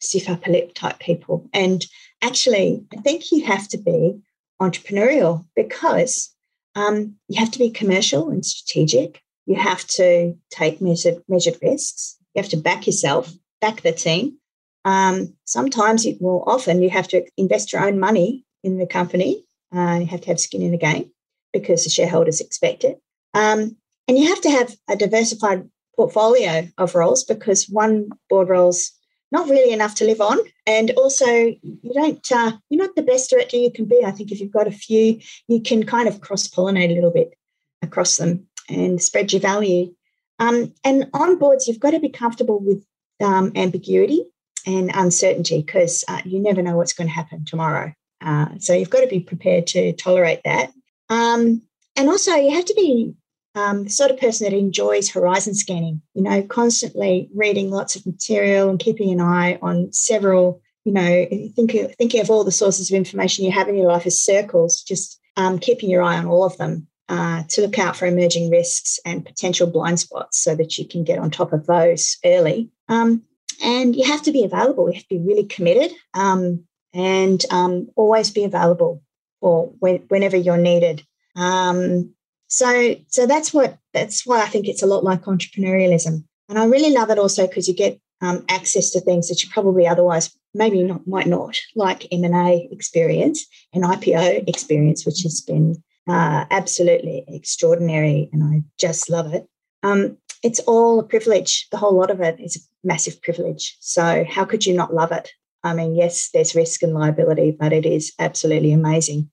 stiff 0.01 0.29
upper 0.29 0.51
lip 0.51 0.73
type 0.75 0.99
people. 0.99 1.49
And 1.53 1.85
actually, 2.23 2.85
I 2.97 3.01
think 3.01 3.31
you 3.33 3.45
have 3.45 3.69
to 3.69 3.79
be 3.79 4.21
entrepreneurial 4.63 5.45
because 5.55 6.33
um, 6.75 7.17
you 7.29 7.39
have 7.41 7.51
to 7.51 7.59
be 7.59 7.71
commercial 7.71 8.31
and 8.31 8.45
strategic. 8.45 9.21
You 9.47 9.55
have 9.55 9.87
to 9.87 10.37
take 10.51 10.81
measured, 10.81 11.23
measured 11.29 11.59
risks. 11.63 12.17
You 12.35 12.43
have 12.43 12.51
to 12.51 12.57
back 12.57 12.87
yourself, 12.87 13.33
back 13.61 13.81
the 13.81 13.93
team. 13.93 14.39
Um, 14.85 15.35
sometimes, 15.45 16.05
you, 16.05 16.17
well, 16.21 16.45
often 16.47 16.83
you 16.83 16.91
have 16.91 17.09
to 17.09 17.25
invest 17.37 17.73
your 17.73 17.85
own 17.85 17.99
money 17.99 18.45
in 18.63 18.79
the 18.79 18.87
company. 18.87 19.45
Uh, 19.75 19.99
you 20.01 20.07
have 20.07 20.21
to 20.23 20.29
have 20.29 20.41
skin 20.41 20.63
in 20.63 20.73
the 20.73 20.79
game 20.79 21.11
because 21.53 21.85
the 21.85 21.91
shareholders 21.91 22.41
expect 22.41 22.85
it. 22.85 23.01
Um, 23.35 23.77
and 24.09 24.19
you 24.19 24.29
have 24.29 24.41
to 24.43 24.51
have 24.51 24.77
a 24.89 24.97
diversified 24.97 25.69
portfolio 25.97 26.69
of 26.79 26.95
roles 26.95 27.25
because 27.25 27.69
one 27.69 28.11
board 28.29 28.49
role's 28.49 28.93
not 29.33 29.49
really 29.49 29.73
enough 29.73 29.95
to 29.97 30.05
live 30.05 30.21
on. 30.21 30.39
And 30.67 30.91
also, 30.93 31.27
you 31.27 31.93
don't, 31.95 32.33
uh, 32.33 32.53
you're 32.71 32.85
not 32.85 32.95
the 32.95 33.03
best 33.03 33.31
director 33.31 33.57
you 33.57 33.73
can 33.73 33.87
be. 33.87 34.03
I 34.05 34.11
think 34.11 34.31
if 34.31 34.41
you've 34.41 34.53
got 34.53 34.69
a 34.69 34.73
few, 34.73 35.21
you 35.49 35.61
can 35.61 35.85
kind 35.85 36.09
of 36.09 36.21
cross 36.21 36.47
pollinate 36.47 36.91
a 36.91 36.95
little 36.95 37.11
bit 37.11 37.35
across 37.83 38.17
them 38.17 38.47
and 38.69 39.03
spread 39.03 39.33
your 39.33 39.41
value. 39.41 39.95
Um, 40.39 40.75
and 40.85 41.09
on 41.15 41.39
boards, 41.39 41.67
you've 41.67 41.81
got 41.81 41.93
to 41.93 42.01
be 42.01 42.09
comfortable 42.09 42.61
with 42.61 42.85
um, 43.23 43.53
ambiguity 43.55 44.25
and 44.67 44.91
uncertainty 44.95 45.63
because 45.63 46.05
uh, 46.09 46.21
you 46.25 46.41
never 46.41 46.63
know 46.63 46.77
what's 46.77 46.93
going 46.93 47.09
to 47.09 47.15
happen 47.15 47.45
tomorrow. 47.45 47.93
Uh, 48.21 48.49
so 48.59 48.75
you've 48.75 48.91
got 48.91 49.01
to 49.01 49.07
be 49.07 49.21
prepared 49.21 49.67
to 49.69 49.93
tolerate 49.93 50.41
that. 50.45 50.73
Um, 51.09 51.63
and 51.95 52.09
also, 52.09 52.35
you 52.35 52.55
have 52.55 52.65
to 52.67 52.75
be 52.75 53.15
um, 53.55 53.85
the 53.85 53.91
sort 53.91 54.11
of 54.11 54.19
person 54.19 54.45
that 54.45 54.57
enjoys 54.57 55.09
horizon 55.09 55.55
scanning, 55.55 56.03
you 56.15 56.23
know, 56.23 56.43
constantly 56.43 57.31
reading 57.35 57.71
lots 57.71 57.97
of 57.97 58.05
material 58.05 58.69
and 58.69 58.79
keeping 58.79 59.11
an 59.11 59.21
eye 59.21 59.59
on 59.63 59.93
several, 59.93 60.61
you 60.85 60.93
know, 60.93 61.27
thinking, 61.55 62.21
of 62.21 62.31
all 62.31 62.45
the 62.45 62.53
sources 62.53 62.91
of 62.91 62.97
information 62.97 63.45
you 63.45 63.51
have 63.51 63.69
in 63.69 63.77
your 63.77 63.91
life 63.91 64.07
as 64.07 64.21
circles, 64.21 64.83
just 64.83 65.19
um, 65.37 65.59
keeping 65.59 65.89
your 65.89 66.03
eye 66.03 66.19
on 66.19 66.27
all 66.27 66.45
of 66.45 66.57
them 66.59 66.87
uh, 67.09 67.45
to 67.49 67.63
look 67.63 67.79
out 67.79 67.97
for 67.97 68.07
emerging 68.07 68.51
risks 68.51 68.99
and 69.05 69.25
potential 69.25 69.67
blind 69.67 70.01
spots 70.01 70.39
so 70.39 70.55
that 70.55 70.77
you 70.79 70.87
can 70.87 71.05
get 71.05 71.19
on 71.19 71.31
top 71.31 71.53
of 71.53 71.67
those 71.67 72.17
early. 72.25 72.71
Um, 72.89 73.23
and 73.63 73.95
you 73.97 74.05
have 74.05 74.23
to 74.23 74.33
be 74.33 74.45
available. 74.45 74.89
You 74.89 74.95
have 74.95 75.09
to 75.09 75.19
be 75.19 75.27
really 75.27 75.45
committed 75.45 75.93
um, 76.15 76.65
and 76.93 77.45
um, 77.51 77.89
always 77.97 78.31
be 78.31 78.45
available 78.45 79.03
for 79.41 79.73
when, 79.79 79.99
whenever 80.09 80.37
you're 80.37 80.57
needed. 80.57 81.03
Um, 81.37 82.15
so, 82.49 82.97
so 83.09 83.27
that's 83.27 83.53
what 83.53 83.79
that's 83.93 84.27
why 84.27 84.43
I 84.43 84.47
think 84.47 84.69
it's 84.69 84.83
a 84.83 84.87
lot 84.87 85.05
like 85.05 85.23
entrepreneurialism, 85.23 86.25
and 86.49 86.59
I 86.59 86.65
really 86.67 86.93
love 86.93 87.11
it 87.11 87.19
also 87.19 87.47
because 87.47 87.67
you 87.67 87.75
get 87.75 88.01
um, 88.23 88.45
access 88.49 88.91
to 88.91 89.01
things 89.01 89.29
that 89.29 89.43
you 89.43 89.51
probably 89.51 89.87
otherwise 89.87 90.37
maybe 90.55 90.83
not 90.83 91.07
might 91.07 91.27
not, 91.27 91.59
like 91.75 92.07
M 92.13 92.25
and 92.25 92.35
A 92.35 92.69
experience 92.71 93.47
and 93.73 93.85
IPO 93.85 94.49
experience, 94.49 95.05
which 95.05 95.23
has 95.23 95.41
been 95.41 95.83
uh, 96.09 96.45
absolutely 96.51 97.25
extraordinary, 97.29 98.29
and 98.33 98.45
I 98.45 98.63
just 98.79 99.11
love 99.11 99.33
it. 99.33 99.47
Um, 99.83 100.19
it's 100.43 100.61
all 100.61 101.01
a 101.01 101.05
privilege. 101.05 101.67
The 101.71 101.79
whole 101.79 101.95
lot 101.95 102.11
of 102.11 102.21
it 102.21 102.39
is 102.41 102.57
a 102.57 102.87
massive 102.87 103.21
privilege. 103.23 103.77
So, 103.81 104.25
how 104.29 104.45
could 104.45 104.65
you 104.65 104.75
not 104.75 104.95
love 104.95 105.13
it? 105.13 105.31
I 105.65 105.75
mean, 105.75 105.97
yes, 105.97 106.31
there's 106.33 106.55
risk 106.55 106.83
and 106.83 106.95
liability, 106.95 107.57
but 107.59 107.73
it 107.73 107.85
is 107.85 108.13
absolutely 108.19 108.73
amazing 108.73 109.31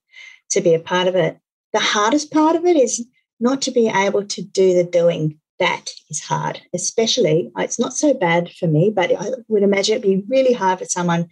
to 0.50 0.60
be 0.60 0.74
a 0.74 0.80
part 0.80 1.06
of 1.06 1.14
it. 1.14 1.38
The 1.72 1.80
hardest 1.80 2.32
part 2.32 2.56
of 2.56 2.64
it 2.64 2.76
is 2.76 3.06
not 3.40 3.62
to 3.62 3.70
be 3.70 3.88
able 3.88 4.24
to 4.24 4.42
do 4.42 4.74
the 4.74 4.84
doing. 4.84 5.38
That 5.60 5.90
is 6.10 6.20
hard, 6.20 6.60
especially 6.74 7.52
it's 7.56 7.78
not 7.78 7.94
so 7.94 8.12
bad 8.12 8.50
for 8.50 8.66
me, 8.66 8.90
but 8.90 9.12
I 9.16 9.30
would 9.46 9.62
imagine 9.62 9.98
it'd 9.98 10.02
be 10.02 10.24
really 10.28 10.52
hard 10.52 10.80
for 10.80 10.84
someone 10.84 11.28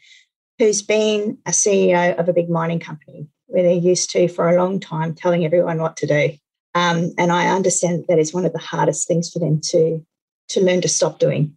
who's 0.58 0.80
been 0.80 1.38
a 1.44 1.50
CEO 1.50 2.16
of 2.16 2.28
a 2.28 2.32
big 2.32 2.48
mining 2.48 2.78
company 2.78 3.26
where 3.52 3.62
they're 3.62 3.72
used 3.72 4.10
to 4.10 4.28
for 4.28 4.48
a 4.48 4.56
long 4.56 4.80
time 4.80 5.14
telling 5.14 5.44
everyone 5.44 5.78
what 5.78 5.96
to 5.98 6.06
do. 6.06 6.30
Um, 6.74 7.12
and 7.18 7.30
I 7.30 7.48
understand 7.48 8.06
that 8.08 8.18
is 8.18 8.32
one 8.32 8.46
of 8.46 8.52
the 8.52 8.58
hardest 8.58 9.06
things 9.06 9.30
for 9.30 9.38
them 9.38 9.60
to 9.70 10.04
to 10.48 10.60
learn 10.60 10.80
to 10.82 10.88
stop 10.88 11.18
doing 11.18 11.56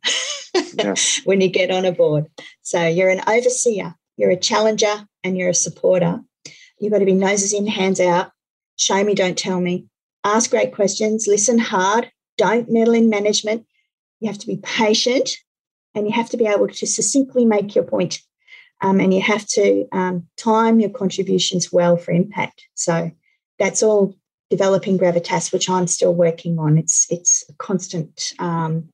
yeah. 0.76 0.94
when 1.26 1.42
you 1.42 1.50
get 1.50 1.72
on 1.72 1.86
a 1.86 1.92
board. 1.92 2.28
So 2.62 2.86
you're 2.86 3.10
an 3.10 3.22
overseer, 3.28 3.96
you're 4.16 4.32
a 4.32 4.38
challenger, 4.38 5.08
and 5.24 5.38
you're 5.38 5.50
a 5.50 5.56
supporter. 5.56 6.22
You've 6.80 6.94
got 6.94 7.00
to 7.00 7.06
be 7.06 7.14
noses 7.14 7.52
in, 7.54 7.68
hands 7.68 8.00
out. 8.00 8.32
Show 8.78 9.04
me, 9.04 9.16
don't 9.16 9.38
tell 9.38 9.60
me. 9.60 9.88
Ask 10.24 10.50
great 10.50 10.74
questions. 10.74 11.28
Listen 11.28 11.58
hard. 11.58 12.10
Don't 12.38 12.72
meddle 12.72 12.94
in 12.94 13.10
management. 13.10 13.66
You 14.20 14.28
have 14.28 14.40
to 14.40 14.48
be 14.48 14.58
patient, 14.58 15.32
and 15.94 16.06
you 16.06 16.14
have 16.14 16.30
to 16.30 16.38
be 16.38 16.46
able 16.46 16.68
to 16.68 16.88
succinctly 16.88 17.46
make 17.46 17.76
your 17.76 17.84
point 17.84 18.22
um, 18.82 19.00
and 19.00 19.14
you 19.14 19.22
have 19.22 19.46
to 19.48 19.88
um, 19.92 20.28
time 20.38 20.80
your 20.80 20.90
contributions 20.90 21.72
well 21.72 21.98
for 21.98 22.12
impact. 22.12 22.64
So 22.74 23.12
that's 23.60 23.82
all 23.82 24.16
developing 24.50 24.98
gravitas, 24.98 25.52
which 25.52 25.70
I'm 25.70 25.88
still 25.88 26.14
working 26.14 26.60
on. 26.60 26.78
It's 26.78 27.08
it's 27.10 27.44
a 27.50 27.54
constant 27.54 28.34
um, 28.40 28.90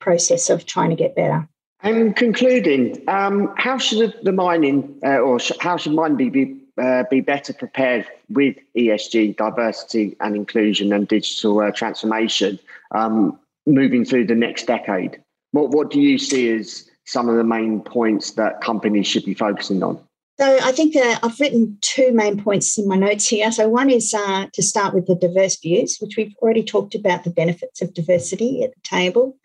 process 0.00 0.50
of 0.50 0.66
trying 0.66 0.90
to 0.90 0.96
get 0.96 1.14
better. 1.14 1.48
And 1.82 2.14
concluding, 2.14 3.02
um, 3.08 3.54
how 3.56 3.78
should 3.78 4.14
the 4.22 4.32
mining 4.32 4.98
uh, 5.04 5.18
or 5.18 5.38
how 5.60 5.78
should 5.78 5.94
mining 5.94 6.16
be 6.16 6.28
be, 6.28 6.60
uh, 6.76 7.04
be 7.10 7.20
better 7.20 7.54
prepared 7.54 8.06
with 8.28 8.56
ESG, 8.76 9.36
diversity 9.36 10.16
and 10.20 10.36
inclusion, 10.36 10.92
and 10.92 11.08
digital 11.08 11.60
uh, 11.60 11.70
transformation 11.70 12.58
um, 12.90 13.38
moving 13.66 14.04
through 14.04 14.26
the 14.26 14.34
next 14.34 14.66
decade? 14.66 15.22
What 15.52 15.70
what 15.70 15.90
do 15.90 16.00
you 16.00 16.18
see 16.18 16.52
as 16.52 16.89
some 17.10 17.28
of 17.28 17.36
the 17.36 17.44
main 17.44 17.80
points 17.80 18.32
that 18.32 18.60
companies 18.60 19.06
should 19.06 19.24
be 19.24 19.34
focusing 19.34 19.82
on? 19.82 19.98
So 20.38 20.58
I 20.62 20.72
think 20.72 20.96
uh, 20.96 21.18
I've 21.22 21.38
written 21.38 21.76
two 21.82 22.12
main 22.12 22.42
points 22.42 22.78
in 22.78 22.88
my 22.88 22.96
notes 22.96 23.28
here. 23.28 23.52
So 23.52 23.68
one 23.68 23.90
is 23.90 24.14
uh, 24.14 24.46
to 24.54 24.62
start 24.62 24.94
with 24.94 25.06
the 25.06 25.14
diverse 25.14 25.58
views, 25.60 25.98
which 26.00 26.16
we've 26.16 26.34
already 26.40 26.62
talked 26.62 26.94
about 26.94 27.24
the 27.24 27.30
benefits 27.30 27.82
of 27.82 27.92
diversity 27.92 28.62
at 28.62 28.70
the 28.70 28.80
table. 28.82 29.36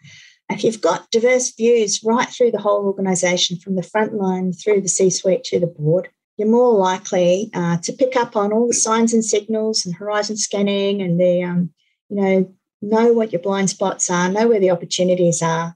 If 0.49 0.63
you've 0.63 0.79
got 0.79 1.09
diverse 1.11 1.53
views 1.53 2.01
right 2.03 2.29
through 2.29 2.51
the 2.51 2.61
whole 2.61 2.85
organisation, 2.85 3.57
from 3.57 3.75
the 3.75 3.83
front 3.83 4.13
line 4.13 4.53
through 4.53 4.81
the 4.81 4.87
C-suite 4.87 5.43
to 5.45 5.59
the 5.59 5.67
board, 5.67 6.07
you're 6.37 6.47
more 6.47 6.73
likely 6.77 7.49
uh, 7.53 7.77
to 7.77 7.91
pick 7.91 8.15
up 8.15 8.35
on 8.35 8.53
all 8.53 8.67
the 8.67 8.73
signs 8.73 9.13
and 9.13 9.25
signals 9.25 9.85
and 9.85 9.95
horizon 9.95 10.37
scanning 10.37 11.01
and 11.01 11.19
the, 11.19 11.43
um, 11.43 11.73
you 12.09 12.21
know, 12.21 12.53
know 12.81 13.11
what 13.11 13.33
your 13.33 13.41
blind 13.41 13.69
spots 13.69 14.09
are, 14.09 14.29
know 14.29 14.47
where 14.47 14.59
the 14.59 14.71
opportunities 14.71 15.41
are, 15.41 15.75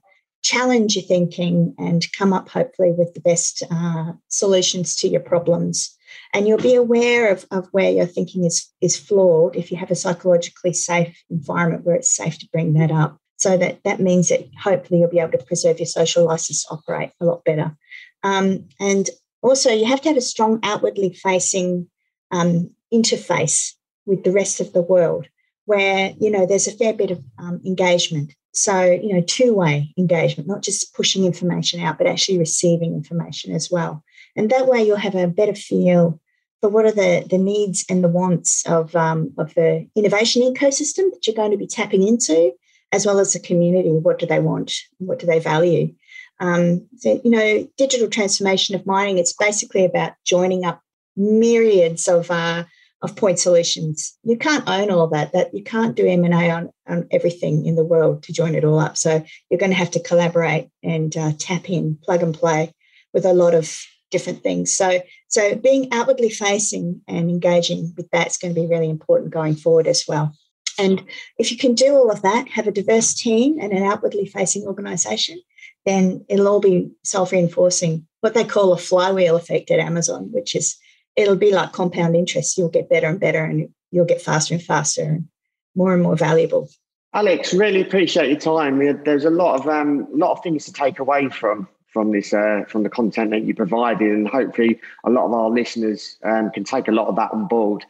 challenge 0.50 0.96
your 0.96 1.04
thinking 1.04 1.74
and 1.78 2.12
come 2.18 2.32
up 2.32 2.48
hopefully 2.48 2.92
with 2.92 3.14
the 3.14 3.20
best 3.20 3.62
uh, 3.70 4.12
solutions 4.28 4.96
to 4.96 5.08
your 5.08 5.20
problems. 5.20 5.96
And 6.32 6.48
you'll 6.48 6.58
be 6.58 6.74
aware 6.74 7.30
of, 7.30 7.46
of 7.52 7.68
where 7.70 7.90
your 7.90 8.06
thinking 8.06 8.44
is, 8.44 8.68
is 8.80 8.96
flawed 8.96 9.54
if 9.54 9.70
you 9.70 9.76
have 9.76 9.92
a 9.92 9.94
psychologically 9.94 10.72
safe 10.72 11.16
environment 11.30 11.84
where 11.84 11.94
it's 11.94 12.10
safe 12.10 12.38
to 12.40 12.48
bring 12.52 12.72
that 12.74 12.90
up. 12.90 13.16
So 13.36 13.56
that 13.56 13.82
that 13.84 14.00
means 14.00 14.28
that 14.28 14.48
hopefully 14.60 15.00
you'll 15.00 15.08
be 15.08 15.20
able 15.20 15.38
to 15.38 15.44
preserve 15.44 15.78
your 15.78 15.86
social 15.86 16.26
license 16.26 16.64
to 16.64 16.74
operate 16.74 17.12
a 17.20 17.24
lot 17.24 17.44
better. 17.44 17.76
Um, 18.22 18.68
and 18.78 19.08
also 19.42 19.70
you 19.70 19.86
have 19.86 20.02
to 20.02 20.08
have 20.08 20.18
a 20.18 20.32
strong 20.32 20.60
outwardly 20.62 21.14
facing 21.14 21.88
um, 22.32 22.70
interface 22.92 23.72
with 24.04 24.24
the 24.24 24.32
rest 24.32 24.60
of 24.60 24.72
the 24.72 24.82
world 24.82 25.26
where 25.64 26.12
you 26.20 26.30
know 26.30 26.44
there's 26.44 26.68
a 26.68 26.76
fair 26.76 26.92
bit 26.92 27.10
of 27.12 27.24
um, 27.38 27.60
engagement 27.64 28.34
so, 28.52 28.84
you 28.84 29.14
know, 29.14 29.22
two 29.22 29.54
way 29.54 29.92
engagement, 29.96 30.48
not 30.48 30.62
just 30.62 30.94
pushing 30.94 31.24
information 31.24 31.80
out, 31.80 31.98
but 31.98 32.06
actually 32.06 32.38
receiving 32.38 32.94
information 32.94 33.54
as 33.54 33.70
well. 33.70 34.02
And 34.36 34.50
that 34.50 34.66
way 34.66 34.82
you'll 34.82 34.96
have 34.96 35.14
a 35.14 35.26
better 35.26 35.54
feel 35.54 36.20
for 36.60 36.68
what 36.68 36.84
are 36.84 36.92
the, 36.92 37.26
the 37.28 37.38
needs 37.38 37.84
and 37.88 38.04
the 38.04 38.08
wants 38.08 38.66
of, 38.66 38.94
um, 38.94 39.32
of 39.38 39.54
the 39.54 39.88
innovation 39.96 40.42
ecosystem 40.42 41.10
that 41.10 41.26
you're 41.26 41.36
going 41.36 41.52
to 41.52 41.56
be 41.56 41.66
tapping 41.66 42.06
into, 42.06 42.52
as 42.92 43.06
well 43.06 43.18
as 43.18 43.32
the 43.32 43.40
community. 43.40 43.90
What 43.90 44.18
do 44.18 44.26
they 44.26 44.40
want? 44.40 44.74
What 44.98 45.18
do 45.18 45.26
they 45.26 45.38
value? 45.38 45.94
Um, 46.40 46.86
so, 46.96 47.20
you 47.24 47.30
know, 47.30 47.68
digital 47.76 48.08
transformation 48.08 48.74
of 48.74 48.86
mining, 48.86 49.18
it's 49.18 49.34
basically 49.34 49.84
about 49.84 50.12
joining 50.24 50.64
up 50.64 50.82
myriads 51.16 52.08
of, 52.08 52.30
uh, 52.30 52.64
of 53.02 53.16
point 53.16 53.38
solutions. 53.38 54.16
You 54.24 54.36
can't 54.36 54.68
own 54.68 54.90
all 54.90 55.06
that. 55.08 55.32
That 55.32 55.54
you 55.54 55.62
can't 55.62 55.96
do 55.96 56.06
M 56.06 56.24
and 56.24 56.34
A 56.34 56.50
on, 56.50 56.70
on 56.86 57.08
everything 57.10 57.64
in 57.66 57.76
the 57.76 57.84
world 57.84 58.22
to 58.24 58.32
join 58.32 58.54
it 58.54 58.64
all 58.64 58.78
up. 58.78 58.96
So 58.96 59.24
you're 59.48 59.60
going 59.60 59.72
to 59.72 59.76
have 59.76 59.90
to 59.92 60.00
collaborate 60.00 60.68
and 60.82 61.16
uh, 61.16 61.32
tap 61.38 61.70
in, 61.70 61.98
plug 62.02 62.22
and 62.22 62.34
play 62.34 62.74
with 63.12 63.24
a 63.24 63.32
lot 63.32 63.54
of 63.54 63.76
different 64.10 64.42
things. 64.42 64.74
So 64.74 65.00
so 65.28 65.54
being 65.54 65.92
outwardly 65.92 66.30
facing 66.30 67.00
and 67.06 67.30
engaging 67.30 67.94
with 67.96 68.08
that's 68.10 68.36
going 68.36 68.54
to 68.54 68.60
be 68.60 68.66
really 68.66 68.90
important 68.90 69.32
going 69.32 69.56
forward 69.56 69.86
as 69.86 70.04
well. 70.06 70.34
And 70.78 71.04
if 71.38 71.50
you 71.50 71.58
can 71.58 71.74
do 71.74 71.94
all 71.94 72.10
of 72.10 72.22
that, 72.22 72.48
have 72.48 72.66
a 72.66 72.72
diverse 72.72 73.14
team 73.14 73.58
and 73.60 73.72
an 73.72 73.82
outwardly 73.84 74.26
facing 74.26 74.64
organization, 74.64 75.40
then 75.84 76.24
it'll 76.28 76.48
all 76.48 76.60
be 76.60 76.90
self 77.04 77.32
reinforcing, 77.32 78.06
what 78.20 78.34
they 78.34 78.44
call 78.44 78.72
a 78.72 78.78
flywheel 78.78 79.36
effect 79.36 79.70
at 79.70 79.78
Amazon, 79.78 80.30
which 80.32 80.54
is 80.54 80.76
it'll 81.16 81.36
be 81.36 81.52
like 81.52 81.72
compound 81.72 82.16
interest. 82.16 82.56
You'll 82.56 82.68
get 82.68 82.88
better 82.88 83.06
and 83.08 83.20
better, 83.20 83.44
and 83.44 83.68
you'll 83.90 84.04
get 84.04 84.22
faster 84.22 84.54
and 84.54 84.62
faster 84.62 85.02
and 85.02 85.28
more 85.74 85.92
and 85.92 86.02
more 86.02 86.16
valuable. 86.16 86.68
Alex, 87.12 87.52
really 87.52 87.80
appreciate 87.80 88.28
your 88.28 88.38
time. 88.38 88.78
There's 89.04 89.24
a 89.24 89.30
lot 89.30 89.60
of 89.60 89.68
um, 89.68 90.06
lot 90.12 90.32
of 90.32 90.42
things 90.42 90.64
to 90.66 90.72
take 90.72 90.98
away 90.98 91.28
from 91.28 91.68
from 91.88 92.12
this 92.12 92.32
uh, 92.32 92.62
from 92.68 92.84
the 92.84 92.90
content 92.90 93.30
that 93.30 93.42
you 93.42 93.54
provided, 93.54 94.12
and 94.12 94.28
hopefully 94.28 94.80
a 95.04 95.10
lot 95.10 95.26
of 95.26 95.32
our 95.32 95.50
listeners 95.50 96.16
um, 96.22 96.50
can 96.50 96.64
take 96.64 96.88
a 96.88 96.92
lot 96.92 97.08
of 97.08 97.16
that 97.16 97.32
on 97.32 97.48
board. 97.48 97.84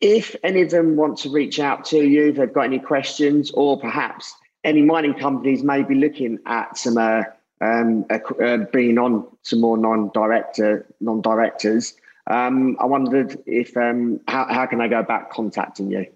If 0.00 0.34
any 0.42 0.62
of 0.62 0.70
them 0.70 0.96
want 0.96 1.18
to 1.18 1.30
reach 1.30 1.60
out 1.60 1.84
to 1.86 1.98
you, 1.98 2.30
if 2.30 2.36
they've 2.36 2.52
got 2.52 2.62
any 2.62 2.78
questions, 2.78 3.50
or 3.52 3.78
perhaps 3.78 4.34
any 4.64 4.82
mining 4.82 5.14
companies 5.14 5.62
may 5.62 5.82
be 5.82 5.94
looking 5.94 6.38
at 6.46 6.76
some 6.78 6.96
uh, 6.96 7.24
um, 7.60 8.06
uh, 8.10 8.56
bringing 8.72 8.98
on 8.98 9.26
some 9.42 9.60
more 9.60 9.76
non-director 9.76 10.86
non-directors. 11.00 11.94
Um, 12.30 12.76
I 12.80 12.86
wondered 12.86 13.36
if 13.46 13.76
um, 13.76 14.20
how, 14.28 14.46
how 14.48 14.66
can 14.66 14.80
I 14.80 14.88
go 14.88 15.00
about 15.00 15.30
contacting 15.30 15.90
you? 15.90 16.06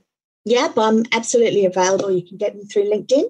Yep, 0.45 0.79
I'm 0.79 1.05
absolutely 1.13 1.65
available. 1.65 2.11
You 2.11 2.27
can 2.27 2.37
get 2.37 2.55
me 2.55 2.65
through 2.65 2.85
LinkedIn 2.85 3.25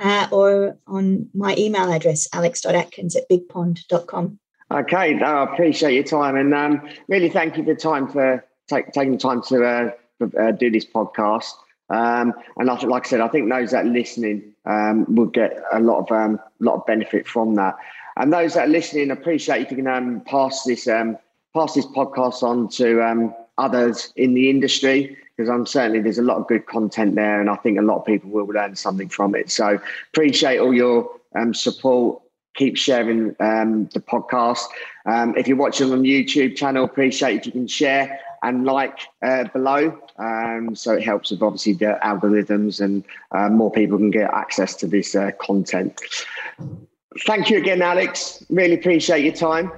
uh, 0.00 0.28
or 0.30 0.76
on 0.86 1.30
my 1.34 1.54
email 1.56 1.90
address, 1.90 2.28
alex.atkins 2.32 3.16
at 3.16 3.28
bigpond.com. 3.30 4.38
Okay, 4.70 5.14
no, 5.14 5.26
I 5.26 5.52
appreciate 5.52 5.94
your 5.94 6.04
time 6.04 6.36
and 6.36 6.54
um, 6.54 6.88
really 7.08 7.28
thank 7.28 7.56
you 7.56 7.64
for 7.64 7.74
the 7.74 7.80
time 7.80 8.08
for 8.08 8.44
take, 8.68 8.92
taking 8.92 9.12
the 9.12 9.18
time 9.18 9.42
to 9.42 9.64
uh, 9.64 9.90
uh, 10.38 10.52
do 10.52 10.70
this 10.70 10.84
podcast. 10.84 11.52
Um, 11.90 12.32
and 12.56 12.70
I, 12.70 12.80
like 12.80 13.06
I 13.06 13.08
said, 13.08 13.20
I 13.20 13.28
think 13.28 13.50
those 13.50 13.72
that 13.72 13.84
are 13.84 13.88
listening 13.88 14.54
um, 14.64 15.14
will 15.14 15.26
get 15.26 15.62
a 15.72 15.80
lot 15.80 15.98
of 15.98 16.10
um, 16.10 16.40
lot 16.60 16.76
of 16.76 16.86
benefit 16.86 17.26
from 17.28 17.54
that. 17.56 17.76
And 18.16 18.32
those 18.32 18.54
that 18.54 18.68
are 18.68 18.70
listening, 18.70 19.10
appreciate 19.10 19.62
if 19.62 19.70
you 19.70 19.76
can 19.76 19.86
um, 19.86 20.22
pass 20.22 20.64
this 20.64 20.88
um, 20.88 21.18
pass 21.54 21.74
this 21.74 21.86
podcast 21.86 22.42
on 22.42 22.68
to 22.68 23.02
um, 23.02 23.34
others 23.58 24.12
in 24.16 24.34
the 24.34 24.50
industry 24.50 25.16
because 25.36 25.48
I'm 25.48 25.66
certainly 25.66 26.00
there's 26.00 26.18
a 26.18 26.22
lot 26.22 26.38
of 26.38 26.46
good 26.46 26.66
content 26.66 27.14
there, 27.14 27.40
and 27.40 27.48
I 27.48 27.56
think 27.56 27.78
a 27.78 27.82
lot 27.82 27.98
of 27.98 28.04
people 28.04 28.30
will 28.30 28.46
learn 28.46 28.76
something 28.76 29.08
from 29.08 29.34
it. 29.34 29.50
So 29.50 29.80
appreciate 30.12 30.58
all 30.58 30.74
your 30.74 31.10
um, 31.34 31.54
support. 31.54 32.22
Keep 32.54 32.76
sharing 32.76 33.34
um, 33.40 33.88
the 33.94 34.00
podcast. 34.00 34.64
Um, 35.06 35.34
if 35.38 35.48
you're 35.48 35.56
watching 35.56 35.90
on 35.90 36.02
YouTube 36.02 36.54
channel, 36.54 36.84
appreciate 36.84 37.38
if 37.38 37.46
you 37.46 37.52
can 37.52 37.66
share 37.66 38.20
and 38.42 38.64
like 38.64 38.98
uh, 39.22 39.44
below. 39.44 39.98
Um, 40.18 40.74
so 40.74 40.92
it 40.92 41.02
helps 41.02 41.30
with 41.30 41.42
obviously 41.42 41.72
the 41.72 41.98
algorithms 42.04 42.80
and 42.80 43.04
uh, 43.30 43.48
more 43.48 43.70
people 43.70 43.96
can 43.96 44.10
get 44.10 44.30
access 44.34 44.74
to 44.76 44.86
this 44.86 45.14
uh, 45.14 45.30
content. 45.40 45.98
Thank 47.26 47.48
you 47.48 47.56
again, 47.56 47.80
Alex. 47.80 48.44
Really 48.50 48.74
appreciate 48.74 49.24
your 49.24 49.34
time. 49.34 49.72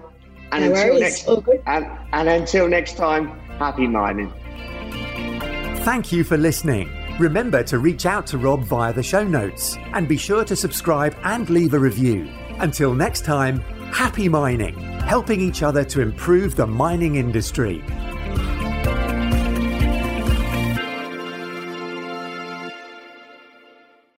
And 0.52 0.64
no 0.64 0.70
until 0.70 1.00
next 1.00 1.28
and, 1.66 1.86
and 2.12 2.28
until 2.28 2.68
next 2.68 2.96
time, 2.96 3.28
happy 3.58 3.86
mining. 3.86 4.32
Thank 5.84 6.12
you 6.12 6.24
for 6.24 6.36
listening. 6.36 6.90
Remember 7.18 7.62
to 7.64 7.78
reach 7.78 8.06
out 8.06 8.26
to 8.28 8.38
Rob 8.38 8.64
via 8.64 8.92
the 8.92 9.02
show 9.02 9.22
notes 9.22 9.76
and 9.92 10.08
be 10.08 10.16
sure 10.16 10.44
to 10.44 10.56
subscribe 10.56 11.16
and 11.22 11.48
leave 11.48 11.74
a 11.74 11.78
review. 11.78 12.28
Until 12.58 12.94
next 12.94 13.24
time, 13.24 13.60
happy 13.92 14.28
mining, 14.28 14.74
helping 15.00 15.40
each 15.40 15.62
other 15.62 15.84
to 15.84 16.00
improve 16.00 16.56
the 16.56 16.66
mining 16.66 17.16
industry. 17.16 17.84